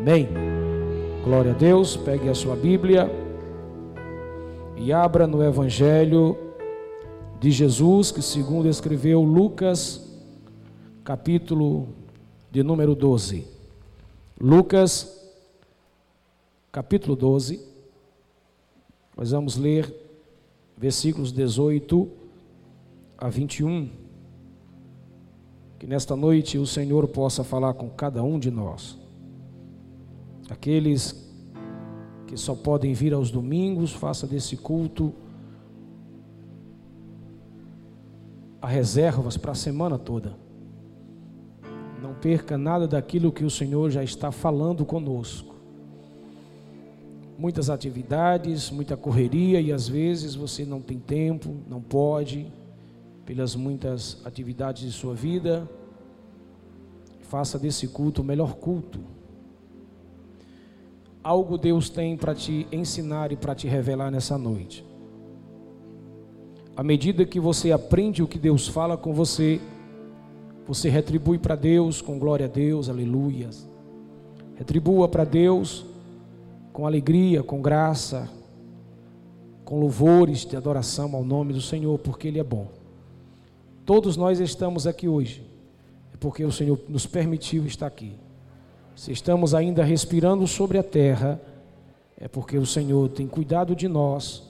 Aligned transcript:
Amém. 0.00 0.30
Glória 1.22 1.52
a 1.52 1.54
Deus. 1.54 1.94
Pegue 1.94 2.30
a 2.30 2.34
sua 2.34 2.56
Bíblia 2.56 3.10
e 4.74 4.94
abra 4.94 5.26
no 5.26 5.44
Evangelho 5.44 6.38
de 7.38 7.50
Jesus, 7.50 8.10
que 8.10 8.22
segundo 8.22 8.66
escreveu 8.66 9.22
Lucas, 9.22 10.10
capítulo 11.04 11.88
de 12.50 12.62
número 12.62 12.94
12. 12.94 13.46
Lucas, 14.40 15.30
capítulo 16.72 17.14
12. 17.14 17.60
Nós 19.14 19.32
vamos 19.32 19.58
ler 19.58 19.94
versículos 20.78 21.30
18 21.30 22.08
a 23.18 23.28
21. 23.28 23.90
Que 25.78 25.86
nesta 25.86 26.16
noite 26.16 26.56
o 26.56 26.66
Senhor 26.66 27.06
possa 27.08 27.44
falar 27.44 27.74
com 27.74 27.90
cada 27.90 28.22
um 28.22 28.38
de 28.38 28.50
nós. 28.50 28.99
Aqueles 30.50 31.30
que 32.26 32.36
só 32.36 32.56
podem 32.56 32.92
vir 32.92 33.14
aos 33.14 33.30
domingos, 33.30 33.92
faça 33.92 34.26
desse 34.26 34.56
culto 34.56 35.14
a 38.60 38.66
reservas 38.66 39.36
para 39.36 39.52
a 39.52 39.54
semana 39.54 39.96
toda. 39.96 40.36
Não 42.02 42.14
perca 42.14 42.58
nada 42.58 42.88
daquilo 42.88 43.30
que 43.30 43.44
o 43.44 43.50
Senhor 43.50 43.90
já 43.90 44.02
está 44.02 44.32
falando 44.32 44.84
conosco. 44.84 45.54
Muitas 47.38 47.70
atividades, 47.70 48.70
muita 48.70 48.96
correria 48.96 49.60
e 49.60 49.72
às 49.72 49.88
vezes 49.88 50.34
você 50.34 50.64
não 50.64 50.80
tem 50.80 50.98
tempo, 50.98 51.56
não 51.68 51.80
pode, 51.80 52.52
pelas 53.24 53.54
muitas 53.54 54.20
atividades 54.26 54.82
de 54.82 54.92
sua 54.92 55.14
vida. 55.14 55.68
Faça 57.22 57.56
desse 57.56 57.86
culto 57.86 58.20
o 58.20 58.24
melhor 58.24 58.56
culto 58.56 59.00
algo 61.22 61.58
Deus 61.58 61.90
tem 61.90 62.16
para 62.16 62.34
te 62.34 62.66
ensinar 62.72 63.32
e 63.32 63.36
para 63.36 63.54
te 63.54 63.68
revelar 63.68 64.10
nessa 64.10 64.38
noite. 64.38 64.84
À 66.76 66.82
medida 66.82 67.26
que 67.26 67.38
você 67.38 67.72
aprende 67.72 68.22
o 68.22 68.26
que 68.26 68.38
Deus 68.38 68.66
fala 68.66 68.96
com 68.96 69.12
você, 69.12 69.60
você 70.66 70.88
retribui 70.88 71.38
para 71.38 71.54
Deus 71.54 72.00
com 72.00 72.18
glória 72.18 72.46
a 72.46 72.48
Deus, 72.48 72.88
aleluias. 72.88 73.68
Retribua 74.56 75.08
para 75.08 75.24
Deus 75.24 75.84
com 76.72 76.86
alegria, 76.86 77.42
com 77.42 77.60
graça, 77.60 78.30
com 79.64 79.78
louvores 79.78 80.46
de 80.46 80.56
adoração 80.56 81.14
ao 81.14 81.24
nome 81.24 81.52
do 81.52 81.60
Senhor, 81.60 81.98
porque 81.98 82.28
Ele 82.28 82.38
é 82.38 82.44
bom. 82.44 82.68
Todos 83.84 84.16
nós 84.16 84.40
estamos 84.40 84.86
aqui 84.86 85.08
hoje, 85.08 85.44
é 86.14 86.16
porque 86.16 86.44
o 86.44 86.52
Senhor 86.52 86.78
nos 86.88 87.06
permitiu 87.06 87.66
estar 87.66 87.86
aqui. 87.86 88.14
Se 89.00 89.12
estamos 89.12 89.54
ainda 89.54 89.82
respirando 89.82 90.46
sobre 90.46 90.76
a 90.76 90.82
terra, 90.82 91.40
é 92.18 92.28
porque 92.28 92.58
o 92.58 92.66
Senhor 92.66 93.08
tem 93.08 93.26
cuidado 93.26 93.74
de 93.74 93.88
nós 93.88 94.42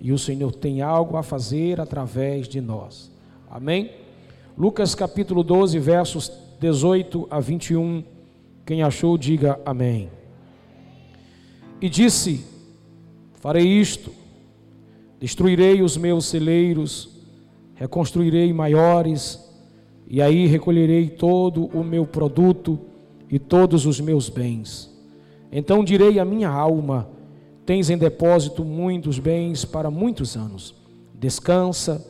e 0.00 0.12
o 0.12 0.18
Senhor 0.18 0.54
tem 0.54 0.80
algo 0.80 1.16
a 1.16 1.24
fazer 1.24 1.80
através 1.80 2.46
de 2.46 2.60
nós. 2.60 3.10
Amém? 3.50 3.90
Lucas 4.56 4.94
capítulo 4.94 5.42
12, 5.42 5.76
versos 5.80 6.30
18 6.60 7.26
a 7.28 7.40
21. 7.40 8.04
Quem 8.64 8.84
achou, 8.84 9.18
diga 9.18 9.58
amém. 9.66 10.08
E 11.80 11.88
disse: 11.88 12.46
Farei 13.40 13.66
isto, 13.66 14.12
destruirei 15.18 15.82
os 15.82 15.96
meus 15.96 16.26
celeiros, 16.26 17.10
reconstruirei 17.74 18.52
maiores, 18.52 19.44
e 20.06 20.22
aí 20.22 20.46
recolherei 20.46 21.08
todo 21.08 21.66
o 21.76 21.82
meu 21.82 22.06
produto 22.06 22.93
e 23.34 23.38
todos 23.40 23.84
os 23.84 23.98
meus 24.00 24.28
bens. 24.28 24.88
Então 25.50 25.82
direi 25.82 26.20
à 26.20 26.24
minha 26.24 26.48
alma: 26.48 27.08
Tens 27.66 27.90
em 27.90 27.98
depósito 27.98 28.64
muitos 28.64 29.18
bens 29.18 29.64
para 29.64 29.90
muitos 29.90 30.36
anos. 30.36 30.72
Descansa, 31.12 32.06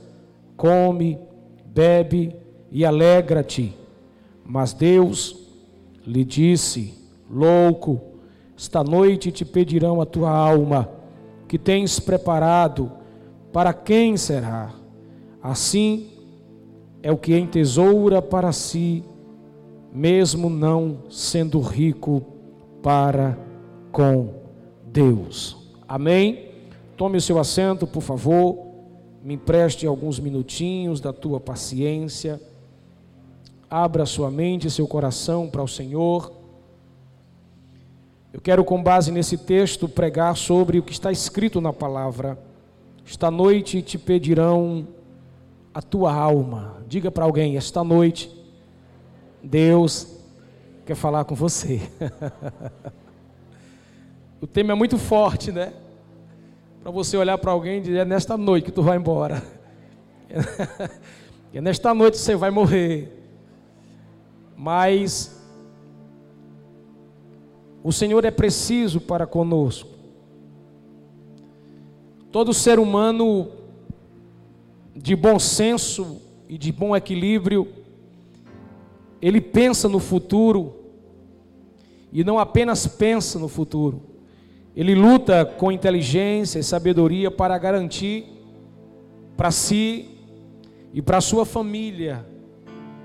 come, 0.55 1.19
bebe 1.65 2.37
e 2.71 2.85
alegra-te. 2.85 3.75
Mas 4.45 4.75
Deus 4.75 5.49
lhe 6.07 6.27
disse: 6.27 6.93
Louco, 7.31 8.03
esta 8.55 8.85
noite 8.85 9.33
te 9.33 9.47
pedirão 9.47 10.03
a 10.03 10.05
tua 10.05 10.29
alma, 10.29 10.91
que 11.49 11.59
tens 11.59 11.99
preparado, 11.99 12.93
para 13.51 13.73
quem 13.73 14.19
será? 14.19 14.75
Assim 15.43 16.07
é 17.03 17.11
o 17.11 17.17
que 17.17 17.35
entesoura 17.35 18.21
para 18.21 18.53
si 18.53 19.03
mesmo 19.95 20.51
não 20.51 21.05
sendo 21.09 21.61
rico 21.61 22.21
para 22.83 23.39
com 23.93 24.35
Deus. 24.87 25.57
Amém? 25.87 26.51
Tome 26.97 27.19
o 27.19 27.21
seu 27.21 27.39
assento, 27.39 27.87
por 27.87 28.03
favor. 28.03 28.67
Me 29.23 29.35
empreste 29.35 29.87
alguns 29.87 30.19
minutinhos 30.19 31.01
da 31.01 31.13
tua 31.13 31.39
paciência. 31.39 32.41
Abra 33.71 34.05
sua 34.05 34.31
mente 34.31 34.67
e 34.67 34.71
seu 34.71 34.89
coração 34.89 35.49
para 35.49 35.63
o 35.63 35.69
Senhor. 35.69 36.33
Eu 38.33 38.41
quero, 38.41 38.65
com 38.65 38.83
base 38.83 39.13
nesse 39.13 39.39
texto, 39.39 39.89
pregar 39.89 40.37
sobre 40.37 40.81
o 40.81 40.83
que 40.83 40.93
está 40.93 41.13
escrito 41.13 41.61
na 41.61 41.73
palavra. 41.73 42.37
Esta 43.07 43.31
noite 43.31 43.81
te 43.81 43.97
pedirão 43.97 44.89
a 45.73 45.81
tua 45.81 46.13
alma. 46.13 46.83
Diga 46.89 47.13
para 47.13 47.25
alguém: 47.25 47.57
esta 47.57 47.85
noite 47.85 48.44
Deus 49.45 50.09
quer 50.87 50.95
falar 50.95 51.25
com 51.27 51.35
você. 51.35 51.81
o 54.41 54.47
tema 54.47 54.73
é 54.73 54.75
muito 54.75 54.97
forte, 54.97 55.53
né? 55.53 55.75
Para 56.83 56.91
você 56.91 57.17
olhar 57.17 57.37
para 57.37 57.53
alguém 57.53 57.79
e 57.79 57.81
dizer: 57.83 57.99
é 57.99 58.05
nesta 58.07 58.39
noite 58.39 58.65
que 58.65 58.73
tu 58.73 58.83
vai 58.83 58.97
embora. 58.97 59.43
é 61.53 61.61
nesta 61.61 61.93
noite 61.93 62.15
que 62.15 62.21
você 62.21 62.35
vai 62.35 62.51
morrer. 62.51 63.13
Mas 64.57 65.39
o 67.83 67.93
Senhor 67.93 68.25
é 68.25 68.31
preciso 68.31 68.99
para 68.99 69.27
conosco. 69.27 69.91
Todo 72.33 72.55
ser 72.55 72.79
humano 72.79 73.51
de 74.97 75.15
bom 75.15 75.39
senso 75.39 76.21
e 76.49 76.57
de 76.57 76.73
bom 76.73 76.97
equilíbrio 76.97 77.84
ele 79.27 79.41
pensa 79.41 79.89
no 79.89 79.99
futuro 79.99 80.75
e 82.13 82.23
não 82.23 82.39
apenas 82.39 82.87
pensa 82.87 83.39
no 83.39 83.49
futuro, 83.49 84.03
ele 84.77 84.95
luta 84.95 85.47
com 85.47 85.73
inteligência 85.73 86.59
e 86.59 86.63
sabedoria 86.63 87.31
para 87.31 87.57
garantir 87.57 88.27
para 89.35 89.51
si 89.51 90.11
e 90.93 91.01
para 91.01 91.23
sua 91.23 91.47
família 91.47 92.27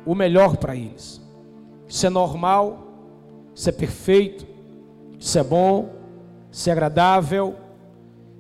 o 0.06 0.14
melhor 0.14 0.58
para 0.58 0.76
eles. 0.76 1.22
Isso 1.88 2.06
é 2.06 2.10
normal, 2.10 2.88
isso 3.56 3.70
é 3.70 3.72
perfeito, 3.72 4.46
isso 5.18 5.40
é 5.40 5.44
bom, 5.44 5.90
isso 6.52 6.70
é 6.70 6.74
agradável, 6.74 7.56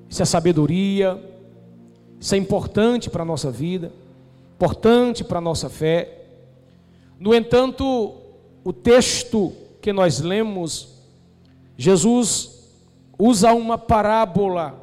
isso 0.09 0.21
é 0.21 0.25
sabedoria, 0.25 1.17
isso 2.19 2.35
é 2.35 2.37
importante 2.37 3.09
para 3.09 3.23
a 3.23 3.25
nossa 3.25 3.49
vida, 3.49 3.93
importante 4.55 5.23
para 5.23 5.37
a 5.37 5.41
nossa 5.41 5.69
fé. 5.69 6.18
No 7.19 7.35
entanto, 7.35 8.15
o 8.63 8.71
texto 8.71 9.51
que 9.81 9.91
nós 9.91 10.21
lemos, 10.21 11.03
Jesus 11.75 12.71
usa 13.17 13.53
uma 13.53 13.77
parábola 13.77 14.79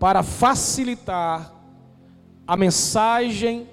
para 0.00 0.24
facilitar 0.24 1.54
a 2.44 2.56
mensagem 2.56 3.68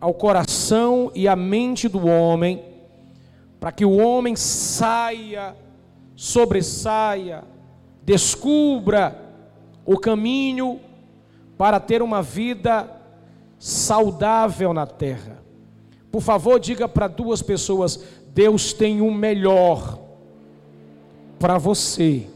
ao 0.00 0.14
coração 0.14 1.12
e 1.14 1.28
à 1.28 1.36
mente 1.36 1.86
do 1.86 2.06
homem, 2.06 2.64
para 3.58 3.70
que 3.70 3.84
o 3.84 3.98
homem 3.98 4.34
saia, 4.34 5.54
sobressaia, 6.16 7.44
descubra 8.02 9.20
o 9.84 9.98
caminho 9.98 10.80
para 11.58 11.78
ter 11.78 12.00
uma 12.00 12.22
vida 12.22 12.88
saudável 13.58 14.72
na 14.72 14.86
terra. 14.86 15.39
Por 16.10 16.20
favor, 16.20 16.58
diga 16.58 16.88
para 16.88 17.06
duas 17.06 17.42
pessoas: 17.42 18.00
Deus 18.34 18.72
tem 18.72 19.00
o 19.00 19.10
melhor 19.12 19.98
para 21.38 21.56
você. 21.58 22.26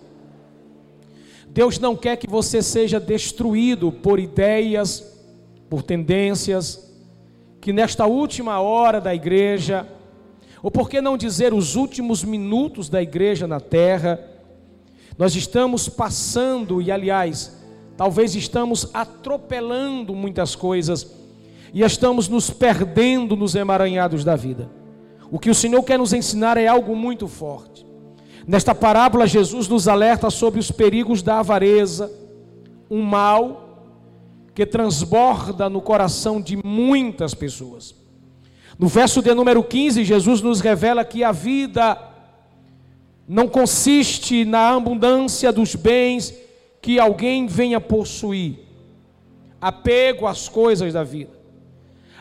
Deus 1.48 1.78
não 1.78 1.94
quer 1.94 2.16
que 2.16 2.28
você 2.28 2.62
seja 2.62 2.98
destruído 2.98 3.92
por 3.92 4.18
ideias, 4.18 5.22
por 5.68 5.82
tendências, 5.82 6.92
que 7.60 7.72
nesta 7.72 8.06
última 8.06 8.60
hora 8.60 9.00
da 9.00 9.14
igreja, 9.14 9.86
ou 10.62 10.70
por 10.70 10.88
que 10.88 11.00
não 11.00 11.16
dizer 11.16 11.54
os 11.54 11.76
últimos 11.76 12.24
minutos 12.24 12.88
da 12.88 13.00
igreja 13.02 13.46
na 13.46 13.60
terra, 13.60 14.20
nós 15.16 15.36
estamos 15.36 15.88
passando, 15.88 16.82
e 16.82 16.90
aliás, 16.90 17.56
talvez 17.96 18.34
estamos 18.34 18.90
atropelando 18.92 20.14
muitas 20.14 20.56
coisas 20.56 21.23
e 21.74 21.82
estamos 21.82 22.28
nos 22.28 22.48
perdendo 22.48 23.36
nos 23.36 23.56
emaranhados 23.56 24.24
da 24.24 24.36
vida. 24.36 24.70
O 25.28 25.40
que 25.40 25.50
o 25.50 25.54
Senhor 25.54 25.82
quer 25.82 25.98
nos 25.98 26.12
ensinar 26.12 26.56
é 26.56 26.68
algo 26.68 26.94
muito 26.94 27.26
forte. 27.26 27.84
Nesta 28.46 28.72
parábola, 28.72 29.26
Jesus 29.26 29.66
nos 29.66 29.88
alerta 29.88 30.30
sobre 30.30 30.60
os 30.60 30.70
perigos 30.70 31.20
da 31.20 31.40
avareza, 31.40 32.12
um 32.88 33.02
mal 33.02 33.64
que 34.54 34.64
transborda 34.64 35.68
no 35.68 35.82
coração 35.82 36.40
de 36.40 36.56
muitas 36.64 37.34
pessoas. 37.34 37.92
No 38.78 38.86
verso 38.86 39.20
de 39.20 39.34
número 39.34 39.64
15, 39.64 40.04
Jesus 40.04 40.40
nos 40.40 40.60
revela 40.60 41.04
que 41.04 41.24
a 41.24 41.32
vida 41.32 41.98
não 43.26 43.48
consiste 43.48 44.44
na 44.44 44.76
abundância 44.76 45.50
dos 45.50 45.74
bens 45.74 46.32
que 46.80 47.00
alguém 47.00 47.46
venha 47.48 47.80
possuir, 47.80 48.60
apego 49.60 50.26
às 50.26 50.48
coisas 50.48 50.92
da 50.92 51.02
vida, 51.02 51.33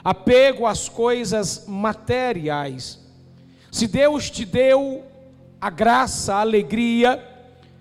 apego 0.03 0.65
às 0.65 0.89
coisas 0.89 1.65
materiais. 1.67 2.99
Se 3.71 3.87
Deus 3.87 4.29
te 4.29 4.45
deu 4.45 5.03
a 5.59 5.69
graça, 5.69 6.35
a 6.35 6.41
alegria, 6.41 7.23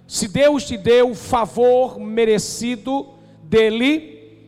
se 0.07 0.29
Deus 0.29 0.65
te 0.65 0.77
deu 0.77 1.11
o 1.11 1.15
favor 1.15 1.99
merecido 1.99 3.09
dele, 3.43 4.39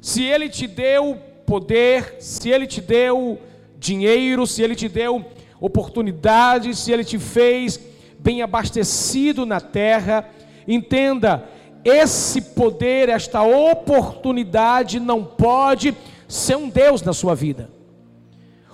se 0.00 0.22
Ele 0.22 0.48
te 0.48 0.66
deu 0.66 1.18
poder, 1.46 2.16
se 2.18 2.48
Ele 2.48 2.66
te 2.66 2.80
deu 2.80 3.38
dinheiro, 3.78 4.46
se 4.46 4.62
Ele 4.62 4.74
te 4.74 4.88
deu 4.88 5.24
oportunidade, 5.60 6.74
se 6.74 6.90
Ele 6.90 7.04
te 7.04 7.18
fez 7.18 7.78
bem 8.18 8.40
abastecido 8.40 9.44
na 9.44 9.60
terra, 9.60 10.28
entenda, 10.66 11.48
esse 11.84 12.40
poder, 12.40 13.08
esta 13.08 13.42
oportunidade 13.42 15.00
não 15.00 15.24
pode 15.24 15.96
ser 16.32 16.56
um 16.56 16.70
Deus 16.70 17.02
na 17.02 17.12
sua 17.12 17.34
vida. 17.34 17.70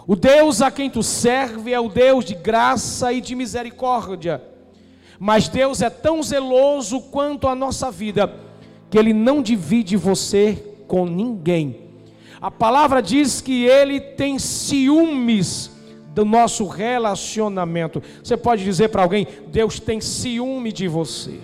O 0.06 0.14
Deus 0.14 0.62
a 0.62 0.70
quem 0.70 0.88
tu 0.88 1.02
serve 1.02 1.72
é 1.72 1.80
o 1.80 1.88
Deus 1.88 2.24
de 2.24 2.34
graça 2.34 3.12
e 3.12 3.20
de 3.20 3.34
misericórdia. 3.34 4.40
Mas 5.18 5.48
Deus 5.48 5.82
é 5.82 5.90
tão 5.90 6.22
zeloso 6.22 7.00
quanto 7.00 7.48
a 7.48 7.54
nossa 7.54 7.90
vida, 7.90 8.32
que 8.88 8.96
Ele 8.96 9.12
não 9.12 9.42
divide 9.42 9.96
você 9.96 10.76
com 10.86 11.04
ninguém. 11.04 11.80
A 12.40 12.50
palavra 12.50 13.02
diz 13.02 13.40
que 13.40 13.64
Ele 13.64 14.00
tem 14.00 14.38
ciúmes 14.38 15.72
do 16.14 16.24
nosso 16.24 16.66
relacionamento. 16.66 18.00
Você 18.22 18.36
pode 18.36 18.62
dizer 18.62 18.88
para 18.90 19.02
alguém: 19.02 19.26
Deus 19.48 19.80
tem 19.80 20.00
ciúme 20.00 20.72
de 20.72 20.86
você. 20.86 21.40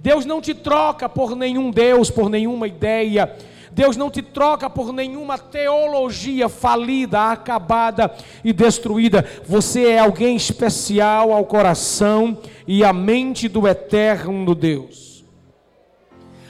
Deus 0.00 0.24
não 0.24 0.40
te 0.40 0.54
troca 0.54 1.06
por 1.06 1.36
nenhum 1.36 1.70
Deus, 1.70 2.10
por 2.10 2.30
nenhuma 2.30 2.66
ideia. 2.66 3.36
Deus 3.78 3.96
não 3.96 4.10
te 4.10 4.20
troca 4.22 4.68
por 4.68 4.92
nenhuma 4.92 5.38
teologia 5.38 6.48
falida, 6.48 7.30
acabada 7.30 8.12
e 8.42 8.52
destruída. 8.52 9.24
Você 9.46 9.90
é 9.90 10.00
alguém 10.00 10.34
especial 10.34 11.32
ao 11.32 11.46
coração 11.46 12.36
e 12.66 12.82
à 12.82 12.92
mente 12.92 13.46
do 13.46 13.68
eterno 13.68 14.52
Deus. 14.52 15.24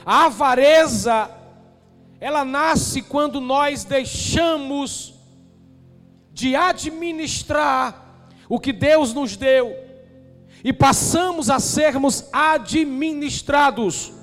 A 0.07 0.25
avareza, 0.25 1.31
ela 2.19 2.47
nasce 2.47 3.03
quando 3.03 3.43
nós 3.43 3.85
deixamos 3.85 5.13
de 6.33 6.57
administrar 6.57 8.25
o 8.49 8.59
que 8.59 8.73
Deus 8.73 9.13
nos 9.13 9.37
deu 9.37 9.77
e 10.65 10.73
passamos 10.73 11.51
a 11.51 11.61
sermos 11.61 12.27
administrados 12.33 14.15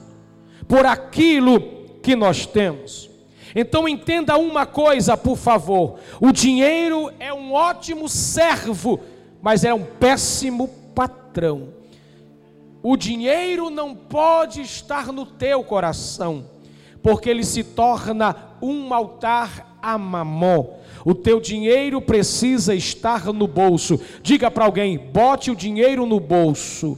por 0.67 0.87
aquilo 0.87 1.74
que 2.05 2.15
nós 2.15 2.45
temos. 2.45 3.09
Então 3.55 3.87
entenda 3.87 4.37
uma 4.37 4.63
coisa, 4.67 5.17
por 5.17 5.35
favor: 5.35 5.97
o 6.21 6.31
dinheiro 6.31 7.11
é 7.19 7.33
um 7.33 7.51
ótimo 7.51 8.07
servo, 8.07 8.99
mas 9.41 9.63
é 9.63 9.73
um 9.73 9.83
péssimo 9.83 10.67
patrão. 10.93 11.69
O 12.83 12.95
dinheiro 12.95 13.71
não 13.71 13.95
pode 13.95 14.61
estar 14.61 15.11
no 15.11 15.25
teu 15.25 15.63
coração, 15.63 16.45
porque 17.01 17.27
ele 17.27 17.43
se 17.43 17.63
torna 17.63 18.35
um 18.61 18.93
altar 18.93 19.79
a 19.81 19.97
mamó. 19.97 20.75
O 21.03 21.15
teu 21.15 21.41
dinheiro 21.41 21.99
precisa 21.99 22.75
estar 22.75 23.33
no 23.33 23.47
bolso. 23.47 23.99
Diga 24.21 24.51
para 24.51 24.65
alguém: 24.65 24.95
bote 24.95 25.49
o 25.49 25.55
dinheiro 25.55 26.05
no 26.05 26.19
bolso, 26.19 26.95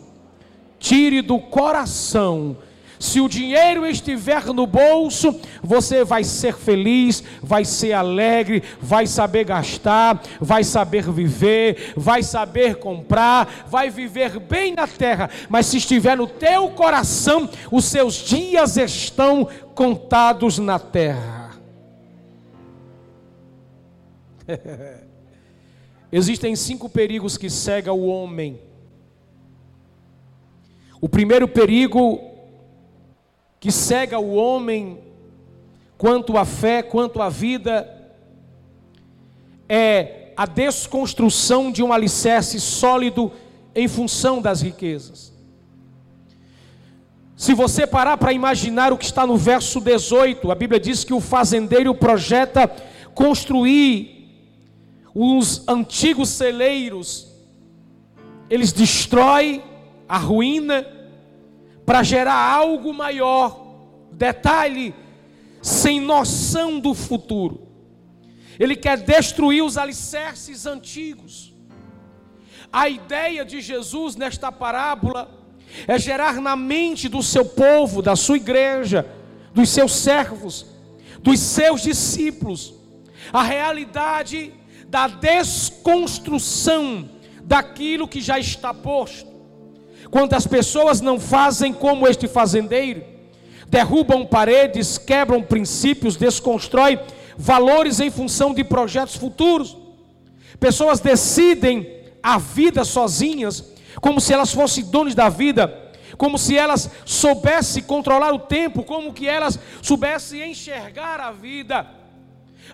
tire 0.77 1.21
do 1.21 1.39
coração 1.39 2.57
se 2.99 3.21
o 3.21 3.29
dinheiro 3.29 3.85
estiver 3.85 4.45
no 4.47 4.65
bolso, 4.65 5.39
você 5.61 6.03
vai 6.03 6.23
ser 6.23 6.55
feliz, 6.55 7.23
vai 7.41 7.63
ser 7.63 7.93
alegre, 7.93 8.63
vai 8.81 9.05
saber 9.05 9.43
gastar, 9.43 10.21
vai 10.39 10.63
saber 10.63 11.09
viver, 11.11 11.93
vai 11.95 12.23
saber 12.23 12.75
comprar, 12.75 13.65
vai 13.67 13.89
viver 13.89 14.39
bem 14.39 14.73
na 14.73 14.87
terra. 14.87 15.29
Mas 15.49 15.67
se 15.67 15.77
estiver 15.77 16.17
no 16.17 16.27
teu 16.27 16.69
coração, 16.69 17.49
os 17.71 17.85
seus 17.85 18.15
dias 18.15 18.77
estão 18.77 19.47
contados 19.75 20.57
na 20.57 20.79
terra. 20.79 21.55
Existem 26.11 26.55
cinco 26.55 26.89
perigos 26.89 27.37
que 27.37 27.49
cegam 27.49 27.97
o 27.99 28.07
homem. 28.07 28.59
O 30.99 31.07
primeiro 31.07 31.47
perigo 31.47 32.26
que 33.59 33.71
cega 33.71 34.19
o 34.19 34.35
homem 34.35 34.99
quanto 35.97 36.37
à 36.37 36.45
fé, 36.45 36.83
quanto 36.83 37.21
à 37.21 37.29
vida, 37.29 37.87
é 39.67 40.31
a 40.37 40.45
desconstrução 40.45 41.71
de 41.71 41.81
um 41.81 41.91
alicerce 41.91 42.59
sólido 42.59 43.31
em 43.73 43.87
função 43.87 44.41
das 44.41 44.61
riquezas. 44.61 45.33
Se 47.35 47.53
você 47.53 47.85
parar 47.85 48.17
para 48.17 48.33
imaginar 48.33 48.91
o 48.91 48.97
que 48.97 49.05
está 49.05 49.25
no 49.25 49.37
verso 49.37 49.79
18, 49.79 50.51
a 50.51 50.55
Bíblia 50.55 50.79
diz 50.79 51.03
que 51.03 51.13
o 51.13 51.19
fazendeiro 51.19 51.93
projeta 51.93 52.67
construir 53.13 54.17
os 55.13 55.67
antigos 55.67 56.29
celeiros, 56.29 57.27
eles 58.49 58.71
destrói, 58.71 59.63
arruína, 60.07 60.85
para 61.87 62.03
gerar 62.03 62.35
algo 62.35 62.93
maior. 62.93 63.65
Detalhe, 64.11 64.93
sem 65.61 66.01
noção 66.01 66.81
do 66.81 66.93
futuro. 66.93 67.65
Ele 68.59 68.75
quer 68.75 68.97
destruir 68.97 69.63
os 69.63 69.77
alicerces 69.77 70.65
antigos. 70.65 71.53
A 72.73 72.89
ideia 72.89 73.45
de 73.45 73.61
Jesus 73.61 74.17
nesta 74.17 74.51
parábola 74.51 75.31
é 75.87 75.97
gerar 75.97 76.41
na 76.41 76.57
mente 76.57 77.07
do 77.07 77.23
seu 77.23 77.45
povo, 77.45 78.01
da 78.01 78.17
sua 78.17 78.35
igreja, 78.35 79.09
dos 79.53 79.69
seus 79.69 79.93
servos, 79.93 80.65
dos 81.21 81.39
seus 81.39 81.83
discípulos, 81.83 82.73
a 83.31 83.43
realidade 83.43 84.53
da 84.89 85.07
desconstrução 85.07 87.09
daquilo 87.43 88.09
que 88.09 88.19
já 88.19 88.37
está 88.37 88.73
posto. 88.73 89.26
Quantas 90.09 90.47
pessoas 90.47 91.01
não 91.01 91.19
fazem 91.19 91.73
como 91.73 92.07
este 92.07 92.27
fazendeiro? 92.27 93.03
Derrubam 93.67 94.25
paredes, 94.25 94.97
quebram 94.97 95.43
princípios, 95.43 96.15
desconstroem 96.15 96.99
valores 97.37 97.99
em 97.99 98.09
função 98.09 98.53
de 98.53 98.63
projetos 98.63 99.15
futuros. 99.15 99.75
Pessoas 100.59 100.99
decidem 100.99 101.95
a 102.23 102.37
vida 102.37 102.83
sozinhas, 102.85 103.73
como 104.01 104.21
se 104.21 104.33
elas 104.33 104.53
fossem 104.53 104.85
donas 104.85 105.13
da 105.13 105.29
vida, 105.29 105.91
como 106.17 106.37
se 106.37 106.57
elas 106.57 106.89
soubessem 107.05 107.83
controlar 107.83 108.33
o 108.33 108.39
tempo, 108.39 108.83
como 108.83 109.13
que 109.13 109.27
elas 109.27 109.59
soubessem 109.81 110.49
enxergar 110.51 111.19
a 111.19 111.31
vida. 111.31 111.85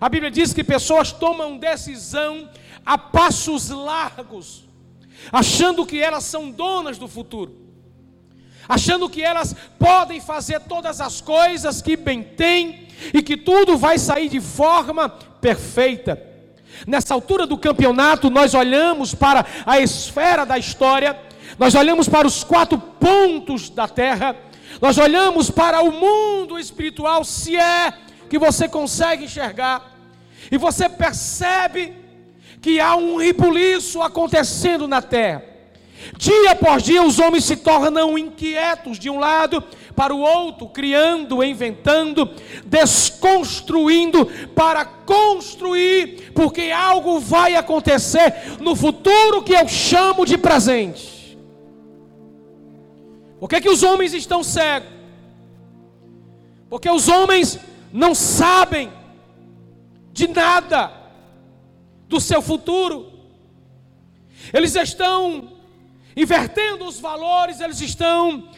A 0.00 0.08
Bíblia 0.08 0.30
diz 0.30 0.52
que 0.52 0.64
pessoas 0.64 1.12
tomam 1.12 1.58
decisão 1.58 2.48
a 2.86 2.96
passos 2.96 3.70
largos 3.70 4.63
achando 5.32 5.86
que 5.86 6.00
elas 6.00 6.24
são 6.24 6.50
donas 6.50 6.98
do 6.98 7.08
futuro, 7.08 7.56
achando 8.68 9.08
que 9.08 9.22
elas 9.22 9.54
podem 9.78 10.20
fazer 10.20 10.60
todas 10.60 11.00
as 11.00 11.20
coisas 11.20 11.82
que 11.82 11.96
bem 11.96 12.22
têm 12.22 12.88
e 13.12 13.22
que 13.22 13.36
tudo 13.36 13.76
vai 13.76 13.98
sair 13.98 14.28
de 14.28 14.40
forma 14.40 15.08
perfeita. 15.08 16.20
Nessa 16.86 17.14
altura 17.14 17.46
do 17.46 17.56
campeonato, 17.56 18.28
nós 18.30 18.54
olhamos 18.54 19.14
para 19.14 19.46
a 19.64 19.80
esfera 19.80 20.44
da 20.44 20.58
história, 20.58 21.18
nós 21.58 21.74
olhamos 21.74 22.08
para 22.08 22.26
os 22.26 22.42
quatro 22.42 22.78
pontos 22.78 23.70
da 23.70 23.86
terra, 23.86 24.36
nós 24.80 24.98
olhamos 24.98 25.50
para 25.50 25.82
o 25.82 25.92
mundo 25.92 26.58
espiritual, 26.58 27.24
se 27.24 27.56
é 27.56 27.92
que 28.28 28.38
você 28.38 28.68
consegue 28.68 29.24
enxergar, 29.24 29.94
e 30.50 30.58
você 30.58 30.88
percebe 30.88 32.03
que 32.64 32.80
há 32.80 32.96
um 32.96 33.18
ribuliço 33.18 34.00
acontecendo 34.00 34.88
na 34.88 35.02
terra. 35.02 35.44
Dia 36.16 36.52
após 36.52 36.82
dia 36.82 37.02
os 37.02 37.18
homens 37.18 37.44
se 37.44 37.56
tornam 37.56 38.16
inquietos 38.16 38.98
de 38.98 39.10
um 39.10 39.18
lado 39.18 39.62
para 39.94 40.14
o 40.14 40.20
outro, 40.20 40.68
criando, 40.68 41.44
inventando, 41.44 42.26
desconstruindo 42.64 44.24
para 44.54 44.82
construir, 44.82 46.32
porque 46.34 46.70
algo 46.70 47.20
vai 47.20 47.54
acontecer 47.54 48.56
no 48.60 48.74
futuro 48.74 49.42
que 49.42 49.52
eu 49.52 49.68
chamo 49.68 50.24
de 50.24 50.38
presente. 50.38 51.36
Por 53.38 53.46
que, 53.46 53.60
que 53.60 53.68
os 53.68 53.82
homens 53.82 54.14
estão 54.14 54.42
cegos? 54.42 54.88
Porque 56.70 56.88
os 56.88 57.10
homens 57.10 57.60
não 57.92 58.14
sabem 58.14 58.90
de 60.14 60.28
nada 60.28 61.03
do 62.08 62.20
seu 62.20 62.42
futuro. 62.42 63.12
Eles 64.52 64.74
estão 64.74 65.52
invertendo 66.16 66.84
os 66.84 67.00
valores, 67.00 67.60
eles 67.60 67.80
estão 67.80 68.48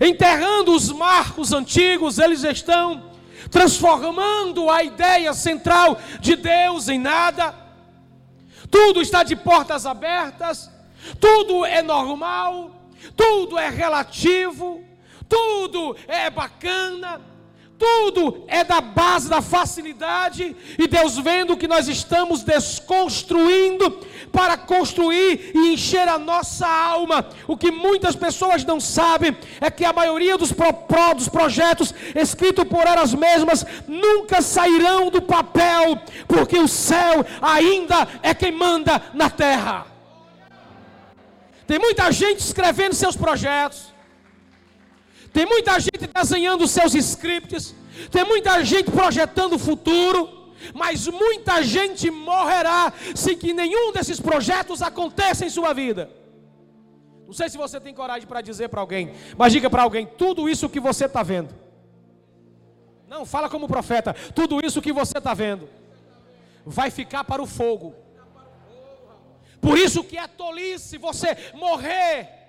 enterrando 0.00 0.74
os 0.74 0.90
marcos 0.90 1.52
antigos, 1.52 2.18
eles 2.18 2.42
estão 2.42 3.10
transformando 3.50 4.70
a 4.70 4.82
ideia 4.82 5.32
central 5.32 5.98
de 6.20 6.36
Deus 6.36 6.88
em 6.88 6.98
nada. 6.98 7.54
Tudo 8.70 9.00
está 9.00 9.22
de 9.22 9.36
portas 9.36 9.86
abertas, 9.86 10.70
tudo 11.20 11.64
é 11.64 11.82
normal, 11.82 12.88
tudo 13.16 13.58
é 13.58 13.68
relativo, 13.68 14.82
tudo 15.28 15.96
é 16.08 16.30
bacana, 16.30 17.20
tudo 17.78 18.44
é 18.46 18.62
da 18.64 18.80
base 18.80 19.28
da 19.28 19.42
facilidade, 19.42 20.56
e 20.78 20.86
Deus 20.86 21.18
vendo 21.18 21.56
que 21.56 21.68
nós 21.68 21.88
estamos 21.88 22.42
desconstruindo 22.42 23.90
para 24.32 24.56
construir 24.56 25.52
e 25.54 25.72
encher 25.72 26.08
a 26.08 26.18
nossa 26.18 26.66
alma. 26.66 27.26
O 27.46 27.56
que 27.56 27.70
muitas 27.70 28.16
pessoas 28.16 28.64
não 28.64 28.80
sabem 28.80 29.36
é 29.60 29.70
que 29.70 29.84
a 29.84 29.92
maioria 29.92 30.36
dos, 30.36 30.52
pro, 30.52 30.72
pro, 30.72 31.14
dos 31.14 31.28
projetos 31.28 31.94
escritos 32.14 32.64
por 32.64 32.86
elas 32.86 33.14
mesmas 33.14 33.64
nunca 33.86 34.42
sairão 34.42 35.10
do 35.10 35.22
papel, 35.22 35.98
porque 36.26 36.58
o 36.58 36.68
céu 36.68 37.24
ainda 37.40 38.08
é 38.22 38.34
quem 38.34 38.52
manda 38.52 39.00
na 39.12 39.30
terra. 39.30 39.86
Tem 41.66 41.78
muita 41.78 42.10
gente 42.12 42.40
escrevendo 42.40 42.94
seus 42.94 43.16
projetos. 43.16 43.93
Tem 45.34 45.44
muita 45.44 45.80
gente 45.80 46.06
desenhando 46.14 46.68
seus 46.68 46.94
scripts. 46.94 47.74
Tem 48.10 48.24
muita 48.24 48.64
gente 48.64 48.88
projetando 48.90 49.54
o 49.54 49.58
futuro. 49.58 50.20
Mas 50.72 51.08
muita 51.08 51.60
gente 51.62 52.08
morrerá 52.10 52.92
sem 53.14 53.36
que 53.36 53.52
nenhum 53.52 53.92
desses 53.92 54.20
projetos 54.20 54.80
aconteça 54.80 55.44
em 55.44 55.50
sua 55.50 55.74
vida. 55.74 56.08
Não 57.26 57.34
sei 57.34 57.48
se 57.48 57.58
você 57.58 57.80
tem 57.80 57.92
coragem 57.92 58.28
para 58.28 58.40
dizer 58.40 58.68
para 58.68 58.80
alguém, 58.80 59.12
mas 59.36 59.52
diga 59.52 59.68
para 59.68 59.82
alguém: 59.82 60.06
tudo 60.06 60.48
isso 60.48 60.68
que 60.68 60.80
você 60.80 61.06
está 61.06 61.22
vendo. 61.22 61.52
Não, 63.08 63.26
fala 63.26 63.50
como 63.50 63.68
profeta: 63.68 64.14
tudo 64.34 64.64
isso 64.64 64.80
que 64.80 64.92
você 64.92 65.18
está 65.18 65.34
vendo 65.34 65.68
vai 66.64 66.90
ficar 66.90 67.24
para 67.24 67.42
o 67.42 67.46
fogo. 67.46 67.94
Por 69.60 69.76
isso 69.76 70.04
que 70.04 70.16
é 70.16 70.26
tolice 70.26 70.96
você 70.96 71.36
morrer 71.54 72.43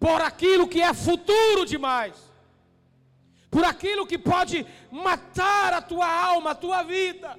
por 0.00 0.22
aquilo 0.22 0.66
que 0.66 0.80
é 0.80 0.94
futuro 0.94 1.66
demais, 1.66 2.14
por 3.50 3.64
aquilo 3.64 4.06
que 4.06 4.16
pode 4.16 4.66
matar 4.90 5.74
a 5.74 5.82
tua 5.82 6.10
alma, 6.10 6.52
a 6.52 6.54
tua 6.54 6.82
vida. 6.82 7.38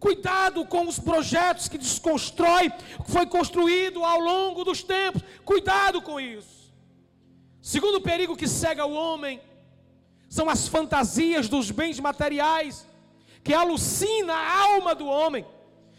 Cuidado 0.00 0.64
com 0.64 0.86
os 0.88 0.98
projetos 0.98 1.68
que 1.68 1.78
desconstrói 1.78 2.70
que 2.70 3.10
foi 3.10 3.26
construído 3.26 4.04
ao 4.04 4.20
longo 4.20 4.64
dos 4.64 4.82
tempos. 4.82 5.22
Cuidado 5.44 6.00
com 6.00 6.18
isso. 6.18 6.72
Segundo 7.60 8.00
perigo 8.00 8.36
que 8.36 8.48
cega 8.48 8.86
o 8.86 8.92
homem 8.92 9.40
são 10.28 10.48
as 10.48 10.68
fantasias 10.68 11.48
dos 11.48 11.70
bens 11.70 11.98
materiais 12.00 12.86
que 13.42 13.54
alucina 13.54 14.34
a 14.34 14.60
alma 14.74 14.94
do 14.94 15.06
homem. 15.06 15.46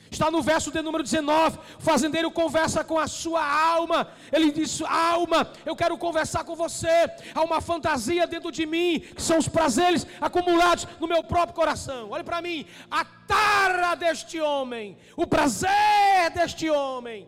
Está 0.09 0.31
no 0.31 0.41
verso 0.41 0.71
de 0.71 0.81
número 0.81 1.03
19. 1.03 1.59
O 1.77 1.81
fazendeiro 1.81 2.31
conversa 2.31 2.83
com 2.83 2.97
a 2.97 3.07
sua 3.07 3.43
alma. 3.43 4.09
Ele 4.31 4.51
diz: 4.51 4.81
Alma, 4.81 5.51
eu 5.65 5.75
quero 5.75 5.97
conversar 5.97 6.43
com 6.43 6.55
você. 6.55 7.09
Há 7.33 7.43
uma 7.43 7.61
fantasia 7.61 8.25
dentro 8.25 8.51
de 8.51 8.65
mim, 8.65 8.99
que 8.99 9.21
são 9.21 9.37
os 9.37 9.47
prazeres 9.47 10.05
acumulados 10.21 10.87
no 10.99 11.07
meu 11.07 11.23
próprio 11.23 11.55
coração. 11.55 12.11
Olhe 12.11 12.23
para 12.23 12.41
mim. 12.41 12.65
A 12.89 13.03
tara 13.03 13.95
deste 13.95 14.39
homem, 14.39 14.97
o 15.15 15.27
prazer 15.27 16.31
deste 16.33 16.69
homem, 16.69 17.27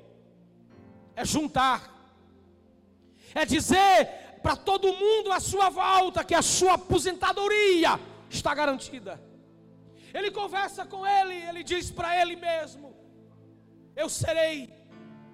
é 1.16 1.26
juntar, 1.26 1.94
é 3.36 3.46
dizer 3.46 4.40
para 4.42 4.56
todo 4.56 4.94
mundo 4.94 5.32
à 5.32 5.40
sua 5.40 5.70
volta 5.70 6.24
que 6.24 6.34
a 6.34 6.42
sua 6.42 6.74
aposentadoria 6.74 8.00
está 8.30 8.56
garantida. 8.56 9.29
Ele 10.14 10.32
conversa 10.32 10.86
com 10.86 11.06
ele, 11.06 11.36
ele 11.50 11.64
diz 11.64 11.92
para 11.92 12.20
ele 12.22 12.36
mesmo: 12.36 12.96
Eu 13.96 14.10
serei 14.10 14.74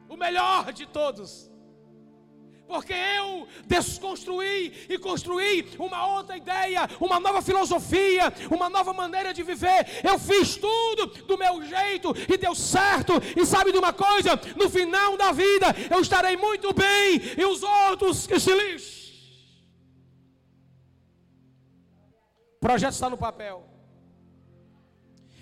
o 0.09 0.15
melhor 0.15 0.71
de 0.71 0.85
todos. 0.85 1.51
Porque 2.67 2.93
eu 2.93 3.47
desconstruí 3.67 4.87
e 4.89 4.97
construí 4.97 5.69
uma 5.77 6.07
outra 6.07 6.35
ideia, 6.35 6.89
uma 6.99 7.19
nova 7.19 7.41
filosofia, 7.41 8.33
uma 8.49 8.69
nova 8.69 8.91
maneira 8.91 9.31
de 9.31 9.43
viver. 9.43 9.85
Eu 10.03 10.17
fiz 10.17 10.57
tudo 10.57 11.05
do 11.25 11.37
meu 11.37 11.63
jeito 11.63 12.13
e 12.27 12.37
deu 12.37 12.55
certo. 12.55 13.13
E 13.39 13.45
sabe 13.45 13.71
de 13.71 13.77
uma 13.77 13.93
coisa? 13.93 14.31
No 14.55 14.67
final 14.67 15.15
da 15.15 15.31
vida 15.31 15.67
eu 15.91 16.01
estarei 16.01 16.35
muito 16.35 16.73
bem 16.73 17.21
e 17.37 17.45
os 17.45 17.61
outros 17.61 18.25
que 18.25 18.39
se 18.39 18.53
lixem. 18.53 19.05
O 22.57 22.59
projeto 22.59 22.93
está 22.93 23.07
no 23.07 23.17
papel. 23.17 23.74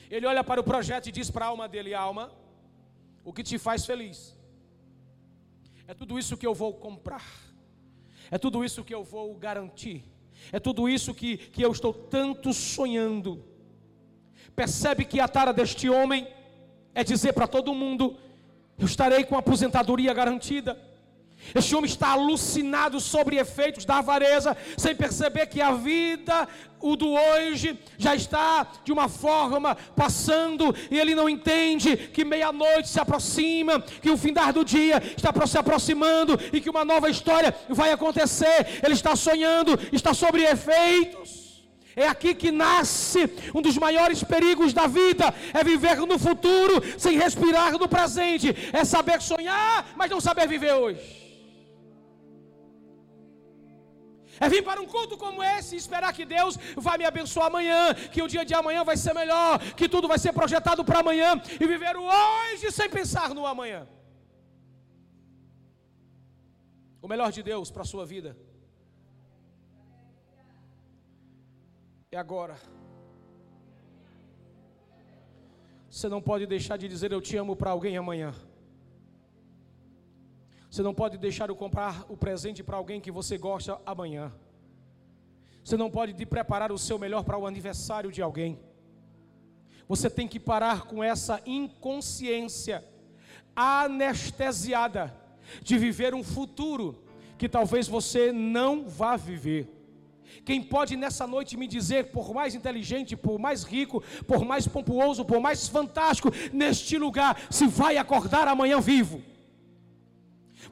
Ele 0.09 0.25
olha 0.25 0.43
para 0.43 0.61
o 0.61 0.63
projeto 0.63 1.07
e 1.07 1.11
diz 1.11 1.29
para 1.29 1.45
a 1.45 1.49
alma 1.49 1.67
dele: 1.67 1.93
Alma, 1.93 2.31
o 3.23 3.33
que 3.33 3.43
te 3.43 3.57
faz 3.57 3.85
feliz 3.85 4.35
é 5.87 5.93
tudo 5.93 6.17
isso 6.17 6.37
que 6.37 6.47
eu 6.47 6.53
vou 6.53 6.73
comprar, 6.73 7.25
é 8.31 8.37
tudo 8.37 8.63
isso 8.63 8.83
que 8.83 8.93
eu 8.93 9.03
vou 9.03 9.35
garantir, 9.35 10.03
é 10.51 10.59
tudo 10.59 10.87
isso 10.87 11.13
que, 11.13 11.37
que 11.37 11.61
eu 11.61 11.71
estou 11.71 11.93
tanto 11.93 12.53
sonhando. 12.53 13.43
Percebe 14.55 15.03
que 15.03 15.19
a 15.19 15.27
tara 15.27 15.51
deste 15.51 15.89
homem 15.89 16.27
é 16.95 17.03
dizer 17.03 17.33
para 17.33 17.47
todo 17.47 17.73
mundo: 17.73 18.17
Eu 18.77 18.85
estarei 18.85 19.23
com 19.23 19.37
aposentadoria 19.37 20.13
garantida. 20.13 20.79
Este 21.53 21.75
homem 21.75 21.89
está 21.89 22.09
alucinado 22.09 22.99
sobre 22.99 23.37
efeitos 23.37 23.85
da 23.85 23.97
avareza, 23.97 24.55
sem 24.77 24.95
perceber 24.95 25.47
que 25.47 25.61
a 25.61 25.71
vida, 25.71 26.47
o 26.79 26.95
do 26.95 27.13
hoje, 27.13 27.79
já 27.97 28.15
está 28.15 28.67
de 28.83 28.91
uma 28.91 29.07
forma 29.07 29.75
passando, 29.95 30.75
e 30.91 30.99
ele 30.99 31.15
não 31.15 31.29
entende 31.29 31.95
que 31.95 32.25
meia-noite 32.25 32.89
se 32.89 32.99
aproxima, 32.99 33.79
que 33.79 34.09
o 34.09 34.17
fim 34.17 34.33
do 34.53 34.65
dia 34.65 35.01
está 35.15 35.31
se 35.45 35.57
aproximando 35.57 36.39
e 36.51 36.59
que 36.59 36.69
uma 36.69 36.83
nova 36.83 37.09
história 37.09 37.55
vai 37.69 37.91
acontecer. 37.91 38.81
Ele 38.83 38.93
está 38.93 39.15
sonhando, 39.15 39.79
está 39.91 40.13
sobre 40.13 40.43
efeitos. 40.43 41.43
É 41.95 42.07
aqui 42.07 42.33
que 42.33 42.51
nasce 42.51 43.29
um 43.53 43.61
dos 43.61 43.77
maiores 43.77 44.23
perigos 44.23 44.73
da 44.73 44.87
vida: 44.87 45.33
é 45.53 45.63
viver 45.63 45.97
no 45.97 46.17
futuro 46.17 46.81
sem 46.97 47.17
respirar 47.17 47.73
no 47.73 47.87
presente, 47.87 48.55
é 48.73 48.83
saber 48.83 49.21
sonhar, 49.21 49.93
mas 49.95 50.09
não 50.09 50.19
saber 50.19 50.47
viver 50.47 50.73
hoje. 50.73 51.22
É 54.43 54.49
vir 54.53 54.63
para 54.69 54.81
um 54.83 54.87
culto 54.95 55.15
como 55.23 55.41
esse 55.55 55.75
e 55.75 55.81
esperar 55.83 56.11
que 56.17 56.25
Deus 56.35 56.53
vai 56.87 56.97
me 56.97 57.05
abençoar 57.11 57.47
amanhã, 57.47 57.81
que 58.13 58.21
o 58.21 58.27
dia 58.33 58.45
de 58.49 58.53
amanhã 58.61 58.83
vai 58.83 58.97
ser 59.03 59.13
melhor, 59.21 59.59
que 59.79 59.87
tudo 59.93 60.07
vai 60.13 60.19
ser 60.25 60.33
projetado 60.39 60.83
para 60.89 60.99
amanhã 60.99 61.29
e 61.61 61.65
viver 61.73 61.95
o 61.95 62.05
hoje 62.21 62.71
sem 62.79 62.89
pensar 62.89 63.29
no 63.37 63.45
amanhã. 63.53 63.81
O 67.01 67.07
melhor 67.07 67.31
de 67.37 67.41
Deus 67.51 67.69
para 67.69 67.83
a 67.83 67.91
sua 67.93 68.05
vida 68.13 68.31
é 72.11 72.17
agora. 72.17 72.57
Você 75.89 76.07
não 76.09 76.21
pode 76.29 76.45
deixar 76.55 76.77
de 76.81 76.87
dizer 76.93 77.11
eu 77.11 77.21
te 77.21 77.35
amo 77.37 77.55
para 77.55 77.71
alguém 77.71 77.95
amanhã. 77.97 78.33
Você 80.73 80.81
não 80.81 80.91
pode 80.91 81.19
deixar 81.19 81.49
eu 81.49 81.55
comprar 81.55 82.03
o 82.09 82.17
presente 82.17 82.63
para 82.63 82.77
alguém 82.77 82.99
que 82.99 83.11
você 83.11 83.37
gosta 83.37 83.79
amanhã. 83.85 84.33
Você 85.63 85.77
não 85.77 85.87
pode 85.87 86.13
de 86.13 86.25
preparar 86.25 86.71
o 86.71 86.79
seu 86.79 86.97
melhor 86.97 87.23
para 87.23 87.37
o 87.37 87.45
aniversário 87.45 88.11
de 88.11 88.23
alguém. 88.23 88.59
Você 89.87 90.09
tem 90.09 90.27
que 90.27 90.39
parar 90.39 90.85
com 90.85 91.03
essa 91.03 91.39
inconsciência 91.45 92.83
anestesiada 93.55 95.15
de 95.61 95.77
viver 95.77 96.15
um 96.15 96.23
futuro 96.23 97.03
que 97.37 97.47
talvez 97.47 97.87
você 97.87 98.31
não 98.31 98.89
vá 98.89 99.15
viver. 99.15 99.69
Quem 100.43 100.59
pode 100.59 100.95
nessa 100.95 101.27
noite 101.27 101.55
me 101.55 101.67
dizer, 101.67 102.05
por 102.05 102.33
mais 102.33 102.55
inteligente, 102.55 103.15
por 103.15 103.37
mais 103.37 103.63
rico, 103.63 104.03
por 104.25 104.43
mais 104.43 104.67
pomposo, 104.67 105.23
por 105.23 105.39
mais 105.39 105.67
fantástico, 105.67 106.31
neste 106.51 106.97
lugar, 106.97 107.39
se 107.51 107.67
vai 107.67 107.97
acordar 107.97 108.47
amanhã 108.47 108.81
vivo? 108.81 109.32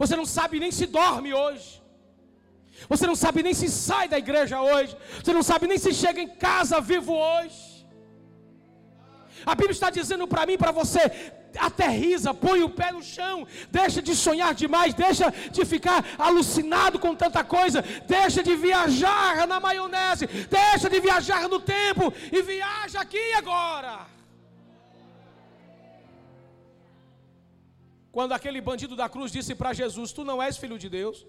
Você 0.02 0.16
não 0.20 0.26
sabe 0.38 0.60
nem 0.64 0.72
se 0.78 0.86
dorme 1.00 1.32
hoje. 1.42 1.70
Você 2.92 3.06
não 3.10 3.18
sabe 3.24 3.44
nem 3.44 3.54
se 3.54 3.68
sai 3.70 4.06
da 4.14 4.18
igreja 4.18 4.60
hoje. 4.60 4.94
Você 5.24 5.34
não 5.38 5.44
sabe 5.50 5.68
nem 5.72 5.78
se 5.78 5.92
chega 5.94 6.20
em 6.20 6.32
casa 6.46 6.82
vivo 6.92 7.14
hoje. 7.14 7.60
A 9.46 9.54
Bíblia 9.54 9.78
está 9.78 9.90
dizendo 9.92 10.28
para 10.28 10.46
mim, 10.48 10.58
para 10.58 10.72
você: 10.72 11.04
aterriza, 11.68 12.34
põe 12.34 12.64
o 12.64 12.70
pé 12.80 12.92
no 12.92 13.04
chão, 13.04 13.48
deixa 13.70 14.02
de 14.02 14.16
sonhar 14.16 14.56
demais, 14.56 14.96
deixa 14.96 15.32
de 15.56 15.64
ficar 15.74 16.00
alucinado 16.18 16.98
com 16.98 17.14
tanta 17.24 17.44
coisa, 17.44 17.84
deixa 18.08 18.42
de 18.42 18.56
viajar 18.56 19.48
na 19.52 19.60
maionese, 19.60 20.26
deixa 20.60 20.90
de 20.90 21.00
viajar 21.00 21.48
no 21.48 21.60
tempo 21.60 22.12
e 22.32 22.42
viaja 22.42 23.02
aqui 23.02 23.34
agora. 23.34 24.21
Quando 28.12 28.34
aquele 28.34 28.60
bandido 28.60 28.96
da 28.96 29.08
cruz 29.08 29.32
disse 29.32 29.56
para 29.56 29.74
Jesus: 29.74 30.12
Tu 30.12 30.24
não 30.24 30.42
és 30.42 30.58
filho 30.58 30.78
de 30.78 30.90
Deus, 30.90 31.26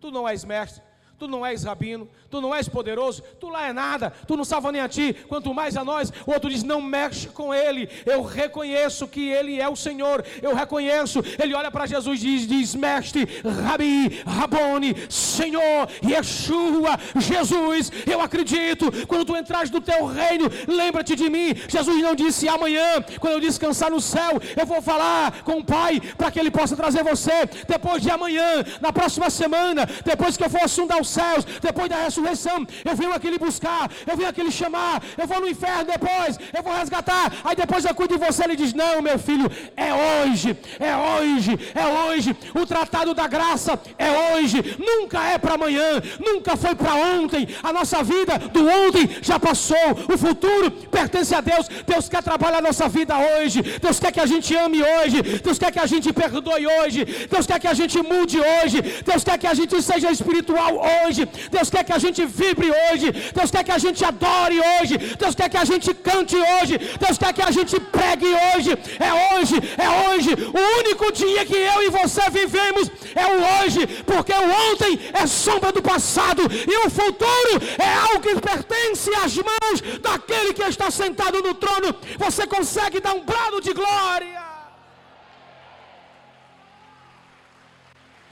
tu 0.00 0.10
não 0.10 0.28
és 0.28 0.44
mestre, 0.44 0.82
tu 1.18 1.28
não 1.28 1.44
és 1.44 1.64
rabino, 1.64 2.08
tu 2.30 2.40
não 2.40 2.54
és 2.54 2.68
poderoso, 2.68 3.22
tu 3.40 3.48
lá 3.48 3.68
é 3.68 3.72
nada, 3.72 4.12
tu 4.26 4.36
não 4.36 4.44
salva 4.44 4.72
nem 4.72 4.80
a 4.80 4.88
ti, 4.88 5.14
quanto 5.28 5.54
mais 5.54 5.76
a 5.76 5.84
nós. 5.84 6.12
O 6.26 6.32
outro 6.32 6.50
diz: 6.50 6.62
não 6.62 6.80
mexe 6.80 7.28
com 7.28 7.54
ele. 7.54 7.88
Eu 8.04 8.22
reconheço 8.22 9.06
que 9.06 9.28
ele 9.28 9.60
é 9.60 9.68
o 9.68 9.76
Senhor, 9.76 10.24
eu 10.42 10.54
reconheço. 10.54 11.22
Ele 11.38 11.54
olha 11.54 11.70
para 11.70 11.86
Jesus 11.86 12.20
e 12.20 12.26
diz, 12.26 12.46
diz: 12.46 12.74
mestre, 12.74 13.28
rabi, 13.64 14.22
rabone, 14.26 14.94
Senhor, 15.08 15.88
Yeshua, 16.04 16.98
Jesus, 17.16 17.92
eu 18.06 18.20
acredito. 18.20 18.90
Quando 19.06 19.24
tu 19.24 19.36
entras 19.36 19.70
no 19.70 19.80
teu 19.80 20.06
reino, 20.06 20.50
lembra-te 20.66 21.14
de 21.14 21.30
mim. 21.30 21.54
Jesus 21.68 22.02
não 22.02 22.14
disse 22.14 22.48
amanhã, 22.48 23.02
quando 23.20 23.34
eu 23.34 23.40
descansar 23.40 23.90
no 23.90 24.00
céu, 24.00 24.40
eu 24.56 24.66
vou 24.66 24.82
falar 24.82 25.42
com 25.42 25.58
o 25.58 25.64
Pai 25.64 26.00
para 26.16 26.30
que 26.30 26.40
ele 26.40 26.50
possa 26.50 26.76
trazer 26.76 27.04
você. 27.04 27.46
Depois 27.68 28.02
de 28.02 28.10
amanhã, 28.10 28.64
na 28.80 28.92
próxima 28.92 29.30
semana, 29.30 29.86
depois 30.04 30.36
que 30.36 30.44
eu 30.44 30.50
for 30.50 30.62
assundar 30.62 31.03
os 31.04 31.10
céus, 31.18 31.44
depois 31.68 31.88
da 31.88 31.98
ressurreição, 32.04 32.58
eu 32.84 32.94
venho 33.00 33.12
aqui 33.12 33.28
lhe 33.30 33.38
buscar, 33.38 33.90
eu 34.10 34.16
venho 34.16 34.28
aqui 34.28 34.42
lhe 34.42 34.54
chamar, 34.60 35.02
eu 35.20 35.26
vou 35.26 35.40
no 35.40 35.48
inferno 35.54 35.84
depois, 35.96 36.32
eu 36.56 36.62
vou 36.62 36.74
resgatar, 36.82 37.32
aí 37.44 37.54
depois 37.54 37.84
eu 37.84 37.94
cuido 37.94 38.18
de 38.18 38.24
você, 38.26 38.44
ele 38.44 38.56
diz, 38.56 38.72
não 38.82 39.02
meu 39.08 39.18
filho, 39.18 39.48
é 39.76 39.90
hoje, 40.06 40.56
é 40.90 40.92
hoje, 40.96 41.52
é 41.74 41.86
hoje, 41.98 42.36
o 42.54 42.66
tratado 42.66 43.14
da 43.14 43.26
graça 43.36 43.78
é 43.98 44.10
hoje, 44.24 44.58
nunca 44.78 45.22
é 45.32 45.36
para 45.38 45.54
amanhã, 45.54 45.88
nunca 46.28 46.56
foi 46.56 46.74
para 46.74 46.94
ontem, 46.94 47.46
a 47.62 47.72
nossa 47.72 48.02
vida 48.02 48.38
do 48.56 48.62
ontem 48.80 49.04
já 49.22 49.38
passou, 49.38 49.88
o 50.12 50.16
futuro 50.24 50.70
pertence 50.96 51.34
a 51.34 51.40
Deus, 51.40 51.68
Deus 51.86 52.08
quer 52.08 52.22
trabalhar 52.22 52.58
a 52.58 52.68
nossa 52.68 52.88
vida 52.88 53.14
hoje, 53.18 53.62
Deus 53.84 53.98
quer 54.00 54.12
que 54.12 54.20
a 54.20 54.26
gente 54.26 54.56
ame 54.56 54.82
hoje, 54.82 55.22
Deus 55.46 55.58
quer 55.58 55.70
que 55.74 55.82
a 55.86 55.86
gente 55.86 56.12
perdoe 56.12 56.66
hoje, 56.78 57.04
Deus 57.30 57.46
quer 57.46 57.58
que 57.60 57.68
a 57.74 57.74
gente 57.74 57.98
mude 58.02 58.38
hoje, 58.40 58.78
Deus 59.10 59.22
quer 59.24 59.38
que 59.38 59.46
a 59.46 59.54
gente 59.54 59.80
seja 59.82 60.10
espiritual 60.10 60.72
hoje, 60.76 60.93
hoje. 61.00 61.26
Deus 61.50 61.70
quer 61.70 61.84
que 61.84 61.92
a 61.92 61.98
gente 61.98 62.24
vibre 62.24 62.70
hoje. 62.70 63.10
Deus 63.34 63.50
quer 63.50 63.64
que 63.64 63.72
a 63.72 63.78
gente 63.78 64.04
adore 64.04 64.58
hoje. 64.72 64.98
Deus 65.22 65.34
quer 65.34 65.48
que 65.48 65.56
a 65.56 65.64
gente 65.64 65.92
cante 65.94 66.36
hoje. 66.36 66.78
Deus 67.04 67.18
quer 67.18 67.32
que 67.32 67.42
a 67.42 67.50
gente 67.50 67.78
pregue 67.96 68.26
hoje. 68.26 68.70
É 69.10 69.12
hoje, 69.34 69.56
é 69.86 69.88
hoje. 70.08 70.30
O 70.60 70.80
único 70.80 71.12
dia 71.12 71.44
que 71.44 71.56
eu 71.56 71.82
e 71.82 71.90
você 71.90 72.28
vivemos 72.30 72.90
é 73.14 73.26
o 73.26 73.36
hoje, 73.54 73.86
porque 74.04 74.32
o 74.32 74.72
ontem 74.72 74.98
é 75.12 75.26
sombra 75.26 75.72
do 75.72 75.82
passado 75.82 76.42
e 76.42 76.86
o 76.86 76.90
futuro 76.90 77.54
é 77.78 77.90
algo 78.06 78.20
que 78.20 78.40
pertence 78.40 79.10
às 79.16 79.36
mãos 79.36 79.80
daquele 80.00 80.52
que 80.52 80.62
está 80.62 80.90
sentado 80.90 81.42
no 81.42 81.54
trono. 81.54 81.94
Você 82.18 82.46
consegue 82.46 83.00
dar 83.00 83.14
um 83.14 83.24
brado 83.24 83.60
de 83.60 83.72
glória. 83.72 84.42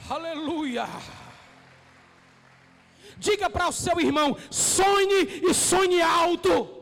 Aleluia. 0.09 0.87
Diga 3.23 3.49
para 3.49 3.69
o 3.69 3.73
seu 3.73 4.01
irmão: 4.01 4.37
sonhe 4.51 5.43
e 5.49 5.55
sonhe 5.55 6.03
alto. 6.03 6.82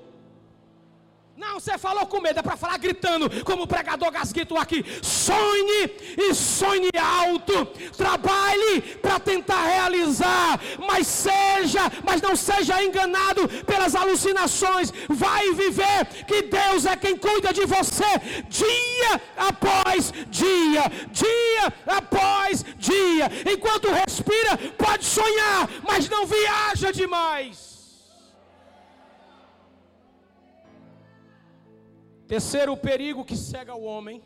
Não, 1.41 1.59
você 1.59 1.79
falou 1.79 2.07
com 2.07 2.21
medo, 2.21 2.39
é 2.39 2.43
para 2.43 2.55
falar 2.55 2.77
gritando, 2.77 3.43
como 3.45 3.63
o 3.63 3.67
pregador 3.67 4.11
Gasguito 4.11 4.59
aqui. 4.59 4.85
Sonhe 5.03 5.91
e 6.19 6.35
sonhe 6.35 6.91
alto. 7.03 7.65
Trabalhe 7.97 8.83
para 9.01 9.19
tentar 9.19 9.65
realizar, 9.65 10.61
mas 10.87 11.07
seja, 11.07 11.81
mas 12.05 12.21
não 12.21 12.37
seja 12.37 12.85
enganado 12.85 13.49
pelas 13.65 13.95
alucinações. 13.95 14.93
Vai 15.09 15.55
viver 15.55 16.05
que 16.29 16.43
Deus 16.43 16.85
é 16.85 16.95
quem 16.95 17.17
cuida 17.17 17.55
de 17.55 17.65
você 17.65 18.11
dia 18.51 19.13
após 19.35 20.13
dia, 20.29 20.93
dia 21.11 21.73
após 21.87 22.67
dia. 22.77 23.31
Enquanto 23.51 23.91
respira, 23.91 24.59
pode 24.77 25.07
sonhar, 25.07 25.71
mas 25.89 26.07
não 26.07 26.27
viaja 26.27 26.93
demais. 26.93 27.70
Terceiro 32.31 32.77
perigo 32.77 33.25
que 33.25 33.37
cega 33.37 33.75
o 33.75 33.83
homem 33.83 34.23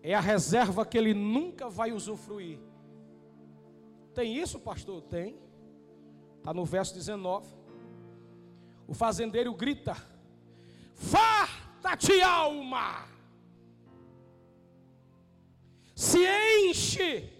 é 0.00 0.14
a 0.14 0.20
reserva 0.20 0.86
que 0.86 0.96
ele 0.96 1.12
nunca 1.12 1.68
vai 1.68 1.90
usufruir. 1.90 2.60
Tem 4.14 4.38
isso, 4.38 4.60
pastor? 4.60 5.02
Tem. 5.02 5.36
Está 6.36 6.54
no 6.54 6.64
verso 6.64 6.94
19. 6.94 7.44
O 8.86 8.94
fazendeiro 8.94 9.52
grita: 9.52 9.96
Farta-te, 10.94 12.22
alma! 12.22 13.08
Se 15.92 16.20
enche 16.68 17.37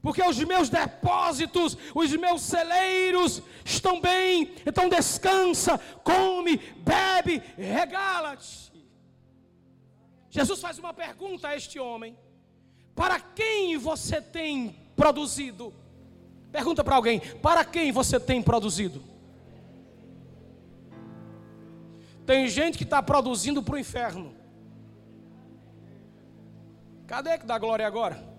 porque 0.00 0.22
os 0.22 0.38
meus 0.44 0.68
depósitos, 0.68 1.76
os 1.94 2.12
meus 2.12 2.42
celeiros 2.42 3.42
estão 3.64 4.00
bem, 4.00 4.54
então 4.64 4.88
descansa, 4.88 5.78
come, 6.04 6.56
bebe, 6.56 7.42
regala-te. 7.56 8.72
Jesus 10.30 10.60
faz 10.60 10.78
uma 10.78 10.94
pergunta 10.94 11.48
a 11.48 11.56
este 11.56 11.80
homem: 11.80 12.16
para 12.94 13.18
quem 13.20 13.76
você 13.76 14.20
tem 14.20 14.76
produzido? 14.94 15.74
Pergunta 16.52 16.84
para 16.84 16.94
alguém: 16.94 17.20
para 17.20 17.64
quem 17.64 17.90
você 17.90 18.20
tem 18.20 18.40
produzido? 18.40 19.02
Tem 22.24 22.46
gente 22.46 22.76
que 22.76 22.84
está 22.84 23.02
produzindo 23.02 23.62
para 23.62 23.74
o 23.74 23.78
inferno. 23.78 24.34
Cadê 27.06 27.38
que 27.38 27.46
dá 27.46 27.58
glória 27.58 27.86
agora? 27.86 28.37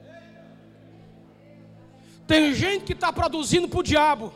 Tem 2.29 2.53
gente 2.53 2.83
que 2.85 2.93
está 2.93 3.11
produzindo 3.11 3.67
para 3.67 3.79
o 3.79 3.83
diabo. 3.83 4.31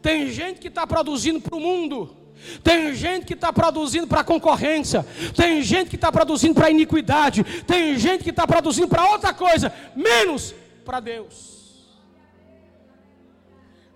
Tem 0.00 0.30
gente 0.30 0.60
que 0.60 0.68
está 0.68 0.86
produzindo 0.86 1.40
para 1.40 1.56
o 1.56 1.60
mundo. 1.60 2.16
Tem 2.62 2.94
gente 2.94 3.26
que 3.26 3.34
está 3.34 3.52
produzindo 3.52 4.06
para 4.06 4.20
a 4.20 4.24
concorrência. 4.24 5.04
Tem 5.34 5.60
gente 5.62 5.90
que 5.90 5.96
está 5.96 6.12
produzindo 6.12 6.54
para 6.54 6.68
a 6.68 6.70
iniquidade. 6.70 7.42
Tem 7.64 7.98
gente 7.98 8.22
que 8.22 8.30
está 8.30 8.46
produzindo 8.46 8.86
para 8.86 9.10
outra 9.10 9.34
coisa, 9.34 9.74
menos 9.96 10.54
para 10.84 11.00
Deus. 11.00 11.88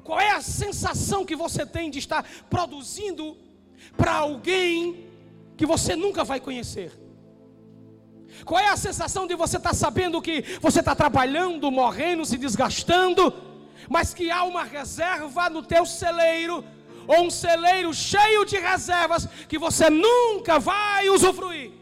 Qual 0.03 0.19
é 0.19 0.33
a 0.33 0.41
sensação 0.41 1.25
que 1.25 1.37
você 1.37 1.65
tem 1.65 1.89
de 1.91 2.01
estar 2.01 2.25
produzindo 2.51 3.37
para 3.97 4.15
alguém 4.15 5.07
que 5.57 5.65
você 5.65 5.95
nunca 5.95 6.25
vai 6.25 6.41
conhecer? 6.41 7.06
Qual 8.47 8.61
é 8.61 8.69
a 8.69 8.77
sensação 8.77 9.27
de 9.27 9.35
você 9.35 9.57
estar 9.57 9.71
tá 9.71 9.75
sabendo 9.75 10.23
que 10.23 10.43
você 10.61 10.79
está 10.79 10.95
trabalhando, 10.95 11.69
morrendo, 11.69 12.25
se 12.25 12.39
desgastando, 12.39 13.35
mas 13.91 14.15
que 14.15 14.31
há 14.31 14.45
uma 14.45 14.63
reserva 14.63 15.51
no 15.51 15.65
teu 15.65 15.85
celeiro, 15.85 16.65
ou 17.09 17.25
um 17.25 17.31
celeiro 17.31 17.93
cheio 17.93 18.45
de 18.45 18.57
reservas 18.57 19.29
que 19.49 19.59
você 19.59 19.91
nunca 19.91 20.61
vai 20.61 21.09
usufruir? 21.09 21.73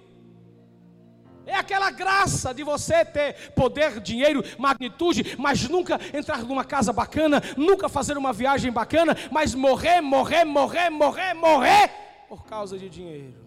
É 1.44 1.54
aquela 1.54 1.90
graça 1.90 2.54
de 2.54 2.64
você 2.64 3.04
ter 3.04 3.52
poder, 3.54 4.00
dinheiro, 4.00 4.42
magnitude, 4.58 5.36
mas 5.38 5.68
nunca 5.68 6.00
entrar 6.14 6.42
numa 6.44 6.64
casa 6.64 6.94
bacana, 6.94 7.42
nunca 7.58 7.90
fazer 7.90 8.16
uma 8.16 8.32
viagem 8.32 8.72
bacana, 8.72 9.14
mas 9.30 9.54
morrer, 9.54 10.00
morrer, 10.00 10.46
morrer, 10.46 10.88
morrer, 10.88 11.34
morrer 11.34 11.90
por 12.26 12.46
causa 12.46 12.78
de 12.78 12.88
dinheiro. 12.88 13.43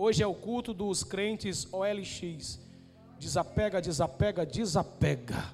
Hoje 0.00 0.22
é 0.22 0.26
o 0.28 0.32
culto 0.32 0.72
dos 0.72 1.02
crentes 1.02 1.66
OLX. 1.72 2.60
Desapega, 3.18 3.80
desapega, 3.82 4.46
desapega. 4.46 5.52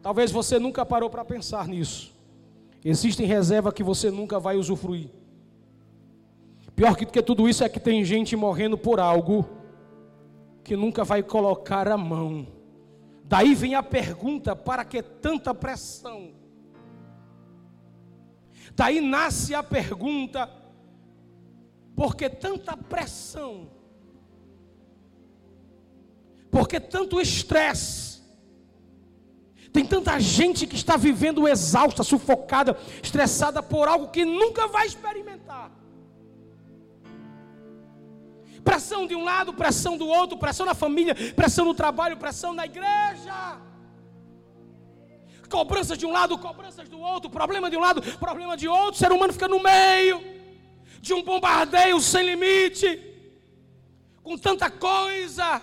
Talvez 0.00 0.32
você 0.32 0.58
nunca 0.58 0.86
parou 0.86 1.10
para 1.10 1.22
pensar 1.22 1.68
nisso. 1.68 2.14
Existem 2.82 3.26
reservas 3.26 3.74
que 3.74 3.82
você 3.82 4.10
nunca 4.10 4.40
vai 4.40 4.56
usufruir. 4.56 5.10
Pior 6.74 6.96
que, 6.96 7.22
tudo 7.22 7.46
isso 7.46 7.62
é 7.62 7.68
que 7.68 7.78
tem 7.78 8.02
gente 8.06 8.34
morrendo 8.36 8.78
por 8.78 8.98
algo 8.98 9.46
que 10.64 10.74
nunca 10.74 11.04
vai 11.04 11.22
colocar 11.22 11.86
a 11.88 11.98
mão. 11.98 12.46
Daí 13.22 13.54
vem 13.54 13.74
a 13.74 13.82
pergunta: 13.82 14.56
para 14.56 14.82
que 14.82 15.02
tanta 15.02 15.54
pressão? 15.54 16.45
Daí 18.76 19.00
nasce 19.00 19.54
a 19.54 19.62
pergunta: 19.62 20.48
por 21.96 22.14
que 22.14 22.28
tanta 22.28 22.76
pressão? 22.76 23.70
Por 26.50 26.68
que 26.68 26.78
tanto 26.78 27.18
estresse? 27.20 28.22
Tem 29.72 29.84
tanta 29.84 30.18
gente 30.20 30.66
que 30.66 30.76
está 30.76 30.96
vivendo 30.96 31.48
exausta, 31.48 32.02
sufocada, 32.02 32.78
estressada 33.02 33.62
por 33.62 33.88
algo 33.88 34.08
que 34.08 34.24
nunca 34.24 34.66
vai 34.68 34.86
experimentar. 34.86 35.70
Pressão 38.62 39.06
de 39.06 39.14
um 39.14 39.24
lado, 39.24 39.54
pressão 39.54 39.96
do 39.96 40.06
outro, 40.06 40.38
pressão 40.38 40.66
na 40.66 40.74
família, 40.74 41.14
pressão 41.34 41.64
no 41.64 41.74
trabalho, 41.74 42.16
pressão 42.16 42.52
na 42.52 42.64
igreja. 42.64 43.60
Cobranças 45.48 45.98
de 45.98 46.06
um 46.06 46.12
lado, 46.12 46.38
cobranças 46.38 46.88
do 46.88 46.98
outro, 46.98 47.30
problema 47.30 47.70
de 47.70 47.76
um 47.76 47.80
lado, 47.80 48.02
problema 48.18 48.56
de 48.56 48.68
outro. 48.68 48.94
O 48.94 48.98
ser 48.98 49.12
humano 49.12 49.32
fica 49.32 49.48
no 49.48 49.62
meio 49.62 50.22
de 51.00 51.14
um 51.14 51.22
bombardeio 51.22 52.00
sem 52.00 52.26
limite, 52.26 52.88
com 54.22 54.36
tanta 54.36 54.70
coisa. 54.70 55.62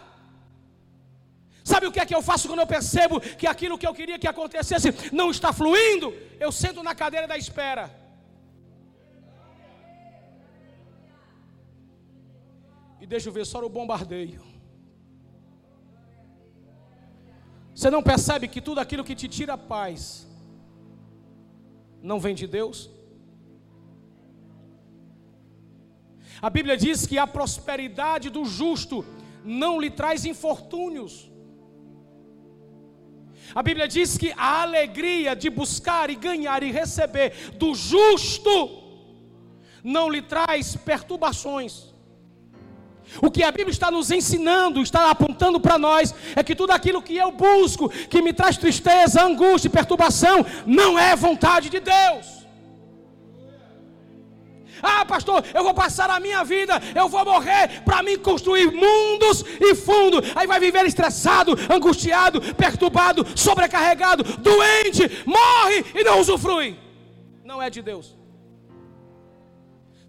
Sabe 1.63 1.88
o 1.88 1.91
que 1.91 2.00
é 2.00 2.06
que 2.06 2.15
eu 2.15 2.22
faço 2.22 2.48
quando 2.48 2.60
eu 2.60 2.67
percebo 2.67 3.19
que 3.22 3.48
aquilo 3.48 3.78
que 3.78 3.88
eu 3.88 3.93
queria 3.93 4.19
que 4.19 4.28
acontecesse 4.28 4.89
não 5.12 5.32
está 5.32 5.54
fluindo? 5.54 6.13
Eu 6.39 6.52
sento 6.52 6.84
na 6.84 6.93
cadeira 6.93 7.28
da 7.28 7.38
espera. 7.38 7.89
E 13.00 13.06
deixo 13.06 13.32
ver 13.32 13.46
só 13.46 13.60
o 13.65 13.69
bombardeio. 13.69 14.53
Você 17.84 17.89
não 17.89 18.02
percebe 18.02 18.48
que 18.48 18.62
tudo 18.62 18.80
aquilo 18.80 19.04
que 19.04 19.13
te 19.13 19.28
tira 19.28 19.56
a 19.56 19.58
paz 19.58 20.26
não 22.02 22.17
vem 22.17 22.34
de 22.34 22.48
Deus? 22.48 22.89
A 26.41 26.50
Bíblia 26.50 26.78
diz 26.78 27.06
que 27.06 27.17
a 27.17 27.28
prosperidade 27.28 28.30
do 28.30 28.46
justo 28.46 29.04
não 29.43 29.82
lhe 29.82 29.89
traz 29.89 30.24
infortúnios. 30.24 31.30
A 33.54 33.62
Bíblia 33.62 33.86
diz 33.86 34.17
que 34.17 34.32
a 34.38 34.62
alegria 34.62 35.36
de 35.36 35.50
buscar 35.50 36.10
e 36.10 36.15
ganhar 36.15 36.63
e 36.63 36.72
receber 36.72 37.34
do 37.58 37.76
justo 37.76 38.56
não 39.84 40.10
lhe 40.10 40.22
traz 40.22 40.74
perturbações. 40.74 41.92
O 43.22 43.30
que 43.30 43.44
a 43.44 43.52
Bíblia 43.52 43.72
está 43.72 43.92
nos 43.92 44.12
ensinando, 44.12 44.82
está 44.82 45.10
apontando 45.10 45.60
para 45.60 45.78
nós, 45.78 46.13
é 46.36 46.44
que 46.44 46.56
tudo 46.56 46.72
aquilo 46.72 47.02
que 47.02 47.16
eu 47.16 47.32
busco, 47.32 47.89
que 47.89 48.22
me 48.22 48.34
traz 48.34 48.58
tristeza, 48.58 49.24
angústia 49.24 49.68
e 49.68 49.72
perturbação, 49.72 50.46
não 50.66 50.98
é 50.98 51.16
vontade 51.16 51.70
de 51.70 51.80
Deus. 51.80 52.44
Ah, 54.86 55.06
pastor, 55.06 55.46
eu 55.54 55.63
vou 55.63 55.74
passar 55.74 56.10
a 56.10 56.20
minha 56.20 56.44
vida, 56.44 56.82
eu 56.94 57.08
vou 57.08 57.24
morrer 57.24 57.82
para 57.86 58.04
mim 58.04 58.18
construir 58.18 58.70
mundos 58.70 59.46
e 59.62 59.74
fundos. 59.76 60.30
Aí 60.36 60.46
vai 60.46 60.60
viver 60.60 60.86
estressado, 60.86 61.58
angustiado, 61.70 62.42
perturbado, 62.56 63.26
sobrecarregado, 63.34 64.24
doente, 64.39 65.24
morre 65.26 65.86
e 65.96 66.04
não 66.04 66.20
usufrui. 66.20 66.78
Não 67.46 67.62
é 67.62 67.70
de 67.70 67.82
Deus. 67.82 68.23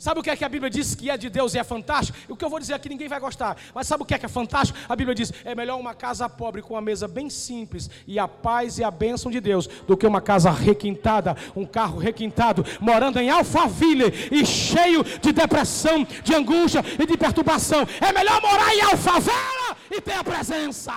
Sabe 0.05 0.21
o 0.21 0.23
que 0.23 0.29
é 0.29 0.37
que 0.37 0.45
a 0.45 0.49
Bíblia 0.51 0.69
diz 0.69 0.95
que 0.95 1.09
é 1.09 1.17
de 1.17 1.31
Deus 1.31 1.55
e 1.55 1.59
é 1.59 1.65
fantástico? 1.65 2.19
O 2.29 2.37
que 2.37 2.45
eu 2.45 2.51
vou 2.51 2.61
dizer 2.61 2.75
aqui 2.75 2.91
ninguém 2.91 3.09
vai 3.09 3.19
gostar. 3.19 3.57
Mas 3.75 3.87
sabe 3.87 4.03
o 4.03 4.05
que 4.05 4.13
é 4.13 4.19
que 4.19 4.27
é 4.27 4.29
fantástico? 4.29 4.79
A 4.87 4.95
Bíblia 4.95 5.15
diz: 5.15 5.33
é 5.43 5.55
melhor 5.55 5.81
uma 5.81 5.95
casa 5.95 6.29
pobre 6.29 6.61
com 6.61 6.75
uma 6.75 6.83
mesa 6.83 7.09
bem 7.09 7.31
simples 7.31 7.89
e 8.07 8.19
a 8.19 8.29
paz 8.29 8.79
e 8.79 8.85
a 8.85 8.91
bênção 8.91 9.33
de 9.33 9.41
Deus 9.41 9.67
do 9.67 9.97
que 9.97 10.07
uma 10.07 10.21
casa 10.21 10.51
requintada, 10.51 11.35
um 11.57 11.65
carro 11.65 11.99
requintado, 11.99 12.67
morando 12.83 13.19
em 13.19 13.31
Alphaville 13.31 14.13
e 14.31 14.45
cheio 14.45 15.03
de 15.03 15.33
depressão, 15.33 16.07
de 16.23 16.35
angústia 16.35 16.85
e 17.03 17.07
de 17.07 17.17
perturbação. 17.17 17.89
É 17.99 18.13
melhor 18.13 18.43
morar 18.43 18.75
em 18.75 18.83
Alfavela 18.83 19.75
e 19.91 20.03
ter 20.03 20.17
a 20.17 20.23
presença. 20.23 20.93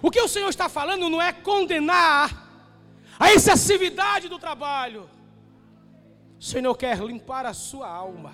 O 0.00 0.08
que 0.08 0.20
o 0.20 0.28
Senhor 0.28 0.50
está 0.50 0.68
falando 0.68 1.10
não 1.10 1.20
é 1.20 1.32
condenar 1.32 2.41
a 3.22 3.32
excessividade 3.32 4.28
do 4.28 4.36
trabalho. 4.36 5.08
O 6.40 6.42
Senhor 6.42 6.74
quer 6.74 6.98
limpar 6.98 7.46
a 7.46 7.54
sua 7.54 7.88
alma 7.88 8.32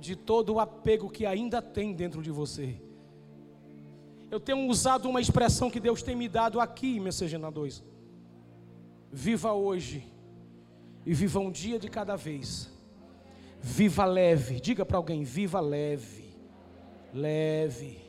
de 0.00 0.16
todo 0.16 0.54
o 0.54 0.58
apego 0.58 1.08
que 1.08 1.24
ainda 1.24 1.62
tem 1.62 1.92
dentro 1.92 2.20
de 2.20 2.32
você. 2.32 2.76
Eu 4.32 4.40
tenho 4.40 4.68
usado 4.68 5.08
uma 5.08 5.20
expressão 5.20 5.70
que 5.70 5.78
Deus 5.78 6.02
tem 6.02 6.16
me 6.16 6.28
dado 6.28 6.60
aqui, 6.60 6.98
Messejana 6.98 7.48
2. 7.48 7.84
Viva 9.12 9.52
hoje 9.52 10.04
e 11.04 11.14
viva 11.14 11.38
um 11.38 11.52
dia 11.52 11.78
de 11.78 11.88
cada 11.88 12.16
vez. 12.16 12.68
Viva 13.60 14.04
leve. 14.04 14.58
Diga 14.58 14.84
para 14.84 14.96
alguém: 14.96 15.22
viva 15.22 15.60
leve. 15.60 16.34
Leve. 17.14 18.05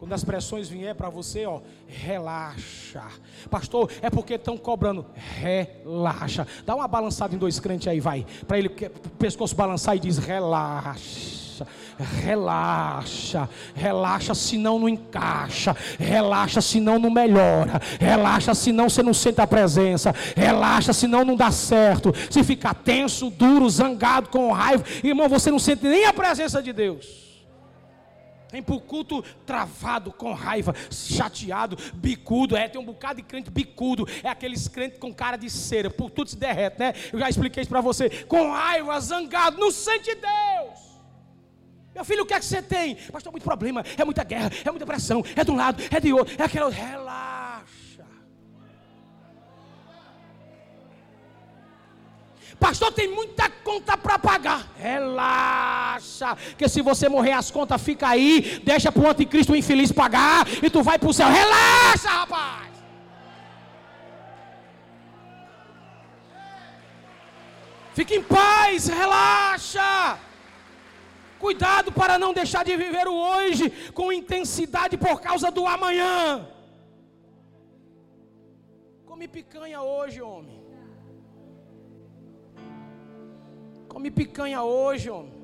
Quando 0.00 0.14
as 0.14 0.24
pressões 0.24 0.66
vier 0.66 0.94
para 0.94 1.10
você, 1.10 1.44
ó, 1.44 1.60
relaxa. 1.86 3.02
Pastor, 3.50 3.92
é 4.00 4.08
porque 4.08 4.32
estão 4.32 4.56
cobrando. 4.56 5.04
Relaxa. 5.14 6.46
Dá 6.64 6.74
uma 6.74 6.88
balançada 6.88 7.34
em 7.34 7.38
dois 7.38 7.60
crentes 7.60 7.86
aí, 7.86 8.00
vai. 8.00 8.24
Para 8.48 8.58
ele 8.58 8.68
o 8.68 9.10
pescoço 9.18 9.54
balançar 9.54 9.94
e 9.94 10.00
diz: 10.00 10.16
relaxa. 10.16 11.66
Relaxa, 11.98 13.46
relaxa, 13.74 14.34
senão 14.34 14.78
não 14.78 14.88
encaixa, 14.88 15.76
relaxa, 15.98 16.62
senão 16.62 16.98
não 16.98 17.10
melhora, 17.10 17.78
relaxa, 18.00 18.54
senão 18.54 18.88
você 18.88 19.02
não 19.02 19.12
sente 19.12 19.42
a 19.42 19.46
presença, 19.46 20.14
relaxa, 20.34 20.94
senão 20.94 21.26
não 21.26 21.36
dá 21.36 21.50
certo. 21.50 22.14
Se 22.30 22.42
ficar 22.42 22.72
tenso, 22.72 23.28
duro, 23.28 23.68
zangado, 23.68 24.30
com 24.30 24.50
raiva, 24.50 24.82
irmão, 25.04 25.28
você 25.28 25.50
não 25.50 25.58
sente 25.58 25.86
nem 25.86 26.06
a 26.06 26.12
presença 26.14 26.62
de 26.62 26.72
Deus. 26.72 27.29
Vem 28.50 28.62
para 28.62 28.74
o 28.74 28.80
culto 28.80 29.22
travado, 29.46 30.12
com 30.12 30.32
raiva, 30.32 30.74
chateado, 30.90 31.76
bicudo. 31.94 32.56
É, 32.56 32.68
tem 32.68 32.80
um 32.80 32.84
bocado 32.84 33.16
de 33.16 33.22
crente 33.22 33.50
bicudo. 33.50 34.06
É 34.22 34.28
aqueles 34.28 34.66
crentes 34.68 34.98
com 34.98 35.14
cara 35.14 35.36
de 35.36 35.48
cera, 35.48 35.88
por 35.90 36.10
tudo 36.10 36.30
se 36.30 36.36
derrete, 36.36 36.78
né? 36.78 36.92
Eu 37.12 37.18
já 37.18 37.28
expliquei 37.28 37.62
isso 37.62 37.70
para 37.70 37.80
você. 37.80 38.10
Com 38.26 38.50
raiva, 38.50 38.98
zangado, 39.00 39.58
não 39.58 39.70
sente 39.70 40.14
Deus. 40.14 40.90
Meu 41.94 42.04
filho, 42.04 42.22
o 42.22 42.26
que 42.26 42.34
é 42.34 42.38
que 42.38 42.44
você 42.44 42.62
tem? 42.62 42.94
Pastor, 42.94 43.32
muito 43.32 43.44
problema, 43.44 43.84
é 43.96 44.04
muita 44.04 44.22
guerra, 44.22 44.50
é 44.64 44.70
muita 44.70 44.86
pressão, 44.86 45.24
é 45.34 45.44
de 45.44 45.50
um 45.50 45.56
lado, 45.56 45.82
é 45.90 46.00
de 46.00 46.12
outro, 46.12 46.34
é 46.38 46.44
aquela. 46.44 46.70
Relaxa. 46.70 47.29
Pastor, 52.60 52.92
tem 52.92 53.08
muita 53.08 53.48
conta 53.48 53.96
para 53.96 54.18
pagar. 54.18 54.70
Relaxa, 54.76 56.36
que 56.58 56.68
se 56.68 56.82
você 56.82 57.08
morrer 57.08 57.32
as 57.32 57.50
contas 57.50 57.80
fica 57.80 58.08
aí, 58.08 58.60
deixa 58.62 58.92
para 58.92 59.02
o 59.02 59.10
anticristo 59.10 59.56
infeliz 59.56 59.90
pagar 59.90 60.46
e 60.62 60.68
tu 60.68 60.82
vai 60.82 60.98
para 60.98 61.08
o 61.08 61.14
céu. 61.14 61.28
Relaxa, 61.28 62.10
rapaz. 62.10 62.68
Fique 67.94 68.16
em 68.16 68.22
paz, 68.22 68.88
relaxa. 68.88 70.18
Cuidado 71.38 71.90
para 71.90 72.18
não 72.18 72.34
deixar 72.34 72.62
de 72.62 72.76
viver 72.76 73.08
o 73.08 73.14
hoje 73.14 73.70
com 73.94 74.12
intensidade 74.12 74.98
por 74.98 75.22
causa 75.22 75.50
do 75.50 75.66
amanhã. 75.66 76.46
Come 79.06 79.26
picanha 79.26 79.80
hoje, 79.80 80.20
homem. 80.20 80.59
Come 83.90 84.08
picanha 84.08 84.62
hoje, 84.62 85.10
homem. 85.10 85.34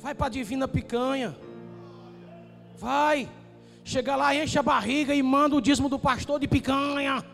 Vai 0.00 0.14
para 0.16 0.26
a 0.26 0.30
divina 0.30 0.66
picanha. 0.66 1.38
Vai. 2.76 3.28
Chega 3.84 4.16
lá, 4.16 4.34
enche 4.34 4.58
a 4.58 4.62
barriga 4.64 5.14
e 5.14 5.22
manda 5.22 5.54
o 5.54 5.60
dízimo 5.60 5.88
do 5.88 5.96
pastor 5.96 6.40
de 6.40 6.48
picanha. 6.48 7.24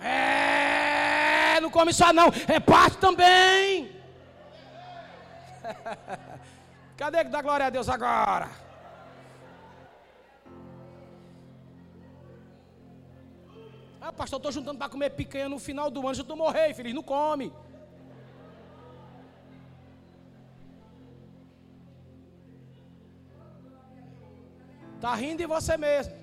É, 0.00 1.60
não 1.60 1.70
come 1.70 1.92
só 1.92 2.10
não, 2.10 2.28
é 2.48 2.58
parte 2.58 2.96
também. 2.96 3.92
Cadê 6.96 7.22
que 7.24 7.30
dá 7.30 7.42
glória 7.42 7.66
a 7.66 7.70
Deus 7.70 7.88
agora? 7.88 8.50
Ah, 14.00 14.12
pastor, 14.12 14.38
estou 14.38 14.52
juntando 14.52 14.78
para 14.78 14.88
comer 14.88 15.10
picanha 15.10 15.50
no 15.50 15.58
final 15.58 15.90
do 15.90 16.00
ano, 16.00 16.14
já 16.14 16.22
estou 16.22 16.36
morrendo, 16.36 16.74
feliz, 16.74 16.94
não 16.94 17.02
come. 17.02 17.52
Está 25.04 25.16
rindo 25.16 25.36
de 25.36 25.46
você 25.46 25.76
mesmo. 25.76 26.14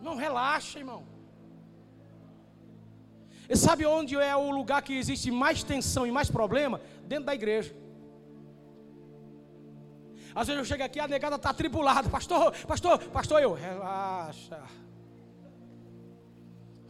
Não 0.00 0.14
relaxa, 0.14 0.78
irmão. 0.78 1.02
E 3.48 3.56
sabe 3.56 3.84
onde 3.84 4.14
é 4.14 4.36
o 4.36 4.52
lugar 4.52 4.80
que 4.80 4.96
existe 4.96 5.28
mais 5.32 5.64
tensão 5.64 6.06
e 6.06 6.12
mais 6.12 6.30
problema? 6.30 6.80
Dentro 7.08 7.24
da 7.24 7.34
igreja. 7.34 7.74
Às 10.32 10.46
vezes 10.46 10.60
eu 10.60 10.64
chego 10.64 10.84
aqui, 10.84 11.00
a 11.00 11.08
negada 11.08 11.34
está 11.34 11.52
tribulada. 11.52 12.08
Pastor, 12.08 12.52
pastor, 12.64 13.00
pastor, 13.08 13.42
eu, 13.42 13.52
relaxa. 13.52 14.62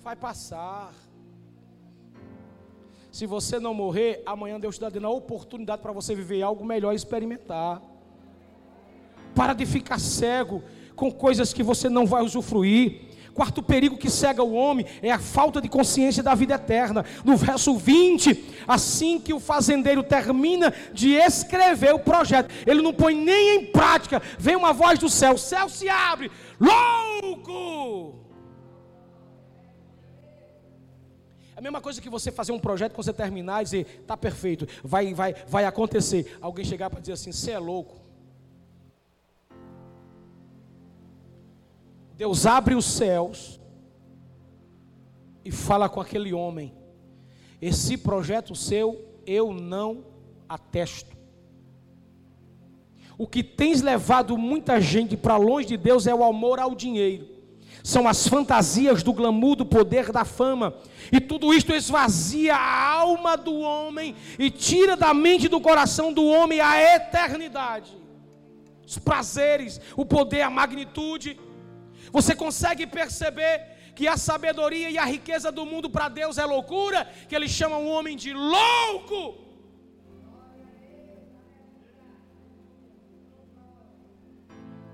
Vai 0.01 0.17
passar. 0.17 0.93
Se 3.11 3.25
você 3.25 3.59
não 3.59 3.73
morrer, 3.73 4.23
amanhã 4.27 4.61
Deus 4.61 4.75
está 4.75 4.91
dando 4.91 5.07
a 5.07 5.11
oportunidade 5.23 5.81
para 5.81 5.93
você 5.93 6.15
viver 6.15 6.43
algo 6.43 6.63
melhor 6.63 6.93
e 6.93 6.97
experimentar. 6.97 7.96
Para 9.37 9.53
de 9.53 9.67
ficar 9.67 10.01
cego 10.01 10.65
com 10.97 11.13
coisas 11.13 11.53
que 11.53 11.63
você 11.63 11.91
não 11.91 12.07
vai 12.07 12.23
usufruir. 12.23 13.03
Quarto 13.35 13.63
perigo 13.63 13.99
que 13.99 14.09
cega 14.09 14.43
o 14.43 14.55
homem 14.55 14.87
é 15.03 15.13
a 15.13 15.19
falta 15.19 15.61
de 15.61 15.69
consciência 15.69 16.23
da 16.23 16.35
vida 16.35 16.55
eterna. 16.55 17.05
No 17.23 17.37
verso 17.37 17.77
20, 17.77 18.65
assim 18.67 19.21
que 19.21 19.35
o 19.35 19.39
fazendeiro 19.39 20.03
termina 20.03 20.73
de 20.95 21.11
escrever 21.11 21.95
o 21.95 21.99
projeto, 21.99 22.51
ele 22.67 22.81
não 22.81 22.95
põe 22.95 23.15
nem 23.15 23.57
em 23.57 23.67
prática, 23.67 24.23
vem 24.39 24.57
uma 24.57 24.73
voz 24.73 24.99
do 24.99 25.11
céu: 25.11 25.35
o 25.35 25.39
céu 25.39 25.69
se 25.69 25.87
abre, 25.87 26.31
louco! 26.59 28.25
É 31.55 31.59
a 31.59 31.63
mesma 31.63 31.83
coisa 31.83 32.01
que 32.01 32.09
você 32.09 32.33
fazer 32.33 32.53
um 32.53 32.59
projeto 32.59 32.95
quando 32.95 33.05
você 33.05 33.13
terminar 33.13 33.61
e 33.61 33.65
dizer, 33.65 33.99
está 34.01 34.17
perfeito, 34.17 34.67
vai, 34.83 35.13
vai, 35.13 35.35
vai 35.47 35.67
acontecer. 35.67 36.39
Alguém 36.41 36.65
chegar 36.65 36.89
para 36.89 37.01
dizer 37.01 37.13
assim, 37.13 37.33
você 37.33 37.51
é 37.51 37.59
louco. 37.59 38.06
Deus 42.17 42.47
abre 42.47 42.75
os 42.75 42.87
céus 42.87 43.61
e 45.45 45.51
fala 45.51 45.89
com 45.89 46.01
aquele 46.01 46.33
homem: 46.33 46.75
Esse 47.61 47.97
projeto 47.97 48.55
seu 48.55 49.05
eu 49.27 49.53
não 49.53 50.05
atesto. 50.49 51.15
O 53.19 53.27
que 53.27 53.43
tens 53.43 53.83
levado 53.83 54.37
muita 54.37 54.81
gente 54.81 55.17
para 55.17 55.37
longe 55.37 55.69
de 55.69 55.77
Deus 55.77 56.07
é 56.07 56.15
o 56.15 56.25
amor 56.25 56.59
ao 56.59 56.75
dinheiro. 56.75 57.37
São 57.83 58.09
as 58.09 58.27
fantasias 58.27 59.03
do 59.03 59.13
glamour, 59.13 59.55
do 59.57 59.65
poder, 59.65 60.11
da 60.11 60.25
fama. 60.25 60.75
E 61.13 61.21
tudo 61.21 61.55
isto 61.55 61.73
esvazia 61.73 62.55
a 62.55 62.93
alma 62.93 63.37
do 63.37 63.55
homem 63.55 64.15
e 64.39 64.51
tira 64.51 64.97
da 64.97 65.15
mente 65.15 65.49
do 65.49 65.61
coração 65.61 66.13
do 66.13 66.27
homem 66.27 66.61
a 66.61 66.97
eternidade. 66.97 67.97
Os 68.87 68.99
prazeres, 68.99 69.81
o 69.97 70.05
poder, 70.05 70.43
a 70.43 70.51
magnitude. 70.51 71.39
Você 72.13 72.35
consegue 72.35 72.87
perceber 72.87 73.77
que 73.95 74.07
a 74.07 74.17
sabedoria 74.17 74.91
e 74.91 74.99
a 74.99 75.05
riqueza 75.05 75.51
do 75.51 75.65
mundo 75.65 75.89
para 75.89 76.09
Deus 76.09 76.39
é 76.39 76.45
loucura, 76.45 77.09
que 77.29 77.35
ele 77.35 77.49
chama 77.49 77.79
um 77.79 77.89
homem 77.89 78.17
de 78.17 78.33
louco. 78.33 79.23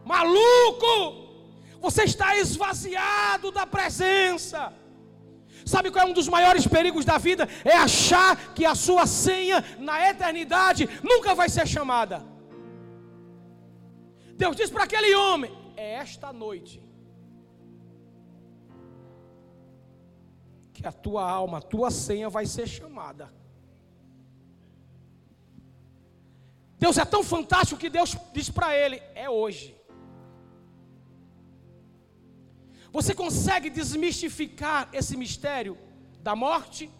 Maluco! 0.04 0.94
Você 1.80 2.04
está 2.04 2.36
esvaziado 2.36 3.50
da 3.50 3.66
presença. 3.66 4.72
Sabe 5.64 5.90
qual 5.90 6.06
é 6.06 6.10
um 6.10 6.12
dos 6.12 6.28
maiores 6.28 6.66
perigos 6.66 7.04
da 7.04 7.18
vida? 7.18 7.48
É 7.64 7.76
achar 7.76 8.52
que 8.54 8.64
a 8.64 8.74
sua 8.74 9.06
senha 9.06 9.64
na 9.78 10.08
eternidade 10.10 10.88
nunca 11.02 11.34
vai 11.34 11.48
ser 11.48 11.66
chamada. 11.66 12.24
Deus 14.34 14.56
diz 14.56 14.70
para 14.70 14.84
aquele 14.84 15.14
homem: 15.14 15.52
é 15.76 15.94
esta 15.94 16.32
noite 16.32 16.81
que 20.82 20.88
a 20.88 20.92
tua 21.06 21.24
alma, 21.40 21.58
a 21.58 21.68
tua 21.74 21.90
senha 21.90 22.28
vai 22.36 22.44
ser 22.54 22.66
chamada. 22.66 23.32
Deus 26.84 26.98
é 26.98 27.04
tão 27.04 27.22
fantástico 27.34 27.80
que 27.82 27.90
Deus 27.98 28.16
diz 28.36 28.48
para 28.50 28.70
ele: 28.76 28.96
é 29.14 29.30
hoje. 29.30 29.68
Você 32.96 33.14
consegue 33.14 33.70
desmistificar 33.70 34.80
esse 34.92 35.16
mistério 35.16 35.74
da 36.26 36.34
morte? 36.46 36.90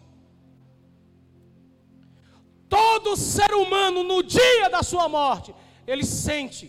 Todo 2.69 3.17
ser 3.17 3.51
humano, 3.53 3.99
no 4.11 4.23
dia 4.23 4.67
da 4.75 4.81
sua 4.91 5.07
morte, 5.07 5.53
ele 5.85 6.05
sente. 6.05 6.67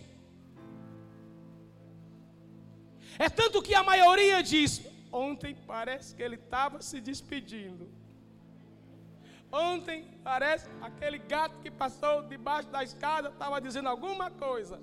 É 3.27 3.29
tanto 3.31 3.63
que 3.63 3.75
a 3.75 3.85
maioria 3.93 4.43
diz: 4.43 4.83
Ontem 5.15 5.57
parece 5.65 6.13
que 6.13 6.21
ele 6.21 6.35
estava 6.35 6.83
se 6.83 7.01
despedindo. 7.01 7.89
Ontem 9.53 10.05
parece 10.25 10.67
aquele 10.83 11.19
gato 11.19 11.61
que 11.63 11.71
passou 11.71 12.23
debaixo 12.23 12.69
da 12.69 12.83
escada 12.83 13.29
estava 13.29 13.61
dizendo 13.61 13.89
alguma 13.89 14.29
coisa. 14.29 14.81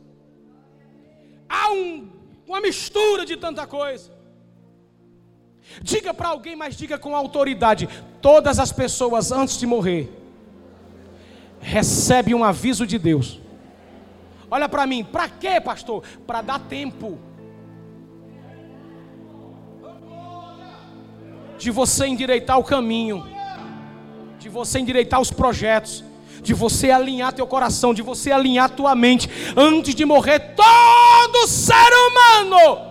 Há 1.49 1.73
um, 1.73 2.09
uma 2.47 2.61
mistura 2.61 3.25
de 3.25 3.35
tanta 3.35 3.67
coisa. 3.67 4.09
Diga 5.81 6.13
para 6.13 6.29
alguém, 6.29 6.55
mas 6.55 6.77
diga 6.77 6.97
com 6.97 7.13
autoridade: 7.13 7.89
todas 8.21 8.57
as 8.57 8.71
pessoas 8.71 9.33
antes 9.33 9.57
de 9.59 9.67
morrer 9.67 10.09
recebem 11.59 12.33
um 12.33 12.45
aviso 12.45 12.87
de 12.87 12.97
Deus. 12.97 13.37
Olha 14.49 14.69
para 14.69 14.87
mim, 14.87 15.03
para 15.03 15.27
quê, 15.27 15.59
pastor? 15.59 16.05
Para 16.25 16.41
dar 16.41 16.59
tempo 16.59 17.19
de 21.61 21.69
você 21.69 22.07
endireitar 22.07 22.57
o 22.57 22.63
caminho, 22.63 23.23
de 24.39 24.49
você 24.49 24.79
endireitar 24.79 25.21
os 25.21 25.29
projetos, 25.29 26.03
de 26.41 26.55
você 26.55 26.89
alinhar 26.89 27.33
teu 27.33 27.45
coração, 27.45 27.93
de 27.93 28.01
você 28.01 28.31
alinhar 28.31 28.71
tua 28.71 28.95
mente, 28.95 29.29
antes 29.55 29.93
de 29.93 30.03
morrer, 30.03 30.55
todo 30.55 31.47
ser 31.47 31.91
humano 32.07 32.89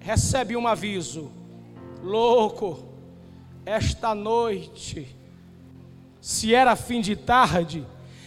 recebe 0.00 0.56
um 0.56 0.66
aviso: 0.66 1.30
louco, 2.02 2.84
esta 3.64 4.16
noite, 4.16 5.16
se 6.20 6.52
era 6.52 6.74
fim 6.74 7.00
de 7.00 7.14
tarde, 7.14 7.86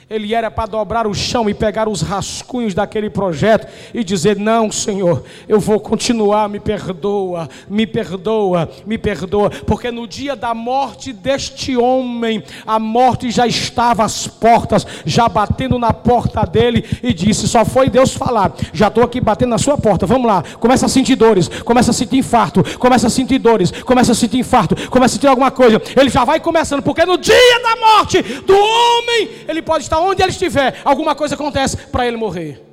ele 0.09 0.33
era 0.33 0.49
para 0.49 0.65
dobrar 0.65 1.05
o 1.05 1.13
chão 1.13 1.47
e 1.49 1.53
pegar 1.53 1.87
os 1.87 2.01
rascunhos 2.01 2.73
daquele 2.73 3.09
projeto 3.09 3.67
e 3.93 4.03
dizer: 4.03 4.37
Não, 4.37 4.71
Senhor, 4.71 5.23
eu 5.47 5.59
vou 5.59 5.79
continuar, 5.79 6.49
me 6.49 6.59
perdoa, 6.59 7.47
me 7.69 7.85
perdoa, 7.85 8.69
me 8.87 8.97
perdoa, 8.97 9.51
porque 9.67 9.91
no 9.91 10.07
dia 10.07 10.35
da 10.35 10.53
morte 10.53 11.13
deste 11.13 11.77
homem, 11.77 12.43
a 12.65 12.79
morte 12.79 13.29
já 13.29 13.45
estava 13.45 14.03
às 14.03 14.25
portas, 14.25 14.85
já 15.05 15.29
batendo 15.29 15.77
na 15.77 15.93
porta 15.93 16.43
dele 16.43 16.83
e 17.03 17.13
disse: 17.13 17.47
Só 17.47 17.63
foi 17.63 17.87
Deus 17.89 18.13
falar, 18.13 18.53
já 18.73 18.87
estou 18.87 19.03
aqui 19.03 19.21
batendo 19.21 19.49
na 19.49 19.59
sua 19.59 19.77
porta, 19.77 20.07
vamos 20.07 20.25
lá, 20.25 20.43
começa 20.59 20.87
a 20.87 20.89
sentir 20.89 21.15
dores, 21.15 21.47
começa 21.63 21.91
a 21.91 21.93
sentir 21.93 22.17
infarto, 22.17 22.63
começa 22.79 23.05
a 23.05 23.09
sentir 23.11 23.37
dores, 23.37 23.71
começa 23.71 24.13
a 24.13 24.15
sentir 24.15 24.39
infarto, 24.39 24.75
começa 24.89 25.13
a 25.13 25.15
sentir 25.17 25.27
alguma 25.27 25.51
coisa, 25.51 25.79
ele 25.95 26.09
já 26.09 26.25
vai 26.25 26.39
começando, 26.39 26.81
porque 26.81 27.05
no 27.05 27.17
dia 27.17 27.61
da 27.61 27.75
morte 27.75 28.23
do 28.23 28.55
homem, 28.55 29.29
ele 29.47 29.61
pode 29.61 29.83
estar 29.83 29.98
onde 29.99 30.21
ele 30.21 30.31
estiver, 30.31 30.81
alguma 30.83 31.15
coisa 31.15 31.35
acontece 31.35 31.77
para 31.87 32.07
ele 32.07 32.17
morrer. 32.17 32.63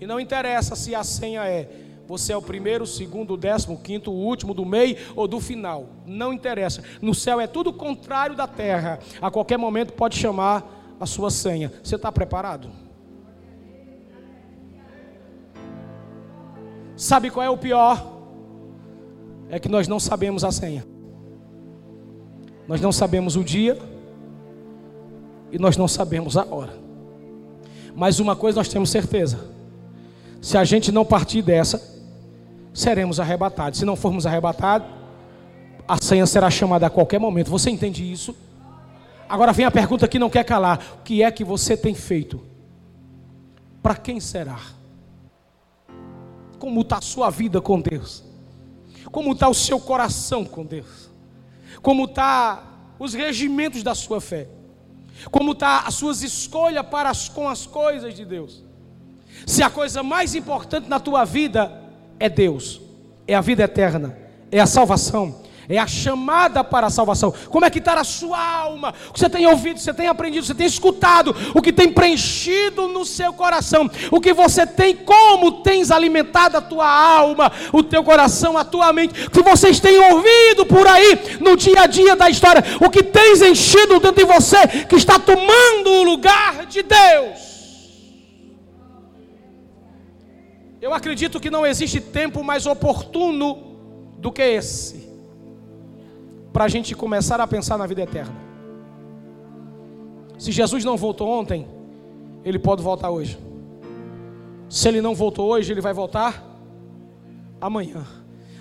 E 0.00 0.06
não 0.06 0.20
interessa 0.20 0.76
se 0.76 0.94
a 0.94 1.02
senha 1.02 1.44
é 1.44 1.68
você 2.06 2.32
é 2.32 2.36
o 2.36 2.42
primeiro, 2.42 2.84
o 2.84 2.86
segundo, 2.86 3.34
o 3.34 3.36
décimo, 3.36 3.74
o 3.74 3.78
quinto, 3.78 4.12
o 4.12 4.14
último, 4.14 4.54
do 4.54 4.64
meio 4.64 4.96
ou 5.16 5.26
do 5.26 5.40
final. 5.40 5.88
Não 6.06 6.32
interessa. 6.32 6.82
No 7.02 7.12
céu 7.12 7.40
é 7.40 7.46
tudo 7.48 7.72
contrário 7.72 8.36
da 8.36 8.46
terra. 8.46 9.00
A 9.20 9.30
qualquer 9.30 9.58
momento 9.58 9.92
pode 9.92 10.16
chamar 10.16 10.96
a 11.00 11.06
sua 11.06 11.30
senha. 11.30 11.72
Você 11.82 11.96
está 11.96 12.12
preparado? 12.12 12.70
Sabe 16.96 17.28
qual 17.28 17.44
é 17.44 17.50
o 17.50 17.58
pior? 17.58 18.14
É 19.48 19.58
que 19.58 19.68
nós 19.68 19.88
não 19.88 19.98
sabemos 19.98 20.44
a 20.44 20.52
senha. 20.52 20.86
Nós 22.68 22.80
não 22.80 22.92
sabemos 22.92 23.36
o 23.36 23.42
dia 23.42 23.78
e 25.50 25.58
nós 25.58 25.76
não 25.76 25.88
sabemos 25.88 26.36
a 26.36 26.44
hora. 26.44 26.74
Mas 27.94 28.20
uma 28.20 28.36
coisa 28.36 28.58
nós 28.58 28.68
temos 28.68 28.90
certeza: 28.90 29.38
se 30.40 30.58
a 30.58 30.64
gente 30.64 30.92
não 30.92 31.04
partir 31.04 31.42
dessa, 31.42 31.82
seremos 32.74 33.18
arrebatados. 33.18 33.78
Se 33.78 33.84
não 33.84 33.96
formos 33.96 34.26
arrebatados, 34.26 34.88
a 35.88 35.96
senha 36.00 36.26
será 36.26 36.50
chamada 36.50 36.86
a 36.86 36.90
qualquer 36.90 37.18
momento. 37.18 37.50
Você 37.50 37.70
entende 37.70 38.10
isso? 38.10 38.36
Agora 39.28 39.52
vem 39.52 39.64
a 39.64 39.70
pergunta 39.70 40.06
que 40.06 40.18
não 40.18 40.30
quer 40.30 40.44
calar: 40.44 40.98
o 41.00 41.02
que 41.02 41.22
é 41.22 41.30
que 41.30 41.44
você 41.44 41.76
tem 41.76 41.94
feito? 41.94 42.40
Para 43.82 43.94
quem 43.94 44.20
será? 44.20 44.60
Como 46.58 46.80
está 46.80 46.98
a 46.98 47.02
sua 47.02 47.30
vida 47.30 47.60
com 47.60 47.80
Deus? 47.80 48.24
Como 49.10 49.32
está 49.32 49.48
o 49.48 49.54
seu 49.54 49.78
coração 49.78 50.44
com 50.44 50.64
Deus? 50.64 51.10
Como 51.80 52.04
está 52.04 52.64
os 52.98 53.14
regimentos 53.14 53.82
da 53.82 53.94
sua 53.94 54.20
fé? 54.20 54.48
Como 55.30 55.52
está 55.52 55.80
as 55.80 55.94
suas 55.94 56.22
escolhas 56.22 56.86
para 56.86 57.10
as, 57.10 57.28
com 57.28 57.48
as 57.48 57.66
coisas 57.66 58.14
de 58.14 58.24
Deus. 58.24 58.62
Se 59.46 59.62
a 59.62 59.70
coisa 59.70 60.02
mais 60.02 60.34
importante 60.34 60.88
na 60.88 60.98
tua 60.98 61.24
vida 61.24 61.82
é 62.18 62.28
Deus, 62.28 62.80
é 63.26 63.34
a 63.34 63.40
vida 63.40 63.64
eterna, 63.64 64.16
é 64.50 64.60
a 64.60 64.66
salvação, 64.66 65.42
É 65.68 65.78
a 65.78 65.86
chamada 65.86 66.62
para 66.62 66.86
a 66.86 66.90
salvação. 66.90 67.34
Como 67.50 67.64
é 67.64 67.70
que 67.70 67.78
está 67.78 67.94
a 67.94 68.04
sua 68.04 68.38
alma? 68.38 68.94
O 69.08 69.12
que 69.12 69.18
você 69.18 69.28
tem 69.28 69.46
ouvido, 69.46 69.80
você 69.80 69.92
tem 69.92 70.06
aprendido, 70.06 70.46
você 70.46 70.54
tem 70.54 70.66
escutado, 70.66 71.34
o 71.54 71.60
que 71.60 71.72
tem 71.72 71.92
preenchido 71.92 72.86
no 72.86 73.04
seu 73.04 73.32
coração, 73.32 73.90
o 74.10 74.20
que 74.20 74.32
você 74.32 74.64
tem, 74.66 74.94
como 74.94 75.62
tens 75.62 75.90
alimentado 75.90 76.56
a 76.56 76.60
tua 76.60 76.88
alma, 76.88 77.50
o 77.72 77.82
teu 77.82 78.04
coração, 78.04 78.56
a 78.56 78.64
tua 78.64 78.92
mente, 78.92 79.26
o 79.26 79.30
que 79.30 79.42
vocês 79.42 79.80
têm 79.80 79.98
ouvido 79.98 80.66
por 80.66 80.86
aí 80.86 81.38
no 81.40 81.56
dia 81.56 81.80
a 81.80 81.86
dia 81.86 82.14
da 82.14 82.30
história, 82.30 82.62
o 82.80 82.88
que 82.88 83.02
tens 83.02 83.42
enchido 83.42 83.98
dentro 83.98 84.12
de 84.12 84.24
você 84.24 84.84
que 84.88 84.94
está 84.94 85.18
tomando 85.18 85.90
o 85.90 86.02
lugar 86.04 86.66
de 86.66 86.82
Deus. 86.82 87.46
Eu 90.80 90.94
acredito 90.94 91.40
que 91.40 91.50
não 91.50 91.66
existe 91.66 92.00
tempo 92.00 92.44
mais 92.44 92.66
oportuno 92.66 93.76
do 94.18 94.30
que 94.30 94.42
esse 94.42 95.05
para 96.56 96.64
a 96.64 96.68
gente 96.68 96.94
começar 96.94 97.38
a 97.38 97.46
pensar 97.46 97.76
na 97.76 97.86
vida 97.86 98.00
eterna. 98.00 98.34
Se 100.38 100.50
Jesus 100.50 100.84
não 100.84 100.96
voltou 100.96 101.28
ontem, 101.28 101.68
ele 102.42 102.58
pode 102.58 102.82
voltar 102.82 103.10
hoje. 103.10 103.38
Se 104.66 104.88
ele 104.88 105.02
não 105.02 105.14
voltou 105.14 105.48
hoje, 105.50 105.70
ele 105.70 105.82
vai 105.82 105.92
voltar 105.92 106.42
amanhã. 107.60 108.06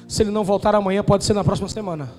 Se 0.09 0.23
ele 0.23 0.29
não 0.29 0.43
voltar 0.43 0.75
amanhã, 0.75 1.05
pode 1.05 1.23
ser 1.23 1.31
na 1.31 1.41
próxima 1.41 1.69
semana. 1.69 2.11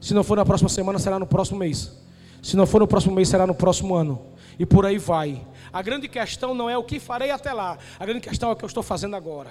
Se 0.00 0.14
não 0.14 0.24
for 0.24 0.38
na 0.38 0.44
próxima 0.46 0.70
semana, 0.70 0.98
será 0.98 1.18
no 1.18 1.26
próximo 1.26 1.58
mês. 1.58 2.02
Se 2.42 2.56
não 2.56 2.66
for 2.66 2.80
no 2.80 2.88
próximo 2.88 3.14
mês, 3.14 3.28
será 3.28 3.46
no 3.46 3.54
próximo 3.54 3.94
ano. 3.94 4.22
E 4.58 4.64
por 4.64 4.86
aí 4.86 4.96
vai. 4.96 5.46
A 5.70 5.82
grande 5.82 6.08
questão 6.08 6.54
não 6.54 6.70
é 6.70 6.78
o 6.78 6.82
que 6.82 6.98
farei 6.98 7.30
até 7.30 7.52
lá. 7.52 7.76
A 8.00 8.06
grande 8.06 8.22
questão 8.22 8.48
é 8.48 8.52
o 8.54 8.56
que 8.56 8.64
eu 8.64 8.68
estou 8.68 8.82
fazendo 8.82 9.16
agora. 9.16 9.50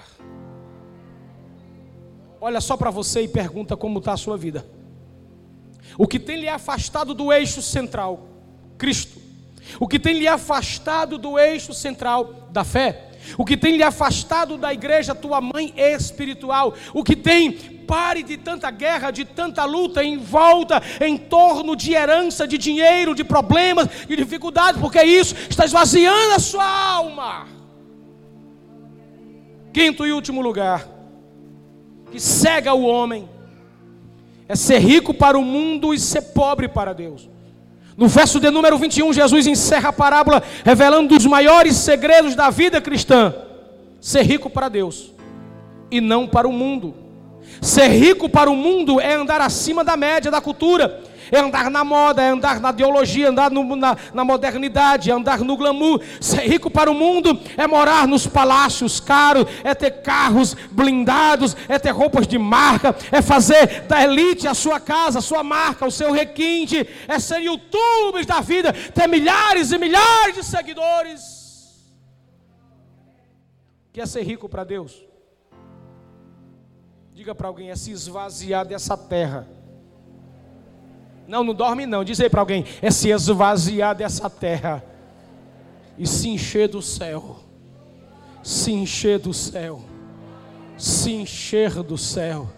Olha 2.40 2.60
só 2.60 2.76
para 2.76 2.90
você 2.90 3.22
e 3.22 3.28
pergunta 3.28 3.76
como 3.76 4.00
está 4.00 4.14
a 4.14 4.16
sua 4.16 4.36
vida. 4.36 4.66
O 5.96 6.06
que 6.06 6.18
tem 6.18 6.36
lhe 6.36 6.48
afastado 6.48 7.14
do 7.14 7.32
eixo 7.32 7.62
central, 7.62 8.28
Cristo. 8.76 9.20
O 9.78 9.88
que 9.88 9.98
tem 9.98 10.14
lhe 10.14 10.28
afastado 10.28 11.18
do 11.18 11.38
eixo 11.38 11.72
central 11.72 12.48
da 12.50 12.64
fé. 12.64 13.10
O 13.38 13.44
que 13.44 13.56
tem 13.56 13.76
lhe 13.76 13.82
afastado 13.82 14.58
da 14.58 14.72
igreja, 14.72 15.14
tua 15.14 15.40
mãe 15.40 15.72
espiritual. 15.76 16.74
O 16.92 17.02
que 17.02 17.16
tem, 17.16 17.52
pare 17.52 18.22
de 18.22 18.36
tanta 18.36 18.70
guerra, 18.70 19.10
de 19.10 19.24
tanta 19.24 19.64
luta 19.64 20.04
em 20.04 20.18
volta, 20.18 20.82
em 21.00 21.16
torno 21.16 21.74
de 21.74 21.92
herança, 21.92 22.46
de 22.46 22.58
dinheiro, 22.58 23.14
de 23.14 23.24
problemas, 23.24 23.88
de 24.06 24.16
dificuldades, 24.16 24.80
porque 24.80 25.02
isso 25.02 25.34
está 25.48 25.64
esvaziando 25.64 26.34
a 26.34 26.38
sua 26.38 26.66
alma. 26.66 27.46
Quinto 29.72 30.06
e 30.06 30.12
último 30.12 30.40
lugar, 30.40 30.86
que 32.12 32.20
cega 32.20 32.74
o 32.74 32.84
homem 32.84 33.28
é 34.48 34.54
ser 34.54 34.78
rico 34.78 35.14
para 35.14 35.38
o 35.38 35.42
mundo 35.42 35.94
e 35.94 35.98
ser 35.98 36.22
pobre 36.22 36.68
para 36.68 36.92
Deus. 36.92 37.28
No 37.96 38.08
verso 38.08 38.40
de 38.40 38.50
número 38.50 38.76
21, 38.76 39.12
Jesus 39.12 39.46
encerra 39.46 39.90
a 39.90 39.92
parábola 39.92 40.42
revelando 40.64 41.16
os 41.16 41.24
maiores 41.26 41.76
segredos 41.76 42.34
da 42.34 42.50
vida 42.50 42.80
cristã: 42.80 43.34
ser 44.00 44.22
rico 44.22 44.50
para 44.50 44.68
Deus 44.68 45.12
e 45.90 46.00
não 46.00 46.26
para 46.26 46.48
o 46.48 46.52
mundo. 46.52 46.94
Ser 47.60 47.88
rico 47.88 48.28
para 48.28 48.50
o 48.50 48.56
mundo 48.56 49.00
é 49.00 49.14
andar 49.14 49.40
acima 49.40 49.84
da 49.84 49.96
média 49.96 50.30
da 50.30 50.40
cultura 50.40 51.02
é 51.30 51.38
andar 51.38 51.70
na 51.70 51.84
moda, 51.84 52.22
é 52.22 52.28
andar 52.28 52.60
na 52.60 52.70
ideologia, 52.70 53.28
andar 53.28 53.50
no, 53.50 53.76
na, 53.76 53.96
na 54.12 54.24
modernidade, 54.24 55.10
é 55.10 55.14
andar 55.14 55.40
no 55.40 55.56
glamour. 55.56 56.00
Ser 56.20 56.40
rico 56.40 56.70
para 56.70 56.90
o 56.90 56.94
mundo 56.94 57.38
é 57.56 57.66
morar 57.66 58.06
nos 58.06 58.26
palácios 58.26 59.00
caros, 59.00 59.46
é 59.62 59.74
ter 59.74 60.02
carros 60.02 60.54
blindados, 60.70 61.56
é 61.68 61.78
ter 61.78 61.90
roupas 61.90 62.26
de 62.26 62.38
marca, 62.38 62.94
é 63.10 63.22
fazer 63.22 63.82
da 63.82 64.02
elite 64.02 64.46
a 64.48 64.54
sua 64.54 64.80
casa, 64.80 65.18
a 65.18 65.22
sua 65.22 65.42
marca, 65.42 65.86
o 65.86 65.90
seu 65.90 66.12
requinte, 66.12 66.86
é 67.08 67.18
ser 67.18 67.40
youtubers 67.40 68.26
da 68.26 68.40
vida, 68.40 68.72
ter 68.72 69.06
milhares 69.06 69.72
e 69.72 69.78
milhares 69.78 70.34
de 70.34 70.44
seguidores. 70.44 71.44
Quer 73.92 74.08
ser 74.08 74.22
rico 74.22 74.48
para 74.48 74.64
Deus? 74.64 75.04
Diga 77.12 77.32
para 77.32 77.46
alguém, 77.46 77.70
é 77.70 77.76
se 77.76 77.92
esvaziar 77.92 78.66
dessa 78.66 78.96
terra 78.96 79.53
não, 81.26 81.42
não 81.42 81.54
dorme 81.54 81.86
não. 81.86 82.04
Diz 82.04 82.20
aí 82.20 82.28
para 82.28 82.40
alguém: 82.40 82.64
é 82.82 82.90
se 82.90 83.10
esvaziar 83.10 83.94
dessa 83.94 84.28
terra 84.28 84.84
e 85.98 86.06
se 86.06 86.28
encher 86.28 86.68
do 86.68 86.82
céu. 86.82 87.40
Se 88.42 88.72
encher 88.72 89.18
do 89.18 89.32
céu. 89.32 89.82
Se 90.76 91.12
encher 91.12 91.82
do 91.82 91.96
céu. 91.96 92.48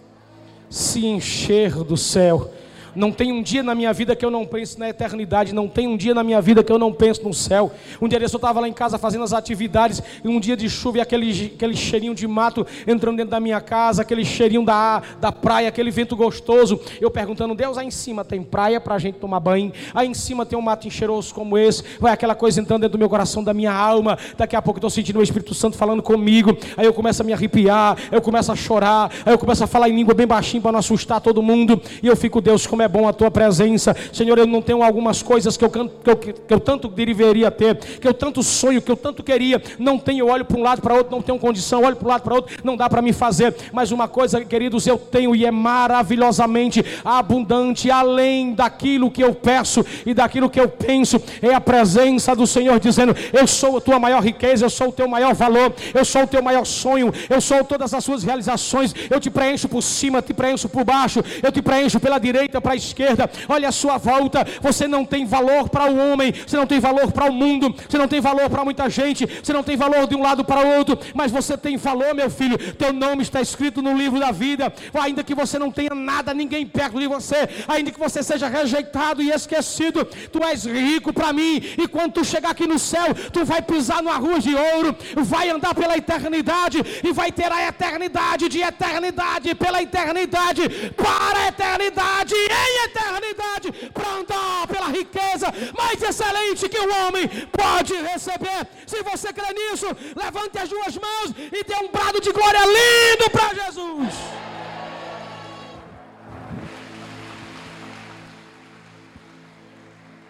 Se 0.68 1.06
encher 1.06 1.72
do 1.84 1.96
céu. 1.96 2.50
Não 2.96 3.12
tem 3.12 3.30
um 3.30 3.42
dia 3.42 3.62
na 3.62 3.74
minha 3.74 3.92
vida 3.92 4.16
que 4.16 4.24
eu 4.24 4.30
não 4.30 4.46
pense 4.46 4.78
na 4.78 4.88
eternidade. 4.88 5.54
Não 5.54 5.68
tem 5.68 5.86
um 5.86 5.96
dia 5.96 6.14
na 6.14 6.24
minha 6.24 6.40
vida 6.40 6.64
que 6.64 6.72
eu 6.72 6.78
não 6.78 6.92
pense 6.92 7.22
no 7.22 7.34
céu. 7.34 7.70
Um 8.00 8.08
dia 8.08 8.18
eu 8.18 8.24
estava 8.24 8.58
lá 8.58 8.66
em 8.66 8.72
casa 8.72 8.96
fazendo 8.96 9.22
as 9.22 9.34
atividades. 9.34 10.02
E 10.24 10.28
um 10.28 10.40
dia 10.40 10.56
de 10.56 10.68
chuva 10.70 10.98
e 10.98 11.00
aquele, 11.02 11.52
aquele 11.54 11.76
cheirinho 11.76 12.14
de 12.14 12.26
mato 12.26 12.66
entrando 12.86 13.18
dentro 13.18 13.30
da 13.30 13.38
minha 13.38 13.60
casa. 13.60 14.00
Aquele 14.00 14.24
cheirinho 14.24 14.64
da, 14.64 15.02
da 15.20 15.30
praia, 15.30 15.68
aquele 15.68 15.90
vento 15.90 16.16
gostoso. 16.16 16.80
Eu 16.98 17.10
perguntando, 17.10 17.54
Deus, 17.54 17.76
aí 17.76 17.86
em 17.86 17.90
cima 17.90 18.24
tem 18.24 18.42
praia 18.42 18.80
para 18.80 18.94
a 18.94 18.98
gente 18.98 19.18
tomar 19.18 19.40
banho. 19.40 19.72
Aí 19.94 20.08
em 20.08 20.14
cima 20.14 20.46
tem 20.46 20.58
um 20.58 20.62
mato 20.62 20.90
cheiroso 20.90 21.34
como 21.34 21.58
esse. 21.58 21.84
Vai 22.00 22.12
aquela 22.12 22.34
coisa 22.34 22.60
entrando 22.60 22.80
dentro 22.80 22.96
do 22.96 22.98
meu 22.98 23.10
coração, 23.10 23.44
da 23.44 23.52
minha 23.52 23.72
alma. 23.72 24.18
Daqui 24.38 24.56
a 24.56 24.62
pouco 24.62 24.78
eu 24.78 24.80
estou 24.80 24.90
sentindo 24.90 25.18
o 25.18 25.22
Espírito 25.22 25.52
Santo 25.52 25.76
falando 25.76 26.02
comigo. 26.02 26.56
Aí 26.78 26.86
eu 26.86 26.94
começo 26.94 27.20
a 27.20 27.24
me 27.24 27.34
arrepiar. 27.34 27.98
Eu 28.10 28.22
começo 28.22 28.50
a 28.50 28.56
chorar. 28.56 29.12
Aí 29.26 29.34
eu 29.34 29.38
começo 29.38 29.62
a 29.62 29.66
falar 29.66 29.90
em 29.90 29.96
língua 29.96 30.14
bem 30.14 30.26
baixinho 30.26 30.62
para 30.62 30.72
não 30.72 30.78
assustar 30.78 31.20
todo 31.20 31.42
mundo. 31.42 31.80
E 32.02 32.06
eu 32.06 32.16
fico, 32.16 32.40
Deus, 32.40 32.66
como 32.66 32.82
é 32.82 32.85
bom 32.88 33.08
a 33.08 33.12
tua 33.12 33.30
presença. 33.30 33.94
Senhor, 34.12 34.38
eu 34.38 34.46
não 34.46 34.62
tenho 34.62 34.82
algumas 34.82 35.22
coisas 35.22 35.56
que 35.56 35.64
eu, 35.64 35.70
que 35.70 35.78
eu, 35.78 36.16
que 36.16 36.54
eu 36.54 36.60
tanto 36.60 36.88
deveria 36.88 37.50
ter, 37.50 37.76
que 37.76 38.06
eu 38.06 38.14
tanto 38.14 38.42
sonho, 38.42 38.80
que 38.82 38.90
eu 38.90 38.96
tanto 38.96 39.22
queria. 39.22 39.62
Não 39.78 39.98
tenho, 39.98 40.20
eu 40.20 40.28
olho 40.28 40.44
para 40.44 40.56
um 40.56 40.62
lado 40.62 40.82
para 40.82 40.94
outro, 40.94 41.14
não 41.14 41.22
tenho 41.22 41.38
condição, 41.38 41.82
olho 41.82 41.96
para 41.96 42.06
um 42.06 42.10
lado 42.10 42.22
para 42.22 42.34
outro, 42.34 42.56
não 42.62 42.76
dá 42.76 42.88
para 42.88 43.02
me 43.02 43.12
fazer. 43.12 43.54
Mas 43.72 43.90
uma 43.90 44.08
coisa, 44.08 44.44
queridos, 44.44 44.86
eu 44.86 44.98
tenho 44.98 45.34
e 45.34 45.44
é 45.44 45.50
maravilhosamente 45.50 46.84
abundante, 47.04 47.90
além 47.90 48.54
daquilo 48.54 49.10
que 49.10 49.22
eu 49.22 49.34
peço 49.34 49.84
e 50.04 50.14
daquilo 50.14 50.50
que 50.50 50.60
eu 50.60 50.68
penso, 50.68 51.20
é 51.42 51.54
a 51.54 51.60
presença 51.60 52.34
do 52.34 52.46
Senhor 52.46 52.78
dizendo: 52.78 53.14
Eu 53.32 53.46
sou 53.46 53.78
a 53.78 53.80
tua 53.80 53.98
maior 53.98 54.22
riqueza, 54.22 54.64
eu 54.64 54.70
sou 54.70 54.88
o 54.88 54.92
teu 54.92 55.08
maior 55.08 55.34
valor, 55.34 55.74
eu 55.94 56.04
sou 56.04 56.22
o 56.22 56.26
teu 56.26 56.42
maior 56.42 56.64
sonho, 56.64 57.12
eu 57.28 57.40
sou 57.40 57.64
todas 57.64 57.92
as 57.92 58.04
suas 58.04 58.22
realizações. 58.22 58.94
Eu 59.10 59.20
te 59.20 59.30
preencho 59.30 59.68
por 59.68 59.82
cima, 59.82 60.22
te 60.22 60.32
preencho 60.32 60.68
por 60.68 60.84
baixo, 60.84 61.22
eu 61.42 61.50
te 61.50 61.60
preencho 61.60 61.98
pela 61.98 62.18
direita, 62.18 62.60
para 62.60 62.75
esquerda. 62.76 63.06
Esquerda, 63.06 63.30
olha 63.48 63.68
a 63.68 63.72
sua 63.72 63.98
volta. 63.98 64.46
Você 64.60 64.88
não 64.88 65.04
tem 65.04 65.24
valor 65.24 65.68
para 65.68 65.90
o 65.90 65.96
homem, 65.96 66.32
você 66.32 66.56
não 66.56 66.66
tem 66.66 66.80
valor 66.80 67.12
para 67.12 67.30
o 67.30 67.32
mundo, 67.32 67.74
você 67.88 67.98
não 67.98 68.08
tem 68.08 68.20
valor 68.20 68.48
para 68.50 68.64
muita 68.64 68.88
gente, 68.90 69.26
você 69.26 69.52
não 69.52 69.62
tem 69.62 69.76
valor 69.76 70.06
de 70.06 70.14
um 70.14 70.22
lado 70.22 70.44
para 70.44 70.64
o 70.64 70.78
outro, 70.78 70.98
mas 71.14 71.30
você 71.30 71.56
tem 71.56 71.76
valor, 71.76 72.14
meu 72.14 72.30
filho. 72.30 72.58
Teu 72.74 72.92
nome 72.92 73.22
está 73.22 73.40
escrito 73.40 73.82
no 73.82 73.96
livro 73.96 74.18
da 74.18 74.32
vida, 74.32 74.72
ainda 74.94 75.22
que 75.22 75.34
você 75.34 75.58
não 75.58 75.70
tenha 75.70 75.94
nada, 75.94 76.34
ninguém 76.34 76.66
perto 76.66 76.98
de 76.98 77.06
você, 77.06 77.48
ainda 77.68 77.90
que 77.90 77.98
você 77.98 78.22
seja 78.22 78.48
rejeitado 78.48 79.22
e 79.22 79.30
esquecido, 79.30 80.04
tu 80.04 80.42
és 80.42 80.64
rico 80.64 81.12
para 81.12 81.32
mim. 81.32 81.62
E 81.78 81.86
quando 81.86 82.12
tu 82.14 82.24
chegar 82.24 82.50
aqui 82.50 82.66
no 82.66 82.78
céu, 82.78 83.14
tu 83.32 83.44
vai 83.44 83.62
pisar 83.62 84.02
numa 84.02 84.16
rua 84.16 84.40
de 84.40 84.54
ouro, 84.54 84.96
vai 85.16 85.50
andar 85.50 85.74
pela 85.74 85.96
eternidade 85.96 86.78
e 87.04 87.12
vai 87.12 87.30
ter 87.30 87.52
a 87.52 87.68
eternidade 87.68 88.48
de 88.48 88.62
eternidade 88.62 89.54
pela 89.54 89.82
eternidade 89.82 90.68
para 90.96 91.38
a 91.40 91.48
eternidade 91.48 92.34
em 92.68 92.84
eternidade 92.84 93.26
eternidade 93.26 93.90
para 93.92 94.10
andar 94.10 94.66
pela 94.66 94.88
riqueza 94.88 95.46
mais 95.76 96.00
excelente 96.02 96.68
que 96.68 96.78
o 96.78 96.94
homem 96.98 97.28
pode 97.52 97.94
receber. 97.94 98.68
Se 98.86 99.02
você 99.02 99.32
crê 99.32 99.52
nisso, 99.52 99.86
levante 100.14 100.58
as 100.58 100.68
duas 100.68 100.96
mãos 100.96 101.30
e 101.52 101.64
dê 101.64 101.76
um 101.76 101.90
brado 101.90 102.20
de 102.20 102.32
glória 102.32 102.60
lindo 102.60 103.30
para 103.30 103.54
Jesus. 103.54 104.14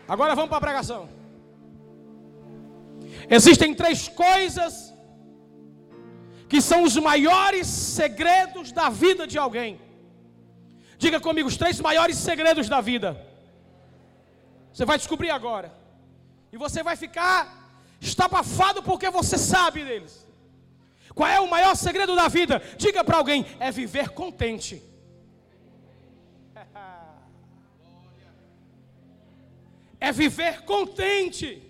Agora 0.09 0.35
vamos 0.35 0.49
para 0.49 0.59
a 0.59 0.61
pregação. 0.61 1.09
Existem 3.29 3.75
três 3.75 4.09
coisas 4.09 4.94
que 6.49 6.61
são 6.61 6.85
os 6.85 6.96
maiores 6.96 7.66
segredos 7.66 8.70
da 8.70 8.88
vida 8.88 9.27
de 9.27 9.37
alguém. 9.37 9.86
Diga 10.98 11.20
comigo 11.20 11.48
os 11.48 11.56
três 11.56 11.80
maiores 11.80 12.16
segredos 12.16 12.68
da 12.68 12.80
vida. 12.80 13.20
Você 14.72 14.85
vai 14.85 14.98
descobrir 14.98 15.30
agora. 15.30 15.72
E 16.52 16.56
você 16.56 16.82
vai 16.82 16.96
ficar 16.96 17.70
estapafado 18.00 18.82
porque 18.82 19.11
você 19.11 19.37
sabe 19.38 19.84
deles. 19.84 20.26
Qual 21.14 21.28
é 21.28 21.40
o 21.40 21.49
maior 21.49 21.74
segredo 21.74 22.14
da 22.14 22.28
vida? 22.28 22.62
Diga 22.76 23.03
para 23.03 23.16
alguém: 23.16 23.47
é 23.59 23.70
viver 23.70 24.11
contente. 24.11 24.82
É 29.99 30.12
viver 30.12 30.61
contente. 30.62 31.62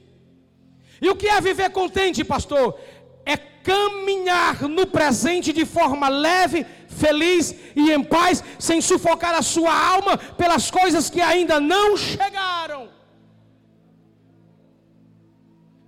E 1.01 1.09
o 1.09 1.15
que 1.15 1.29
é 1.29 1.41
viver 1.41 1.71
contente, 1.71 2.25
pastor? 2.25 2.77
É 3.25 3.37
caminhar 3.37 4.63
no 4.63 4.85
presente 4.85 5.53
de 5.53 5.65
forma 5.65 6.09
leve, 6.09 6.67
feliz 7.05 7.55
e 7.75 7.93
em 7.93 8.03
paz, 8.03 8.43
sem 8.59 8.81
sufocar 8.81 9.35
a 9.35 9.43
sua 9.43 9.73
alma 9.95 10.17
pelas 10.17 10.71
coisas 10.71 11.11
que 11.11 11.21
ainda 11.21 11.61
não 11.61 11.97
chegaram. 11.97 12.89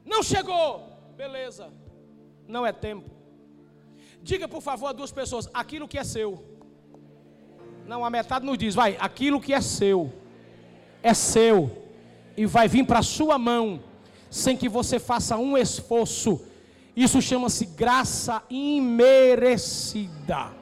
Não 0.05 0.23
chegou, 0.23 0.93
beleza, 1.17 1.73
não 2.47 2.67
é 2.67 2.73
tempo. 2.73 3.11
Diga 4.23 4.47
por 4.49 4.63
favor 4.63 4.89
a 4.89 4.93
duas 4.93 5.13
pessoas: 5.13 5.49
aquilo 5.53 5.89
que 5.89 5.99
é 5.99 6.05
seu. 6.05 6.45
Não, 7.87 8.05
a 8.05 8.11
metade 8.11 8.45
nos 8.45 8.59
diz, 8.59 8.75
vai, 8.75 8.99
aquilo 9.01 9.41
que 9.41 9.55
é 9.55 9.63
seu, 9.63 10.13
é 11.03 11.15
seu, 11.15 11.71
e 12.37 12.45
vai 12.45 12.69
vir 12.69 12.85
para 12.85 12.99
a 12.99 13.03
sua 13.03 13.39
mão, 13.39 13.83
sem 14.31 14.55
que 14.57 14.69
você 14.69 14.99
faça 14.99 15.39
um 15.39 15.57
esforço. 15.57 16.45
Isso 16.95 17.23
chama-se 17.23 17.65
graça 17.65 18.43
imerecida. 18.51 20.58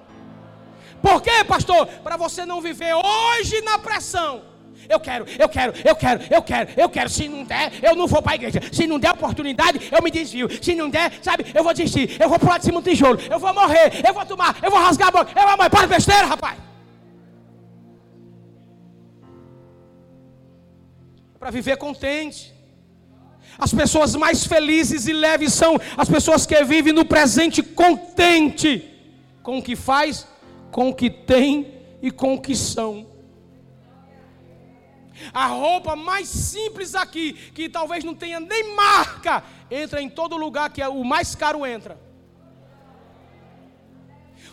Por 1.02 1.20
quê, 1.22 1.44
pastor? 1.44 1.86
Para 1.86 2.16
você 2.16 2.44
não 2.44 2.60
viver 2.60 2.94
hoje 2.94 3.60
na 3.62 3.78
pressão. 3.78 4.42
Eu 4.88 5.00
quero, 5.00 5.26
eu 5.38 5.48
quero, 5.48 5.72
eu 5.84 5.96
quero, 5.96 6.22
eu 6.30 6.42
quero, 6.42 6.70
eu 6.76 6.88
quero. 6.88 7.10
Se 7.10 7.28
não 7.28 7.44
der, 7.44 7.72
eu 7.82 7.96
não 7.96 8.06
vou 8.06 8.22
para 8.22 8.32
a 8.32 8.34
igreja. 8.36 8.60
Se 8.72 8.86
não 8.86 8.98
der 8.98 9.12
oportunidade, 9.12 9.80
eu 9.90 10.02
me 10.02 10.10
desvio. 10.10 10.48
Se 10.62 10.74
não 10.74 10.88
der, 10.88 11.12
sabe, 11.22 11.46
eu 11.54 11.64
vou 11.64 11.74
desistir. 11.74 12.20
Eu 12.20 12.28
vou 12.28 12.38
pular 12.38 12.58
de 12.58 12.64
cima 12.64 12.80
do 12.80 12.88
tijolo. 12.88 13.18
Eu 13.30 13.38
vou 13.38 13.52
morrer. 13.52 14.06
Eu 14.06 14.14
vou 14.14 14.24
tomar. 14.24 14.56
Eu 14.62 14.70
vou 14.70 14.80
rasgar 14.80 15.08
a 15.08 15.10
boca. 15.10 15.32
Eu 15.34 15.56
vou. 15.56 15.70
Para 15.70 15.86
besteira, 15.86 16.26
rapaz. 16.26 16.58
Para 21.38 21.50
viver 21.50 21.76
contente. 21.76 22.54
As 23.58 23.72
pessoas 23.72 24.14
mais 24.14 24.46
felizes 24.46 25.06
e 25.06 25.12
leves 25.12 25.54
são 25.54 25.80
as 25.96 26.08
pessoas 26.08 26.44
que 26.44 26.62
vivem 26.64 26.92
no 26.92 27.06
presente 27.06 27.62
contente 27.62 28.84
com 29.42 29.58
o 29.58 29.62
que 29.62 29.74
faz 29.74 30.26
com 30.76 30.90
o 30.90 30.94
que 30.94 31.08
tem 31.08 31.72
e 32.02 32.10
com 32.10 32.34
o 32.34 32.38
que 32.38 32.54
são. 32.54 33.06
A 35.32 35.46
roupa 35.46 35.96
mais 35.96 36.28
simples 36.28 36.94
aqui, 36.94 37.32
que 37.32 37.66
talvez 37.66 38.04
não 38.04 38.14
tenha 38.14 38.38
nem 38.38 38.74
marca, 38.74 39.42
entra 39.70 40.02
em 40.02 40.10
todo 40.10 40.36
lugar 40.36 40.68
que 40.68 40.82
é 40.82 40.88
o 40.88 41.02
mais 41.02 41.34
caro 41.34 41.64
entra. 41.64 41.98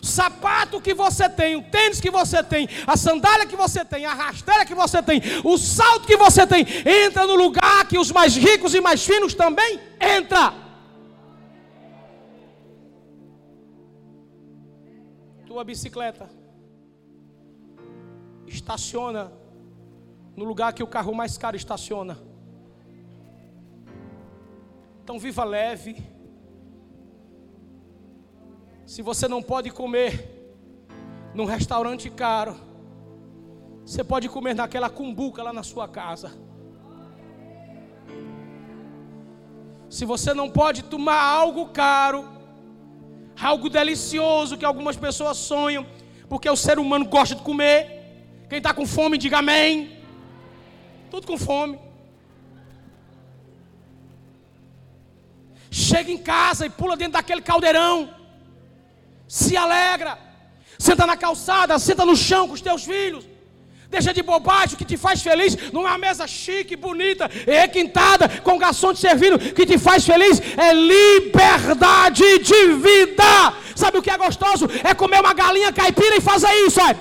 O 0.02 0.06
sapato 0.06 0.80
que 0.80 0.94
você 0.94 1.28
tem, 1.28 1.56
o 1.56 1.62
tênis 1.62 2.00
que 2.00 2.10
você 2.10 2.42
tem, 2.42 2.70
a 2.86 2.96
sandália 2.96 3.44
que 3.44 3.54
você 3.54 3.84
tem, 3.84 4.06
a 4.06 4.14
rasteira 4.14 4.64
que 4.64 4.74
você 4.74 5.02
tem, 5.02 5.20
o 5.44 5.58
salto 5.58 6.06
que 6.06 6.16
você 6.16 6.46
tem, 6.46 6.64
entra 7.04 7.26
no 7.26 7.34
lugar 7.34 7.86
que 7.86 7.98
os 7.98 8.10
mais 8.10 8.34
ricos 8.34 8.72
e 8.74 8.80
mais 8.80 9.04
finos 9.04 9.34
também 9.34 9.78
entra. 10.00 10.63
Tua 15.54 15.62
bicicleta. 15.62 16.28
Estaciona 18.44 19.30
no 20.34 20.44
lugar 20.44 20.72
que 20.72 20.82
o 20.82 20.86
carro 20.86 21.14
mais 21.14 21.38
caro 21.38 21.56
estaciona. 21.56 22.18
Então 25.00 25.16
viva 25.16 25.44
leve. 25.44 25.96
Se 28.84 29.00
você 29.00 29.28
não 29.28 29.40
pode 29.40 29.70
comer 29.70 30.12
num 31.32 31.44
restaurante 31.44 32.10
caro, 32.10 32.56
você 33.86 34.02
pode 34.02 34.28
comer 34.28 34.54
naquela 34.54 34.90
cumbuca 34.90 35.40
lá 35.40 35.52
na 35.52 35.62
sua 35.62 35.86
casa. 35.86 36.32
Se 39.88 40.04
você 40.04 40.34
não 40.34 40.50
pode 40.50 40.82
tomar 40.82 41.22
algo 41.22 41.68
caro, 41.68 42.33
algo 43.40 43.68
delicioso 43.68 44.56
que 44.56 44.64
algumas 44.64 44.96
pessoas 44.96 45.36
sonham, 45.36 45.86
porque 46.28 46.48
o 46.48 46.56
ser 46.56 46.78
humano 46.78 47.06
gosta 47.06 47.34
de 47.34 47.42
comer. 47.42 48.02
Quem 48.48 48.58
está 48.58 48.72
com 48.72 48.86
fome, 48.86 49.18
diga 49.18 49.38
amém. 49.38 49.98
Tudo 51.10 51.26
com 51.26 51.38
fome. 51.38 51.78
Chega 55.70 56.10
em 56.10 56.18
casa 56.18 56.66
e 56.66 56.70
pula 56.70 56.96
dentro 56.96 57.14
daquele 57.14 57.42
caldeirão. 57.42 58.14
Se 59.26 59.56
alegra. 59.56 60.18
Senta 60.78 61.06
na 61.06 61.16
calçada, 61.16 61.78
senta 61.78 62.04
no 62.04 62.16
chão 62.16 62.46
com 62.46 62.54
os 62.54 62.60
teus 62.60 62.84
filhos. 62.84 63.26
Deixa 63.94 64.12
de 64.12 64.24
bobagem, 64.24 64.74
o 64.74 64.76
que 64.76 64.84
te 64.84 64.96
faz 64.96 65.22
feliz 65.22 65.56
numa 65.72 65.96
mesa 65.96 66.26
chique, 66.26 66.74
bonita, 66.74 67.30
requintada, 67.46 68.28
com 68.42 68.58
garçom 68.58 68.92
te 68.92 68.98
servindo, 68.98 69.36
o 69.36 69.54
que 69.54 69.64
te 69.64 69.78
faz 69.78 70.04
feliz 70.04 70.42
é 70.66 70.72
liberdade 70.72 72.40
de 72.40 72.72
vida. 72.86 73.54
Sabe 73.76 73.98
o 73.98 74.02
que 74.02 74.10
é 74.10 74.18
gostoso? 74.18 74.68
É 74.82 74.92
comer 74.94 75.20
uma 75.20 75.32
galinha 75.32 75.72
caipira 75.72 76.16
e 76.16 76.20
fazer 76.20 76.52
isso, 76.66 76.80
olha. 76.82 76.98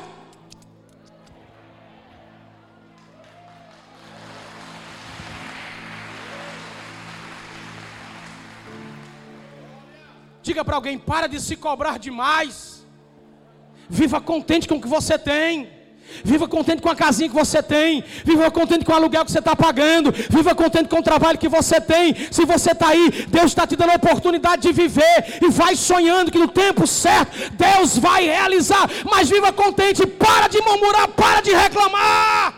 Diga 10.43 10.63
para 10.63 10.75
alguém: 10.75 10.99
para 10.99 11.25
de 11.25 11.39
se 11.39 11.55
cobrar 11.55 11.97
demais. 11.97 12.85
Viva 13.89 14.21
contente 14.21 14.67
com 14.67 14.75
o 14.75 14.81
que 14.81 14.87
você 14.87 15.17
tem. 15.17 15.72
Viva 16.24 16.47
contente 16.47 16.82
com 16.82 16.89
a 16.89 16.95
casinha 16.95 17.30
que 17.30 17.36
você 17.36 17.62
tem. 17.64 18.04
Viva 18.24 18.49
contente 18.51 18.86
com 18.86 18.91
o 18.91 18.95
aluguel 18.95 19.26
que 19.26 19.32
você 19.32 19.39
está 19.39 19.56
pagando. 19.56 20.12
Viva 20.12 20.54
contente 20.54 20.89
com 20.89 20.99
o 20.99 21.04
trabalho 21.04 21.38
que 21.38 21.47
você 21.47 21.82
tem. 21.82 22.16
Se 22.32 22.45
você 22.45 22.72
está 22.72 22.89
aí, 22.89 23.26
Deus 23.30 23.45
está 23.45 23.66
te 23.66 23.76
dando 23.76 23.91
a 23.91 23.95
oportunidade 23.95 24.62
de 24.64 24.72
viver. 24.72 25.39
E 25.41 25.49
vai 25.49 25.76
sonhando 25.76 26.32
que 26.32 26.38
no 26.38 26.47
tempo 26.47 26.86
certo 26.86 27.32
Deus 27.54 27.97
vai 27.97 28.26
realizar. 28.26 28.89
Mas 29.10 29.30
viva 29.30 29.51
contente. 29.51 30.06
Para 30.06 30.47
de 30.47 30.62
murmurar, 30.62 31.08
para 31.10 31.41
de 31.41 31.51
reclamar. 31.51 32.54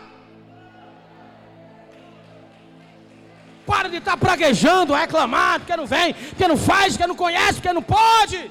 Para 3.66 3.88
de 3.88 3.96
estar 3.96 4.12
tá 4.12 4.16
praguejando, 4.16 4.94
reclamando, 4.94 5.60
porque 5.60 5.76
não 5.76 5.86
vem, 5.86 6.14
porque 6.14 6.46
não 6.46 6.56
faz, 6.56 6.92
porque 6.92 7.08
não 7.08 7.16
conhece, 7.16 7.54
porque 7.54 7.72
não 7.72 7.82
pode. 7.82 8.50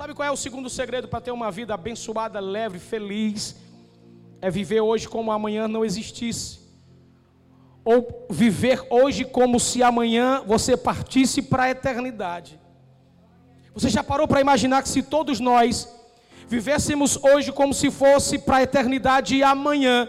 Sabe 0.00 0.14
qual 0.14 0.26
é 0.26 0.30
o 0.30 0.36
segundo 0.36 0.70
segredo 0.70 1.06
para 1.08 1.20
ter 1.20 1.30
uma 1.30 1.50
vida 1.50 1.74
abençoada, 1.74 2.40
leve, 2.40 2.78
feliz? 2.78 3.54
É 4.40 4.50
viver 4.50 4.80
hoje 4.80 5.06
como 5.06 5.30
amanhã 5.30 5.68
não 5.68 5.84
existisse. 5.84 6.60
Ou 7.84 8.26
viver 8.30 8.80
hoje 8.88 9.26
como 9.26 9.60
se 9.60 9.82
amanhã 9.82 10.42
você 10.46 10.74
partisse 10.74 11.42
para 11.42 11.64
a 11.64 11.70
eternidade. 11.72 12.58
Você 13.74 13.90
já 13.90 14.02
parou 14.02 14.26
para 14.26 14.40
imaginar 14.40 14.82
que 14.82 14.88
se 14.88 15.02
todos 15.02 15.38
nós 15.38 15.86
vivêssemos 16.48 17.22
hoje 17.22 17.52
como 17.52 17.74
se 17.74 17.90
fosse 17.90 18.38
para 18.38 18.56
a 18.56 18.62
eternidade 18.62 19.36
e 19.36 19.42
amanhã, 19.42 20.08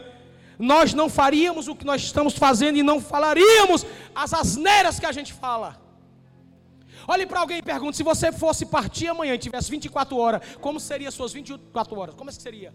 nós 0.58 0.94
não 0.94 1.10
faríamos 1.10 1.68
o 1.68 1.76
que 1.76 1.86
nós 1.86 2.02
estamos 2.02 2.34
fazendo 2.34 2.78
e 2.78 2.82
não 2.82 3.02
falaríamos 3.02 3.86
as 4.16 4.34
asneiras 4.34 5.02
que 5.02 5.06
a 5.06 5.12
gente 5.12 5.34
fala. 5.34 5.91
Olhe 7.08 7.26
para 7.26 7.40
alguém 7.40 7.60
e 7.60 7.62
pergunte: 7.62 7.98
se 7.98 8.04
você 8.04 8.32
fosse 8.32 8.66
partir 8.66 9.08
amanhã 9.08 9.34
e 9.36 9.38
tivesse 9.38 9.70
24 9.70 10.18
horas, 10.18 10.42
como 10.60 10.80
seriam 10.80 11.10
as 11.10 11.14
suas 11.14 11.34
24 11.34 12.00
horas? 12.00 12.16
Como 12.16 12.30
é 12.30 12.34
que 12.34 12.42
seria? 12.42 12.74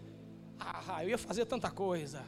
Ah, 0.59 1.03
eu 1.03 1.09
ia 1.09 1.17
fazer 1.17 1.45
tanta 1.45 1.69
coisa. 1.69 2.23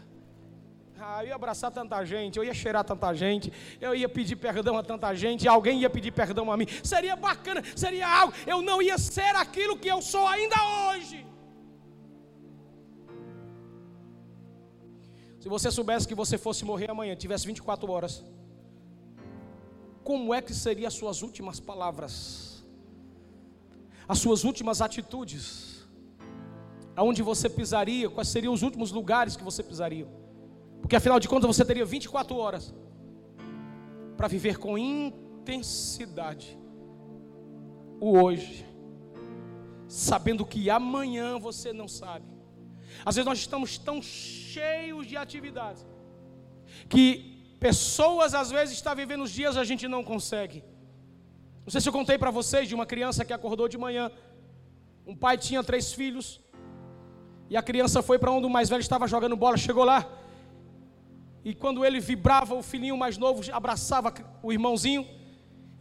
Ah, 1.02 1.24
eu 1.24 1.30
ia 1.30 1.36
abraçar 1.36 1.72
tanta 1.72 2.04
gente, 2.04 2.38
eu 2.38 2.44
ia 2.44 2.54
cheirar 2.54 2.84
tanta 2.84 3.14
gente, 3.14 3.54
eu 3.80 3.96
ia 3.96 4.10
pedir 4.10 4.36
perdão 4.36 4.78
a 4.78 4.84
tanta 4.84 5.14
gente, 5.16 5.48
alguém 5.48 5.80
ia 5.80 5.90
pedir 5.90 6.12
perdão 6.12 6.52
a 6.52 6.58
mim. 6.58 6.68
Seria 6.84 7.16
bacana, 7.16 7.64
seria 7.76 8.08
algo. 8.08 8.34
Eu 8.46 8.62
não 8.62 8.82
ia 8.82 8.98
ser 8.98 9.34
aquilo 9.36 9.78
que 9.78 9.88
eu 9.88 10.02
sou 10.02 10.28
ainda 10.28 10.58
hoje. 10.90 11.26
Se 15.40 15.48
você 15.48 15.72
soubesse 15.72 16.06
que 16.06 16.14
você 16.14 16.38
fosse 16.38 16.66
morrer 16.66 16.92
amanhã, 16.92 17.16
tivesse 17.16 17.48
24 17.48 17.90
horas, 17.90 18.22
como 20.10 20.34
é 20.34 20.42
que 20.42 20.56
seriam 20.56 20.88
as 20.88 20.96
suas 20.96 21.22
últimas 21.22 21.60
palavras, 21.60 22.66
as 24.08 24.18
suas 24.18 24.44
últimas 24.44 24.82
atitudes, 24.82 25.88
aonde 26.96 27.22
você 27.22 27.48
pisaria, 27.48 28.10
quais 28.10 28.28
seriam 28.28 28.52
os 28.52 28.64
últimos 28.64 28.92
lugares 28.92 29.36
que 29.36 29.44
você 29.44 29.62
pisaria, 29.62 30.08
porque 30.82 30.96
afinal 30.96 31.20
de 31.20 31.28
contas 31.28 31.46
você 31.46 31.64
teria 31.64 31.86
24 31.86 32.36
horas 32.36 32.74
para 34.18 34.28
viver 34.28 34.58
com 34.58 34.80
intensidade 34.80 36.58
o 38.00 38.18
hoje, 38.18 38.66
sabendo 39.88 40.44
que 40.44 40.72
amanhã 40.72 41.38
você 41.38 41.72
não 41.72 41.88
sabe. 41.88 42.26
Às 43.06 43.14
vezes 43.14 43.28
nós 43.28 43.38
estamos 43.38 43.78
tão 43.78 44.02
cheios 44.02 45.06
de 45.06 45.16
atividades 45.16 45.86
que 46.90 47.39
Pessoas 47.60 48.34
às 48.34 48.50
vezes 48.50 48.76
estão 48.76 48.96
vivendo 48.96 49.24
os 49.24 49.32
dias 49.32 49.58
a 49.58 49.64
gente 49.64 49.88
não 49.88 50.04
consegue. 50.04 50.64
Não 51.66 51.72
sei 51.72 51.82
se 51.82 51.90
eu 51.90 51.94
contei 51.94 52.18
para 52.18 52.32
vocês 52.32 52.68
de 52.68 52.74
uma 52.74 52.86
criança 52.86 53.26
que 53.26 53.34
acordou 53.34 53.68
de 53.68 53.78
manhã. 53.78 54.10
Um 55.06 55.16
pai 55.16 55.38
tinha 55.38 55.64
três 55.64 55.92
filhos. 55.94 56.42
E 57.50 57.58
a 57.58 57.62
criança 57.62 58.02
foi 58.02 58.18
para 58.18 58.32
onde 58.32 58.48
o 58.48 58.50
mais 58.50 58.70
velho 58.70 58.80
estava 58.80 59.08
jogando 59.08 59.36
bola, 59.36 59.58
chegou 59.58 59.84
lá. 59.84 60.08
E 61.44 61.54
quando 61.54 61.84
ele 61.84 62.00
vibrava, 62.00 62.54
o 62.56 62.64
filhinho 62.64 62.98
mais 62.98 63.18
novo 63.18 63.42
abraçava 63.52 64.14
o 64.42 64.52
irmãozinho. 64.52 65.06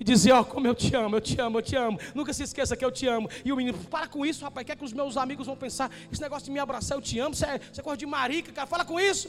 e 0.01 0.05
dizer, 0.05 0.33
ó, 0.33 0.41
oh, 0.41 0.45
como 0.45 0.67
eu 0.67 0.75
te 0.75 0.95
amo, 0.95 1.17
eu 1.17 1.21
te 1.21 1.41
amo, 1.41 1.59
eu 1.59 1.63
te 1.63 1.77
amo. 1.77 1.99
Nunca 2.15 2.33
se 2.33 2.43
esqueça 2.43 2.77
que 2.77 2.85
eu 2.85 2.91
te 2.91 3.07
amo. 3.07 3.29
E 3.45 3.53
o 3.53 3.57
menino, 3.57 3.79
para 3.79 4.07
com 4.07 4.25
isso, 4.25 4.45
rapaz, 4.45 4.67
quer 4.67 4.77
que 4.77 4.85
os 4.85 4.93
meus 4.93 5.17
amigos 5.17 5.47
vão 5.47 5.57
pensar, 5.57 5.91
esse 6.11 6.21
negócio 6.21 6.45
de 6.45 6.53
me 6.53 6.59
abraçar, 6.59 6.97
eu 6.97 7.03
te 7.03 7.19
amo, 7.19 7.35
você 7.35 7.47
é, 7.47 7.59
você 7.59 7.81
é 7.81 7.85
coisa 7.85 7.97
de 7.97 8.07
marica, 8.07 8.53
cara, 8.53 8.67
fala 8.67 8.85
com 8.85 8.99
isso. 9.01 9.29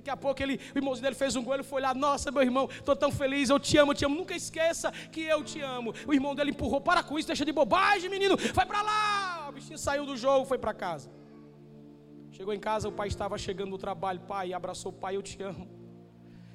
Daqui 0.00 0.08
a 0.08 0.16
pouco 0.16 0.42
ele, 0.42 0.58
o 0.74 0.78
irmãozinho 0.78 1.02
dele 1.02 1.14
fez 1.14 1.36
um 1.36 1.44
gol, 1.44 1.52
ele 1.52 1.62
foi 1.62 1.82
lá, 1.82 1.92
nossa, 1.92 2.32
meu 2.32 2.40
irmão, 2.40 2.66
estou 2.72 2.96
tão 2.96 3.12
feliz, 3.12 3.50
eu 3.50 3.60
te 3.60 3.76
amo, 3.76 3.92
eu 3.92 3.94
te 3.94 4.04
amo. 4.06 4.14
Nunca 4.16 4.34
esqueça 4.34 4.90
que 5.12 5.20
eu 5.20 5.44
te 5.44 5.60
amo. 5.60 5.92
O 6.06 6.14
irmão 6.14 6.34
dele 6.34 6.52
empurrou, 6.52 6.80
para 6.80 7.02
com 7.02 7.18
isso, 7.18 7.28
deixa 7.28 7.44
de 7.44 7.52
bobagem, 7.52 8.08
menino, 8.08 8.34
vai 8.54 8.64
para 8.64 8.80
lá. 8.80 9.46
O 9.50 9.52
bichinho 9.52 9.76
saiu 9.76 10.06
do 10.06 10.16
jogo, 10.16 10.46
foi 10.46 10.56
para 10.56 10.72
casa. 10.72 11.10
Chegou 12.30 12.54
em 12.54 12.58
casa, 12.58 12.88
o 12.88 12.92
pai 12.92 13.08
estava 13.08 13.36
chegando 13.36 13.72
do 13.72 13.76
trabalho, 13.76 14.20
pai, 14.20 14.54
abraçou 14.54 14.90
o 14.90 14.94
pai, 14.94 15.16
eu 15.16 15.22
te 15.22 15.42
amo. 15.42 15.68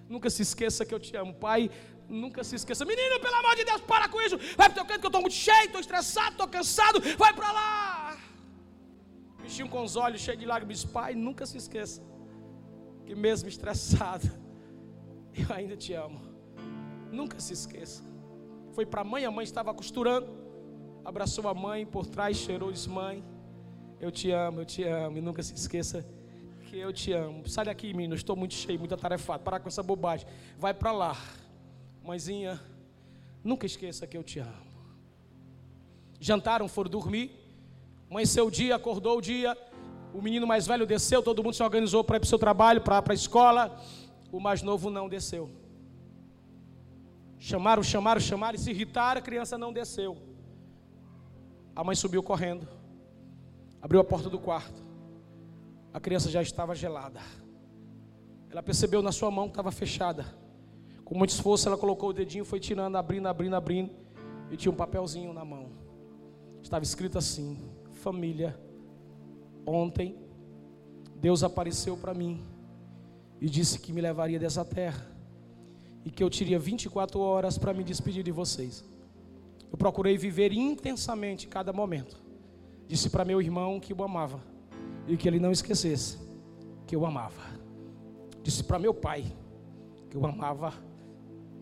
Nunca 0.09 0.27
se 0.31 0.41
esqueça 0.41 0.83
que 0.83 0.95
eu 0.95 0.99
te 0.99 1.15
amo, 1.15 1.35
pai. 1.35 1.69
Nunca 2.09 2.43
se 2.43 2.55
esqueça, 2.55 2.83
menino, 2.83 3.19
pelo 3.19 3.35
amor 3.35 3.55
de 3.55 3.63
Deus, 3.63 3.81
para 3.81 4.09
com 4.09 4.19
isso. 4.21 4.39
Vai 4.57 4.69
pro 4.69 4.77
teu 4.79 4.85
canto 4.85 5.01
que 5.01 5.05
eu 5.05 5.09
estou 5.09 5.21
muito 5.21 5.35
cheio, 5.35 5.65
estou 5.65 5.81
estressado, 5.81 6.31
estou 6.31 6.47
cansado. 6.47 6.99
Vai 7.15 7.31
para 7.31 7.51
lá. 7.51 8.17
Bichinho 9.43 9.69
com 9.69 9.83
os 9.83 9.95
olhos 9.95 10.19
cheios 10.19 10.39
de 10.39 10.47
lágrimas, 10.47 10.83
pai, 10.83 11.13
nunca 11.13 11.45
se 11.45 11.57
esqueça 11.57 12.14
que 13.05 13.15
mesmo 13.15 13.47
estressado, 13.47 14.29
eu 15.33 15.55
ainda 15.55 15.77
te 15.77 15.93
amo. 15.93 16.19
Nunca 17.11 17.39
se 17.39 17.53
esqueça. 17.53 18.03
Foi 18.73 18.85
para 18.85 19.01
a 19.01 19.03
mãe, 19.03 19.23
a 19.25 19.31
mãe 19.31 19.43
estava 19.43 19.73
costurando, 19.73 20.27
abraçou 21.03 21.47
a 21.47 21.53
mãe 21.53 21.85
por 21.85 22.05
trás, 22.05 22.35
cheirou 22.35 22.71
disse: 22.71 22.89
Mãe, 22.89 23.23
eu 23.99 24.11
te 24.11 24.31
amo, 24.31 24.61
eu 24.61 24.65
te 24.65 24.83
amo. 24.83 25.17
E 25.17 25.21
nunca 25.21 25.41
se 25.41 25.53
esqueça 25.53 26.05
que 26.65 26.77
eu 26.77 26.91
te 26.91 27.13
amo. 27.13 27.47
Sai 27.47 27.65
daqui, 27.65 27.93
menino, 27.93 28.15
estou 28.15 28.35
muito 28.35 28.53
cheio, 28.53 28.79
muito 28.79 28.93
atarefado. 28.93 29.43
Parar 29.43 29.59
com 29.59 29.67
essa 29.67 29.83
bobagem. 29.83 30.27
Vai 30.57 30.73
para 30.73 30.91
lá. 30.91 31.15
Mãezinha, 32.03 32.59
nunca 33.43 33.65
esqueça 33.65 34.05
que 34.05 34.17
eu 34.17 34.23
te 34.23 34.39
amo. 34.39 34.65
Jantaram, 36.19 36.67
foram 36.67 36.89
dormir. 36.89 37.31
Amanheceu 38.09 38.47
o 38.47 38.51
dia, 38.51 38.75
acordou 38.75 39.17
o 39.17 39.21
dia. 39.21 39.57
O 40.15 40.21
menino 40.21 40.47
mais 40.47 40.65
velho 40.65 40.85
desceu, 40.85 41.21
todo 41.21 41.43
mundo 41.43 41.55
se 41.55 41.61
organizou 41.61 42.01
para 42.01 42.15
ir 42.15 42.19
para 42.21 42.25
o 42.25 42.29
seu 42.29 42.39
trabalho, 42.39 42.79
para 42.79 43.03
a 43.05 43.13
escola. 43.13 43.77
O 44.31 44.39
mais 44.39 44.61
novo 44.61 44.89
não 44.89 45.09
desceu. 45.09 45.51
Chamaram, 47.37 47.83
chamaram, 47.83 48.21
chamaram 48.21 48.55
e 48.55 48.57
se 48.57 48.71
irritaram, 48.71 49.19
a 49.19 49.21
criança 49.21 49.57
não 49.57 49.73
desceu. 49.73 50.17
A 51.75 51.83
mãe 51.83 51.97
subiu 51.97 52.23
correndo, 52.23 52.65
abriu 53.81 53.99
a 53.99 54.05
porta 54.05 54.29
do 54.29 54.39
quarto. 54.39 54.81
A 55.93 55.99
criança 55.99 56.31
já 56.31 56.41
estava 56.41 56.73
gelada. 56.73 57.19
Ela 58.49 58.63
percebeu 58.63 59.01
na 59.01 59.11
sua 59.11 59.29
mão 59.29 59.47
que 59.47 59.51
estava 59.51 59.69
fechada. 59.69 60.25
Com 61.03 61.17
muito 61.17 61.31
esforço, 61.31 61.67
ela 61.67 61.77
colocou 61.77 62.11
o 62.11 62.13
dedinho, 62.13 62.45
foi 62.45 62.61
tirando, 62.61 62.95
abrindo, 62.95 63.27
abrindo, 63.27 63.55
abrindo. 63.57 63.91
E 64.49 64.55
tinha 64.55 64.71
um 64.71 64.75
papelzinho 64.75 65.33
na 65.33 65.43
mão. 65.43 65.71
Estava 66.63 66.85
escrito 66.85 67.17
assim: 67.17 67.69
Família. 67.91 68.57
Ontem, 69.65 70.15
Deus 71.15 71.43
apareceu 71.43 71.97
para 71.97 72.13
mim 72.13 72.43
e 73.41 73.49
disse 73.49 73.79
que 73.79 73.91
me 73.91 74.01
levaria 74.01 74.39
dessa 74.39 74.63
terra 74.63 75.05
e 76.03 76.11
que 76.11 76.23
eu 76.23 76.29
teria 76.29 76.59
24 76.59 77.19
horas 77.19 77.57
para 77.57 77.73
me 77.73 77.83
despedir 77.83 78.23
de 78.23 78.31
vocês. 78.31 78.83
Eu 79.71 79.77
procurei 79.77 80.17
viver 80.17 80.51
intensamente 80.53 81.47
cada 81.47 81.73
momento. 81.73 82.21
Disse 82.87 83.09
para 83.09 83.25
meu 83.25 83.41
irmão 83.41 83.79
que 83.79 83.93
o 83.93 84.03
amava 84.03 84.39
e 85.07 85.17
que 85.17 85.27
ele 85.27 85.39
não 85.39 85.51
esquecesse 85.51 86.19
que 86.85 86.95
eu 86.95 87.05
amava. 87.05 87.41
Disse 88.43 88.63
para 88.63 88.77
meu 88.77 88.93
pai 88.93 89.25
que 90.09 90.15
eu 90.15 90.25
amava 90.25 90.73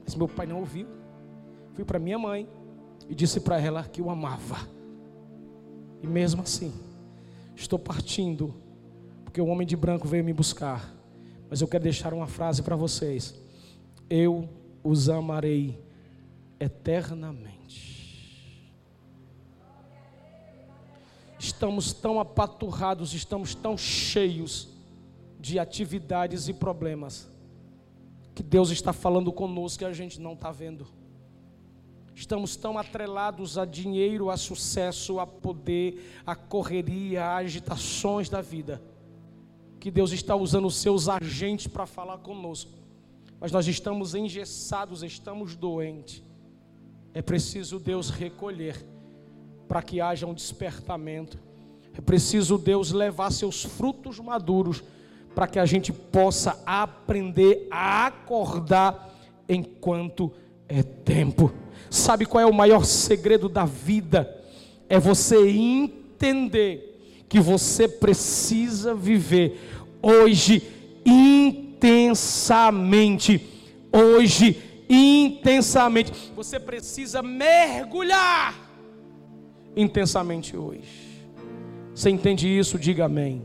mas 0.04 0.16
meu 0.16 0.28
pai 0.28 0.46
não 0.46 0.60
ouviu. 0.60 0.88
Fui 1.74 1.84
para 1.84 1.98
minha 1.98 2.20
mãe 2.20 2.48
e 3.08 3.16
disse 3.16 3.40
para 3.40 3.60
ela 3.60 3.84
que 3.84 4.02
o 4.02 4.10
amava. 4.10 4.58
E 6.02 6.08
mesmo 6.08 6.42
assim, 6.42 6.74
estou 7.56 7.78
partindo, 7.80 8.54
porque 9.24 9.42
o 9.42 9.48
homem 9.48 9.66
de 9.66 9.76
branco 9.76 10.08
veio 10.08 10.24
me 10.24 10.34
buscar. 10.34 10.94
Mas 11.50 11.62
eu 11.62 11.68
quero 11.68 11.84
deixar 11.84 12.14
uma 12.14 12.28
frase 12.28 12.62
para 12.62 12.76
vocês: 12.76 13.36
Eu 14.10 14.50
os 14.84 15.10
amarei 15.10 15.80
eternamente. 16.60 17.94
Estamos 21.40 21.92
tão 21.92 22.20
apaturrados, 22.20 23.14
estamos 23.14 23.54
tão 23.54 23.78
cheios 23.78 24.70
de 25.40 25.60
atividades 25.60 26.48
e 26.48 26.54
problemas 26.54 27.30
que 28.34 28.42
Deus 28.42 28.72
está 28.72 28.94
falando 28.94 29.32
conosco 29.32 29.80
que 29.80 29.86
a 29.86 29.94
gente 29.94 30.20
não 30.20 30.34
está 30.34 30.52
vendo. 30.52 30.88
Estamos 32.16 32.56
tão 32.56 32.78
atrelados 32.78 33.58
a 33.58 33.66
dinheiro, 33.66 34.30
a 34.30 34.38
sucesso, 34.38 35.20
a 35.20 35.26
poder, 35.26 36.22
a 36.26 36.36
correria, 36.36 37.24
a 37.24 37.38
agitações 37.38 38.30
da 38.30 38.42
vida, 38.42 38.82
que 39.80 39.90
Deus 39.90 40.12
está 40.12 40.36
usando 40.36 40.68
os 40.68 40.78
seus 40.78 41.10
agentes 41.10 41.68
para 41.68 41.86
falar 41.86 42.20
conosco. 42.20 42.72
Mas 43.40 43.52
nós 43.52 43.68
estamos 43.68 44.16
engessados, 44.16 45.04
estamos 45.04 45.56
doentes. 45.56 46.24
É 47.14 47.22
preciso 47.22 47.80
Deus 47.80 48.10
recolher 48.10 48.86
para 49.68 49.82
que 49.82 50.00
haja 50.00 50.26
um 50.26 50.34
despertamento. 50.34 51.38
É 51.94 52.02
preciso 52.02 52.58
Deus 52.58 52.92
levar 52.92 53.32
seus 53.32 53.64
frutos 53.64 54.20
maduros 54.20 54.84
para 55.36 55.48
que 55.48 55.60
a 55.60 55.66
gente 55.66 55.92
possa 55.92 56.62
aprender 56.66 57.68
a 57.70 58.06
acordar 58.06 59.14
enquanto 59.50 60.32
é 60.68 60.82
tempo. 60.82 61.52
Sabe 61.90 62.26
qual 62.26 62.42
é 62.42 62.46
o 62.46 62.54
maior 62.54 62.86
segredo 62.86 63.50
da 63.50 63.66
vida? 63.66 64.42
É 64.90 65.00
você 65.00 65.50
entender 65.50 67.26
que 67.30 67.40
você 67.40 67.88
precisa 67.88 68.94
viver 68.94 69.60
hoje 70.02 70.62
intensamente. 71.06 73.50
Hoje 73.92 74.62
intensamente. 74.90 76.12
Você 76.36 76.60
precisa 76.60 77.22
mergulhar 77.22 78.56
intensamente 79.76 80.56
hoje. 80.56 81.24
Você 81.94 82.10
entende 82.10 82.48
isso? 82.48 82.78
Diga 82.78 83.06
amém. 83.06 83.44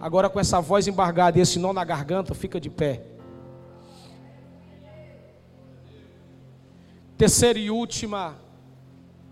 Agora 0.00 0.28
com 0.28 0.38
essa 0.38 0.60
voz 0.60 0.86
embargada 0.86 1.38
e 1.38 1.42
esse 1.42 1.58
nó 1.58 1.72
na 1.72 1.84
garganta, 1.84 2.34
fica 2.34 2.60
de 2.60 2.68
pé. 2.68 3.02
Terceira 7.16 7.58
e 7.58 7.70
última, 7.70 8.36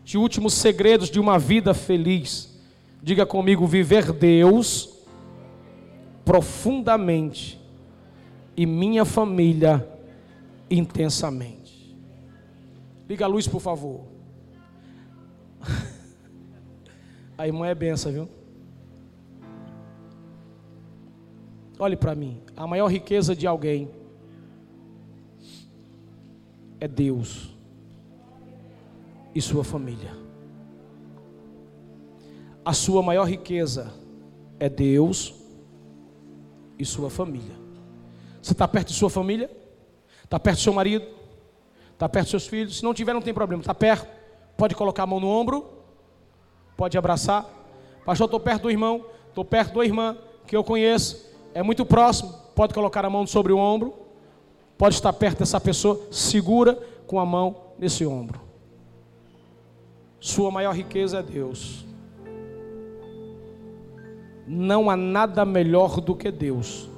de 0.03 0.17
últimos 0.17 0.55
segredos 0.55 1.11
de 1.11 1.21
uma 1.21 1.39
vida 1.39 1.75
feliz. 1.75 2.59
Diga 3.03 3.27
comigo, 3.27 3.67
viver 3.67 4.11
Deus 4.11 4.95
profundamente 6.25 7.61
e 8.57 8.65
minha 8.65 9.05
família 9.05 9.87
intensamente. 10.71 11.95
Liga 13.07 13.27
a 13.27 13.29
luz, 13.29 13.47
por 13.47 13.61
favor. 13.61 14.07
A 17.37 17.47
irmã 17.49 17.67
é 17.67 17.75
benção, 17.75 18.13
viu? 18.13 18.29
Olhe 21.79 21.97
para 21.97 22.15
mim. 22.15 22.41
A 22.57 22.65
maior 22.65 22.87
riqueza 22.87 23.35
de 23.35 23.45
alguém 23.45 23.91
é 26.79 26.87
Deus 26.87 27.54
e 29.35 29.41
sua 29.41 29.65
família. 29.65 30.13
A 32.65 32.73
sua 32.73 33.03
maior 33.03 33.25
riqueza 33.25 33.93
é 34.59 34.69
Deus 34.69 35.35
e 36.79 36.85
sua 36.85 37.11
família. 37.11 37.55
Você 38.41 38.53
está 38.53 38.67
perto 38.67 38.89
de 38.89 38.95
sua 38.95 39.11
família? 39.11 39.51
Está 40.23 40.39
perto 40.39 40.59
do 40.59 40.63
seu 40.63 40.73
marido? 40.73 41.07
Está 41.93 42.09
perto 42.09 42.25
dos 42.25 42.31
seus 42.31 42.47
filhos? 42.47 42.79
Se 42.79 42.85
não 42.85 42.95
tiver, 42.95 43.13
não 43.13 43.23
tem 43.23 43.35
problema. 43.35 43.63
Está 43.63 43.75
perto? 43.75 44.09
Pode 44.57 44.75
colocar 44.75 45.03
a 45.03 45.07
mão 45.07 45.21
no 45.21 45.29
ombro? 45.29 45.67
Pode 46.77 46.97
abraçar? 46.97 47.45
Pastor, 48.05 48.27
estou 48.27 48.41
perto 48.41 48.63
do 48.63 48.71
irmão. 48.71 49.05
Estou 49.29 49.45
perto 49.45 49.79
da 49.79 49.85
irmã 49.85 50.17
que 50.47 50.57
eu 50.57 50.63
conheço 50.63 51.35
é 51.55 51.63
muito 51.63 51.87
próximo, 51.87 52.35
pode 52.55 52.75
colocar 52.75 53.05
a 53.05 53.11
mão 53.11 53.27
sobre 53.27 53.53
o 53.53 53.59
ombro, 53.59 53.95
pode 54.77 54.97
estar 54.97 55.13
perto 55.13 55.39
dessa 55.39 55.61
pessoa, 55.61 56.01
segura 56.11 56.77
com 57.07 57.21
a 57.21 57.25
mão 57.25 57.57
nesse 57.79 58.05
ombro. 58.05 58.41
Sua 60.25 60.51
maior 60.51 60.75
riqueza 60.75 61.19
é 61.19 61.23
Deus. 61.23 61.85
Não 64.47 64.89
há 64.89 64.97
nada 64.97 65.45
melhor 65.45 66.01
do 66.01 66.15
que 66.15 66.31
Deus. 66.31 66.89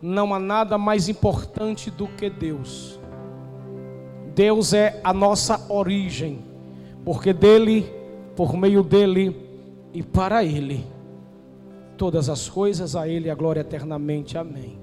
Não 0.00 0.34
há 0.34 0.40
nada 0.40 0.76
mais 0.76 1.08
importante 1.08 1.92
do 1.92 2.08
que 2.08 2.28
Deus. 2.28 2.98
Deus 4.34 4.72
é 4.72 5.00
a 5.04 5.12
nossa 5.12 5.64
origem, 5.72 6.40
porque 7.04 7.32
dele, 7.32 7.88
por 8.34 8.56
meio 8.56 8.82
dele 8.82 9.36
e 9.94 10.02
para 10.02 10.42
ele 10.42 10.84
todas 11.96 12.28
as 12.28 12.48
coisas, 12.48 12.96
a 12.96 13.06
Ele 13.06 13.30
a 13.30 13.34
glória 13.36 13.60
eternamente. 13.60 14.36
Amém. 14.36 14.76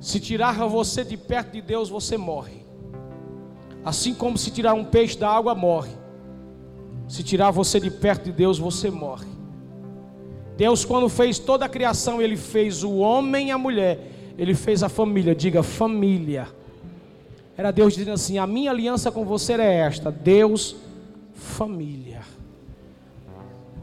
Se 0.00 0.20
tirar 0.20 0.64
você 0.68 1.02
de 1.02 1.16
perto 1.16 1.54
de 1.54 1.62
Deus, 1.62 1.88
você 1.88 2.16
morre. 2.16 2.65
Assim 3.86 4.12
como 4.12 4.36
se 4.36 4.50
tirar 4.50 4.74
um 4.74 4.84
peixe 4.84 5.16
da 5.16 5.30
água, 5.30 5.54
morre. 5.54 5.92
Se 7.06 7.22
tirar 7.22 7.52
você 7.52 7.78
de 7.78 7.88
perto 7.88 8.24
de 8.24 8.32
Deus, 8.32 8.58
você 8.58 8.90
morre. 8.90 9.28
Deus, 10.56 10.84
quando 10.84 11.08
fez 11.08 11.38
toda 11.38 11.66
a 11.66 11.68
criação, 11.68 12.20
Ele 12.20 12.36
fez 12.36 12.82
o 12.82 12.96
homem 12.96 13.48
e 13.48 13.50
a 13.52 13.58
mulher, 13.58 14.34
Ele 14.36 14.56
fez 14.56 14.82
a 14.82 14.88
família. 14.88 15.36
Diga 15.36 15.62
família. 15.62 16.48
Era 17.56 17.70
Deus 17.70 17.94
dizendo 17.94 18.14
assim: 18.14 18.38
A 18.38 18.46
minha 18.46 18.72
aliança 18.72 19.12
com 19.12 19.24
você 19.24 19.52
é 19.52 19.74
esta. 19.76 20.10
Deus, 20.10 20.74
família. 21.32 22.22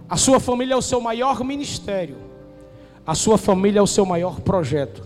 A 0.10 0.18
sua 0.18 0.38
família 0.38 0.74
é 0.74 0.78
o 0.78 0.82
seu 0.82 1.00
maior 1.00 1.46
ministério. 1.46 2.18
A 3.08 3.16
sua 3.16 3.38
família 3.38 3.80
é 3.80 3.82
o 3.82 3.88
seu 3.88 4.06
maior 4.06 4.42
projeto. 4.42 5.02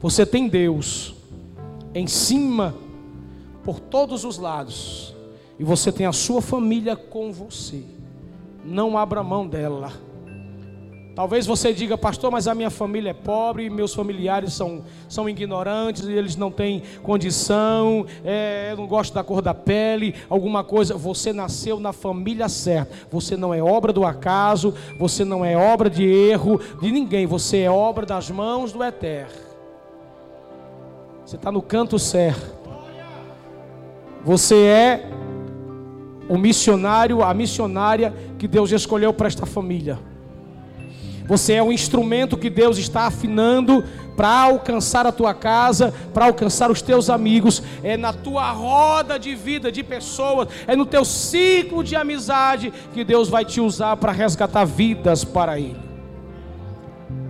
Você 0.00 0.24
tem 0.24 0.46
Deus 0.46 1.12
em 1.92 2.06
cima, 2.06 2.72
por 3.64 3.80
todos 3.80 4.24
os 4.24 4.38
lados. 4.38 5.14
E 5.58 5.64
você 5.64 5.92
tem 5.92 6.06
a 6.06 6.12
sua 6.12 6.40
família 6.40 6.96
com 6.96 7.32
você. 7.32 7.84
Não 8.64 8.96
abra 8.96 9.22
mão 9.22 9.46
dela. 9.46 9.92
Talvez 11.14 11.44
você 11.44 11.72
diga, 11.72 11.98
pastor, 11.98 12.30
mas 12.30 12.46
a 12.46 12.54
minha 12.54 12.70
família 12.70 13.10
é 13.10 13.12
pobre, 13.12 13.68
meus 13.68 13.92
familiares 13.92 14.54
são, 14.54 14.84
são 15.08 15.28
ignorantes, 15.28 16.08
eles 16.08 16.36
não 16.36 16.50
têm 16.50 16.82
condição, 17.02 18.06
é, 18.24 18.68
eu 18.70 18.76
não 18.78 18.86
gosto 18.86 19.12
da 19.12 19.22
cor 19.22 19.42
da 19.42 19.52
pele, 19.52 20.14
alguma 20.30 20.62
coisa. 20.62 20.94
Você 20.96 21.32
nasceu 21.32 21.80
na 21.80 21.92
família 21.92 22.48
certa. 22.48 22.94
Você 23.10 23.36
não 23.36 23.52
é 23.52 23.62
obra 23.62 23.92
do 23.92 24.04
acaso, 24.04 24.72
você 24.98 25.24
não 25.24 25.44
é 25.44 25.56
obra 25.56 25.90
de 25.90 26.04
erro 26.04 26.60
de 26.80 26.90
ninguém, 26.90 27.26
você 27.26 27.58
é 27.58 27.70
obra 27.70 28.06
das 28.06 28.30
mãos 28.30 28.72
do 28.72 28.82
Eterno. 28.82 29.34
Você 31.26 31.36
está 31.36 31.52
no 31.52 31.60
canto 31.60 31.98
certo. 31.98 32.59
Você 34.24 34.54
é 34.56 35.10
o 36.28 36.38
missionário, 36.38 37.22
a 37.22 37.34
missionária 37.34 38.14
que 38.38 38.46
Deus 38.46 38.70
escolheu 38.70 39.12
para 39.12 39.26
esta 39.26 39.46
família. 39.46 39.98
Você 41.26 41.54
é 41.54 41.62
um 41.62 41.72
instrumento 41.72 42.36
que 42.36 42.50
Deus 42.50 42.76
está 42.76 43.06
afinando 43.06 43.84
para 44.16 44.28
alcançar 44.28 45.06
a 45.06 45.12
tua 45.12 45.32
casa, 45.32 45.94
para 46.12 46.26
alcançar 46.26 46.70
os 46.70 46.82
teus 46.82 47.08
amigos, 47.08 47.62
é 47.82 47.96
na 47.96 48.12
tua 48.12 48.50
roda 48.50 49.18
de 49.18 49.34
vida 49.34 49.72
de 49.72 49.82
pessoas, 49.82 50.48
é 50.66 50.76
no 50.76 50.84
teu 50.84 51.04
ciclo 51.04 51.82
de 51.82 51.96
amizade 51.96 52.72
que 52.92 53.04
Deus 53.04 53.28
vai 53.28 53.44
te 53.44 53.60
usar 53.60 53.96
para 53.96 54.12
resgatar 54.12 54.64
vidas 54.64 55.24
para 55.24 55.58
Ele. 55.58 55.80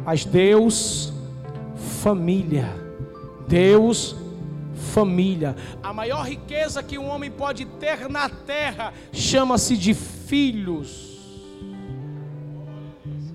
Mas 0.05 0.24
Deus, 0.24 1.12
família. 2.03 2.74
Deus, 3.47 4.12
família. 4.12 4.30
A 5.83 5.93
maior 5.93 6.26
riqueza 6.26 6.83
que 6.83 6.99
um 6.99 7.09
homem 7.09 7.31
pode 7.31 7.64
ter 7.64 8.09
na 8.09 8.28
terra 8.28 8.93
chama-se 9.12 9.76
de 9.76 9.95
filhos. 9.95 11.11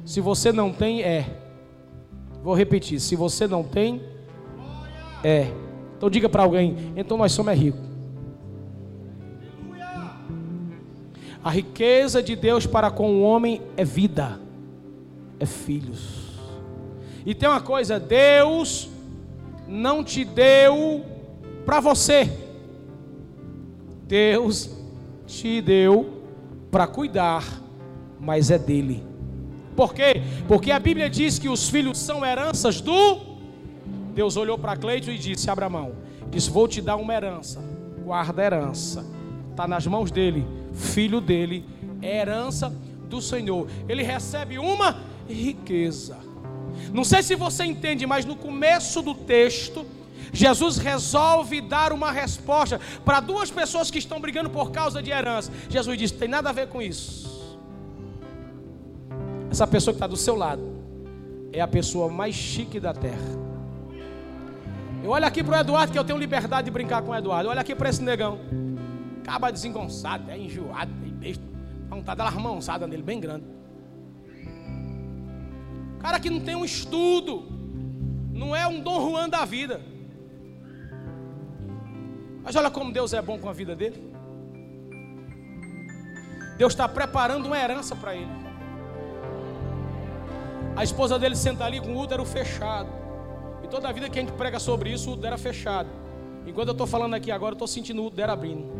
Se 0.05 0.21
você 0.21 0.51
não 0.51 0.71
tem, 0.71 1.01
é. 1.01 1.25
Vou 2.43 2.53
repetir: 2.53 2.99
se 2.99 3.15
você 3.15 3.47
não 3.47 3.63
tem, 3.63 4.01
é. 5.23 5.51
Então 5.97 6.09
diga 6.09 6.29
para 6.29 6.43
alguém: 6.43 6.93
então 6.95 7.17
nós 7.17 7.31
somos 7.31 7.53
é 7.53 7.55
ricos. 7.55 7.85
A 11.43 11.49
riqueza 11.51 12.23
de 12.23 12.35
Deus 12.35 12.65
para 12.65 12.89
com 12.89 13.15
o 13.15 13.21
homem 13.21 13.61
é 13.77 13.85
vida, 13.85 14.39
é 15.39 15.45
filhos. 15.45 16.39
E 17.25 17.33
tem 17.33 17.47
uma 17.47 17.61
coisa: 17.61 17.99
Deus 17.99 18.89
não 19.67 20.03
te 20.03 20.23
deu 20.23 21.05
para 21.65 21.79
você. 21.79 22.31
Deus 24.07 24.69
te 25.25 25.61
deu 25.61 26.21
para 26.69 26.85
cuidar, 26.87 27.43
mas 28.19 28.51
é 28.51 28.59
dele. 28.59 29.03
Por 29.75 29.93
quê? 29.93 30.21
Porque 30.47 30.71
a 30.71 30.79
Bíblia 30.79 31.09
diz 31.09 31.37
que 31.37 31.49
os 31.49 31.69
filhos 31.69 31.97
são 31.97 32.25
heranças 32.25 32.79
do. 32.79 33.19
Deus 34.13 34.37
olhou 34.37 34.57
para 34.57 34.77
Cleito 34.77 35.11
e 35.11 35.17
disse: 35.17 35.49
Abra 35.49 35.69
mão. 35.69 35.93
Disse: 36.29 36.49
Vou 36.49 36.67
te 36.67 36.81
dar 36.81 36.95
uma 36.95 37.13
herança. 37.13 37.61
Guarda 38.03 38.41
a 38.41 38.45
herança. 38.45 39.05
Está 39.51 39.67
nas 39.67 39.87
mãos 39.87 40.11
dele, 40.11 40.45
filho 40.73 41.21
dele, 41.21 41.65
é 42.01 42.19
herança 42.19 42.69
do 43.09 43.21
Senhor. 43.21 43.67
Ele 43.87 44.03
recebe 44.03 44.57
uma 44.59 44.97
riqueza. 45.27 46.17
Não 46.93 47.03
sei 47.05 47.23
se 47.23 47.35
você 47.35 47.63
entende, 47.63 48.05
mas 48.05 48.25
no 48.25 48.35
começo 48.35 49.01
do 49.01 49.13
texto, 49.13 49.85
Jesus 50.35 50.77
resolve 50.77 51.61
dar 51.61 51.93
uma 51.93 52.11
resposta 52.11 52.79
para 53.05 53.21
duas 53.21 53.49
pessoas 53.49 53.89
que 53.89 53.97
estão 53.97 54.19
brigando 54.19 54.49
por 54.49 54.69
causa 54.69 55.01
de 55.01 55.09
herança. 55.09 55.51
Jesus 55.69 55.97
diz: 55.97 56.11
tem 56.11 56.27
nada 56.27 56.49
a 56.49 56.51
ver 56.51 56.67
com 56.67 56.81
isso. 56.81 57.57
Essa 59.49 59.65
pessoa 59.65 59.93
que 59.93 59.97
está 59.97 60.07
do 60.07 60.17
seu 60.17 60.35
lado 60.35 60.61
é 61.53 61.61
a 61.61 61.67
pessoa 61.67 62.11
mais 62.11 62.35
chique 62.35 62.81
da 62.81 62.93
terra. 62.93 63.45
Eu 65.01 65.11
olho 65.11 65.25
aqui 65.25 65.41
para 65.41 65.57
o 65.57 65.59
Eduardo, 65.61 65.93
que 65.93 65.99
eu 65.99 66.03
tenho 66.03 66.19
liberdade 66.19 66.65
de 66.65 66.71
brincar 66.71 67.01
com 67.01 67.11
o 67.11 67.15
Eduardo. 67.15 67.49
Olha 67.49 67.61
aqui 67.61 67.73
para 67.73 67.87
esse 67.87 68.03
negão. 68.03 68.39
Acaba 69.21 69.51
desengonçado, 69.51 70.29
é 70.29 70.37
enjoado, 70.37 70.91
é 71.05 71.09
besta. 71.09 71.43
Vontade 71.87 72.21
de 72.21 72.29
dar 72.29 72.37
uma 72.37 72.87
nele, 72.87 73.03
bem 73.03 73.21
grande. 73.21 73.45
Cara 75.99 76.19
que 76.19 76.29
não 76.29 76.41
tem 76.41 76.55
um 76.55 76.65
estudo, 76.65 77.45
não 78.33 78.53
é 78.53 78.67
um 78.67 78.81
Dom 78.81 79.09
Juan 79.09 79.29
da 79.29 79.45
vida. 79.45 79.94
Mas 82.45 82.55
olha 82.55 82.69
como 82.69 82.93
Deus 82.93 83.11
é 83.11 83.21
bom 83.23 83.39
com 83.39 83.49
a 83.49 83.53
vida 83.53 83.75
dele. 83.75 84.13
Deus 86.59 86.73
está 86.73 86.87
preparando 86.87 87.47
uma 87.47 87.57
herança 87.57 87.95
para 87.95 88.15
ele. 88.15 88.29
A 90.75 90.83
esposa 90.83 91.17
dele 91.17 91.35
senta 91.35 91.65
ali 91.65 91.81
com 91.81 91.95
o 91.95 91.99
útero 91.99 92.23
fechado. 92.23 92.87
E 93.63 93.67
toda 93.67 93.89
a 93.89 93.91
vida 93.91 94.07
que 94.09 94.19
a 94.19 94.21
gente 94.21 94.33
prega 94.33 94.59
sobre 94.59 94.91
isso, 94.91 95.09
o 95.09 95.13
útero 95.13 95.27
era 95.27 95.37
fechado. 95.39 95.89
Enquanto 96.45 96.67
eu 96.67 96.73
estou 96.73 96.85
falando 96.85 97.15
aqui 97.15 97.31
agora, 97.31 97.53
eu 97.53 97.55
estou 97.55 97.67
sentindo 97.67 98.03
o 98.03 98.05
útero 98.05 98.31
abrindo. 98.31 98.71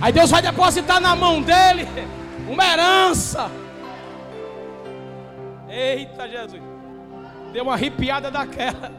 Aí 0.00 0.12
Deus 0.12 0.30
vai 0.30 0.42
depositar 0.42 1.00
na 1.00 1.14
mão 1.14 1.40
dele 1.40 1.86
uma 2.48 2.64
herança. 2.64 3.48
Eita 5.78 6.28
Jesus. 6.28 6.62
Deu 7.52 7.62
uma 7.62 7.74
arrepiada 7.74 8.30
daquela. 8.30 8.90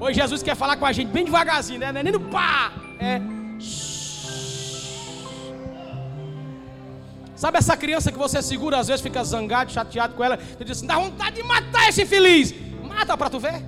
Hoje 0.00 0.20
Jesus 0.20 0.42
quer 0.42 0.56
falar 0.56 0.76
com 0.76 0.84
a 0.84 0.92
gente 0.92 1.08
bem 1.08 1.24
devagarzinho, 1.24 1.78
né? 1.78 1.92
Não 1.92 2.00
é 2.00 2.02
nem 2.02 2.12
no 2.12 2.20
pá. 2.20 2.72
É. 2.98 3.20
Sabe 7.36 7.58
essa 7.58 7.76
criança 7.76 8.10
que 8.10 8.18
você 8.18 8.42
segura, 8.42 8.80
às 8.80 8.88
vezes 8.88 9.00
fica 9.00 9.22
zangado, 9.22 9.70
chateado 9.70 10.14
com 10.14 10.24
ela, 10.24 10.36
e 10.58 10.64
diz 10.64 10.78
assim, 10.78 10.86
dá 10.88 10.98
vontade 10.98 11.36
de 11.36 11.42
matar 11.44 11.88
esse 11.88 12.02
infeliz. 12.02 12.52
Mata 12.82 13.16
para 13.16 13.30
tu 13.30 13.38
ver. 13.38 13.62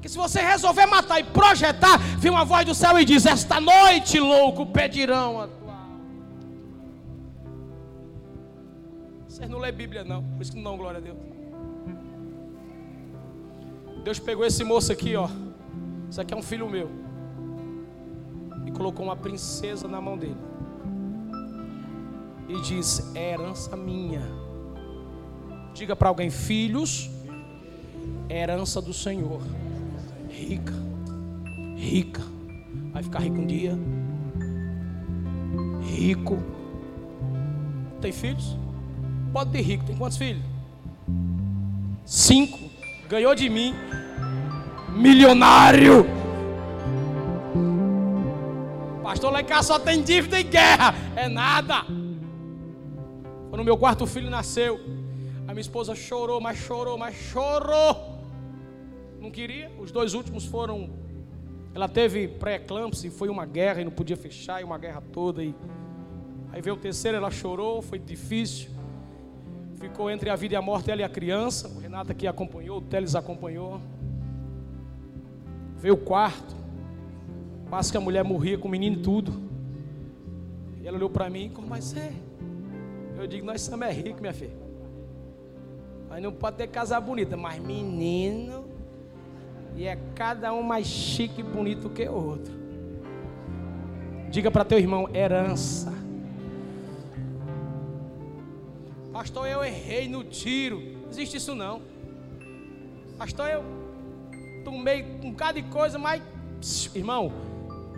Que 0.00 0.08
se 0.08 0.16
você 0.16 0.40
resolver 0.40 0.86
matar 0.86 1.18
e 1.18 1.24
projetar, 1.24 1.98
vem 2.18 2.30
uma 2.30 2.44
voz 2.44 2.64
do 2.64 2.74
céu 2.74 3.00
e 3.00 3.04
diz: 3.06 3.24
Esta 3.24 3.58
noite, 3.58 4.20
louco, 4.20 4.66
pedirão 4.66 5.40
a 5.40 5.48
Vocês 9.34 9.50
não 9.50 9.58
lê 9.58 9.72
Bíblia, 9.72 10.04
não. 10.04 10.22
Por 10.22 10.42
isso 10.42 10.52
que 10.52 10.60
não 10.60 10.76
glória 10.76 10.98
a 10.98 11.00
Deus. 11.00 11.18
Deus 14.04 14.20
pegou 14.20 14.44
esse 14.46 14.62
moço 14.62 14.92
aqui, 14.92 15.16
ó. 15.16 15.28
Isso 16.08 16.20
aqui 16.20 16.32
é 16.32 16.36
um 16.36 16.42
filho 16.42 16.70
meu. 16.70 16.88
E 18.64 18.70
colocou 18.70 19.04
uma 19.04 19.16
princesa 19.16 19.88
na 19.88 20.00
mão 20.00 20.16
dele. 20.16 20.36
E 22.48 22.60
disse: 22.60 23.18
É 23.18 23.32
herança 23.32 23.76
minha. 23.76 24.22
Diga 25.74 25.96
para 25.96 26.10
alguém: 26.10 26.30
Filhos, 26.30 27.10
é 28.28 28.40
herança 28.40 28.80
do 28.80 28.92
Senhor 28.92 29.42
rica, 30.28 30.74
rica, 31.76 32.22
vai 32.92 33.02
ficar 33.02 33.18
rico 33.18 33.38
um 33.38 33.46
dia, 33.46 33.76
rico. 35.82 36.38
Tem 38.00 38.12
filhos? 38.12 38.63
Pode 39.34 39.50
ter 39.50 39.60
rico. 39.60 39.84
Tem 39.84 39.96
quantos 39.96 40.16
filhos? 40.16 40.42
Cinco. 42.06 42.58
Ganhou 43.08 43.34
de 43.34 43.50
mim. 43.50 43.74
Milionário. 44.90 46.06
Pastor, 49.02 49.32
lá 49.32 49.62
só 49.62 49.78
tem 49.78 50.02
dívida 50.02 50.40
e 50.40 50.44
guerra. 50.44 50.94
É 51.16 51.28
nada. 51.28 51.84
Quando 53.50 53.64
meu 53.64 53.76
quarto 53.76 54.06
filho 54.06 54.30
nasceu, 54.30 54.80
a 55.46 55.52
minha 55.52 55.60
esposa 55.60 55.94
chorou, 55.94 56.40
mas 56.40 56.56
chorou, 56.56 56.96
mas 56.96 57.14
chorou 57.14 58.14
não 59.20 59.30
queria. 59.30 59.70
Os 59.80 59.90
dois 59.90 60.14
últimos 60.14 60.44
foram. 60.44 60.90
Ela 61.74 61.88
teve 61.88 62.28
pré-eclâmpsia, 62.28 63.10
foi 63.10 63.28
uma 63.28 63.44
guerra 63.44 63.80
e 63.80 63.84
não 63.84 63.90
podia 63.90 64.16
fechar, 64.16 64.60
e 64.60 64.64
uma 64.64 64.78
guerra 64.78 65.02
toda. 65.12 65.42
E 65.42 65.54
Aí 66.52 66.62
veio 66.62 66.76
o 66.76 66.78
terceiro, 66.78 67.16
ela 67.16 67.32
chorou, 67.32 67.82
foi 67.82 67.98
difícil. 67.98 68.70
Ficou 69.76 70.10
entre 70.10 70.30
a 70.30 70.36
vida 70.36 70.54
e 70.54 70.56
a 70.56 70.62
morte, 70.62 70.90
ela 70.90 71.00
e 71.00 71.04
a 71.04 71.08
criança. 71.08 71.68
O 71.68 71.78
Renato 71.78 72.12
aqui 72.12 72.26
acompanhou, 72.26 72.78
o 72.78 72.82
Teles 72.82 73.14
acompanhou. 73.14 73.80
Veio 75.76 75.94
o 75.94 75.98
quarto. 75.98 76.54
Quase 77.68 77.90
que 77.90 77.96
a 77.96 78.00
mulher 78.00 78.24
morria 78.24 78.56
com 78.56 78.68
o 78.68 78.70
menino 78.70 78.96
e 78.96 79.02
tudo. 79.02 79.32
E 80.80 80.86
ela 80.86 80.96
olhou 80.96 81.10
para 81.10 81.28
mim, 81.28 81.50
como 81.52 81.66
vai 81.66 81.80
ser? 81.80 82.12
Eu 83.16 83.26
digo, 83.26 83.46
nós 83.46 83.62
somos 83.62 83.86
é 83.86 83.92
ricos, 83.92 84.20
minha 84.20 84.34
filha. 84.34 84.56
Mas 86.08 86.22
não 86.22 86.32
pode 86.32 86.56
ter 86.56 86.66
casa 86.68 87.00
bonita, 87.00 87.36
mas 87.36 87.58
menino. 87.58 88.64
E 89.76 89.86
é 89.86 89.98
cada 90.14 90.52
um 90.52 90.62
mais 90.62 90.86
chique 90.86 91.40
e 91.40 91.42
bonito 91.42 91.90
que 91.90 92.08
o 92.08 92.14
outro. 92.14 92.52
Diga 94.30 94.50
para 94.50 94.64
teu 94.64 94.78
irmão, 94.78 95.08
herança. 95.14 96.03
Pastor, 99.14 99.46
eu 99.46 99.64
errei 99.64 100.08
no 100.08 100.24
tiro. 100.24 100.80
Não 100.80 101.08
existe 101.08 101.36
isso 101.36 101.54
não. 101.54 101.80
Pastor, 103.16 103.48
eu 103.48 103.62
tomei 104.64 105.04
um 105.22 105.30
bocado 105.30 105.62
de 105.62 105.68
coisa, 105.68 105.96
mas. 106.00 106.20
Irmão, 106.92 107.32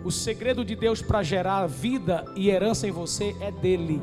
o 0.05 0.11
segredo 0.11 0.63
de 0.63 0.75
Deus 0.75 1.01
para 1.01 1.23
gerar 1.23 1.65
vida 1.65 2.23
e 2.35 2.51
herança 2.51 2.87
em 2.87 2.91
você 2.91 3.35
é 3.41 3.51
dele. 3.51 3.99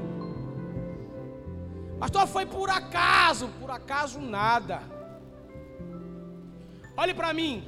Pastor, 2.01 2.27
foi 2.27 2.47
por 2.47 2.69
acaso, 2.69 3.49
por 3.61 3.71
acaso 3.71 4.19
nada. 4.19 4.83
Olhe 6.97 7.15
para 7.15 7.33
mim. 7.33 7.63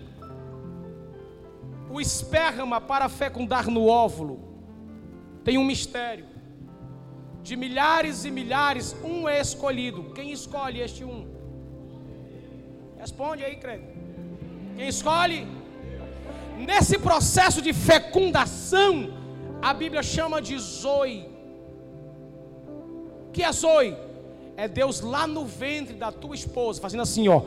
O 1.88 2.00
esperma 2.00 2.80
para 2.80 3.08
fecundar 3.08 3.68
no 3.68 3.86
óvulo 3.86 4.40
tem 5.44 5.56
um 5.56 5.64
mistério. 5.64 6.35
De 7.48 7.54
milhares 7.64 8.24
e 8.28 8.30
milhares, 8.38 8.86
um 9.12 9.28
é 9.28 9.40
escolhido. 9.46 10.00
Quem 10.16 10.28
escolhe 10.38 10.80
este 10.86 11.02
um? 11.04 11.20
Responde 13.02 13.44
aí, 13.44 13.56
credo. 13.64 13.84
Quem 14.76 14.88
escolhe? 14.88 15.46
Nesse 16.70 16.98
processo 16.98 17.60
de 17.66 17.72
fecundação, 17.90 18.92
a 19.62 19.72
Bíblia 19.82 20.02
chama 20.02 20.40
de 20.48 20.58
Zoe. 20.58 21.18
O 23.26 23.30
que 23.32 23.44
é 23.44 23.52
Zoe? 23.52 23.96
É 24.56 24.66
Deus 24.66 25.00
lá 25.00 25.24
no 25.36 25.44
ventre 25.44 25.94
da 25.94 26.10
tua 26.10 26.34
esposa, 26.34 26.80
fazendo 26.80 27.04
assim, 27.08 27.28
ó. 27.28 27.42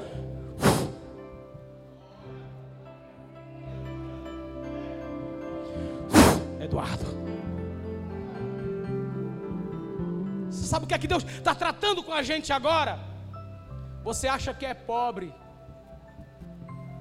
Que 11.00 11.08
Deus 11.08 11.24
está 11.24 11.56
tratando 11.56 12.04
com 12.04 12.14
a 12.14 12.22
gente 12.22 12.52
agora? 12.54 13.00
Você 14.04 14.28
acha 14.28 14.54
que 14.54 14.66
é 14.66 14.74
pobre, 14.74 15.34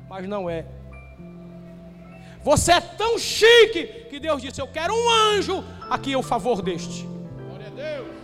mas 0.09 0.27
não 0.27 0.49
é. 0.49 0.65
Você 2.43 2.73
é 2.73 2.81
tão 2.81 3.19
chique 3.19 4.07
que 4.09 4.19
Deus 4.19 4.41
disse: 4.41 4.61
Eu 4.61 4.69
quero 4.69 4.95
um 4.95 5.11
anjo 5.11 5.65
aqui 5.91 6.15
ao 6.15 6.23
favor 6.23 6.63
deste. 6.63 7.05
Glória 7.05 7.67
a 7.67 7.71
Deus. 7.71 8.18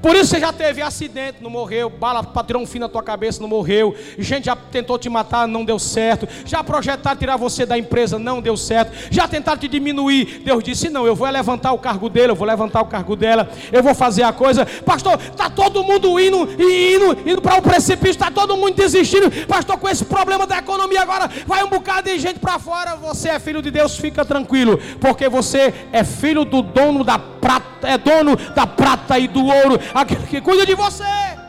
Por 0.00 0.14
isso 0.16 0.30
você 0.30 0.40
já 0.40 0.52
teve 0.52 0.80
acidente, 0.80 1.38
não 1.42 1.50
morreu. 1.50 1.90
Bala 1.90 2.22
patrão 2.22 2.66
fim 2.66 2.78
na 2.78 2.88
tua 2.88 3.02
cabeça, 3.02 3.40
não 3.40 3.48
morreu. 3.48 3.94
Gente 4.18 4.46
já 4.46 4.56
tentou 4.56 4.98
te 4.98 5.08
matar, 5.08 5.46
não 5.46 5.64
deu 5.64 5.78
certo. 5.78 6.28
Já 6.44 6.62
projetaram 6.64 7.18
tirar 7.18 7.36
você 7.36 7.66
da 7.66 7.76
empresa, 7.76 8.18
não 8.18 8.40
deu 8.40 8.56
certo. 8.56 8.92
Já 9.10 9.26
tentaram 9.26 9.58
te 9.58 9.68
diminuir. 9.68 10.42
Deus 10.44 10.62
disse: 10.62 10.88
Não, 10.88 11.06
eu 11.06 11.14
vou 11.14 11.28
levantar 11.28 11.72
o 11.72 11.78
cargo 11.78 12.08
dele, 12.08 12.32
eu 12.32 12.36
vou 12.36 12.46
levantar 12.46 12.80
o 12.80 12.86
cargo 12.86 13.16
dela. 13.16 13.50
Eu 13.72 13.82
vou 13.82 13.94
fazer 13.94 14.22
a 14.22 14.32
coisa. 14.32 14.64
Pastor, 14.84 15.18
está 15.20 15.50
todo 15.50 15.82
mundo 15.82 16.18
indo 16.18 16.48
e 16.58 16.94
indo, 16.94 17.30
indo 17.30 17.42
para 17.42 17.58
o 17.58 17.62
precipício, 17.62 18.10
está 18.10 18.30
todo 18.30 18.56
mundo 18.56 18.74
desistindo. 18.74 19.30
Pastor, 19.46 19.76
com 19.76 19.88
esse 19.88 20.04
problema 20.04 20.46
da 20.46 20.58
economia 20.58 21.02
agora, 21.02 21.28
vai 21.46 21.62
um 21.64 21.68
bocado 21.68 22.08
de 22.08 22.18
gente 22.18 22.38
para 22.38 22.58
fora. 22.58 22.96
Você 22.96 23.28
é 23.28 23.38
filho 23.38 23.60
de 23.60 23.70
Deus, 23.70 23.96
fica 23.96 24.24
tranquilo, 24.24 24.78
porque 25.00 25.28
você 25.28 25.72
é 25.92 26.04
filho 26.04 26.44
do 26.44 26.62
dono 26.62 27.04
da 27.04 27.18
prata, 27.18 27.88
é 27.88 27.98
dono 27.98 28.36
da 28.54 28.66
prata 28.66 29.18
e 29.18 29.26
do 29.26 29.44
ouro 29.44 29.79
aquele 29.94 30.26
que 30.26 30.40
cuida 30.40 30.66
de 30.66 30.74
você. 30.74 31.39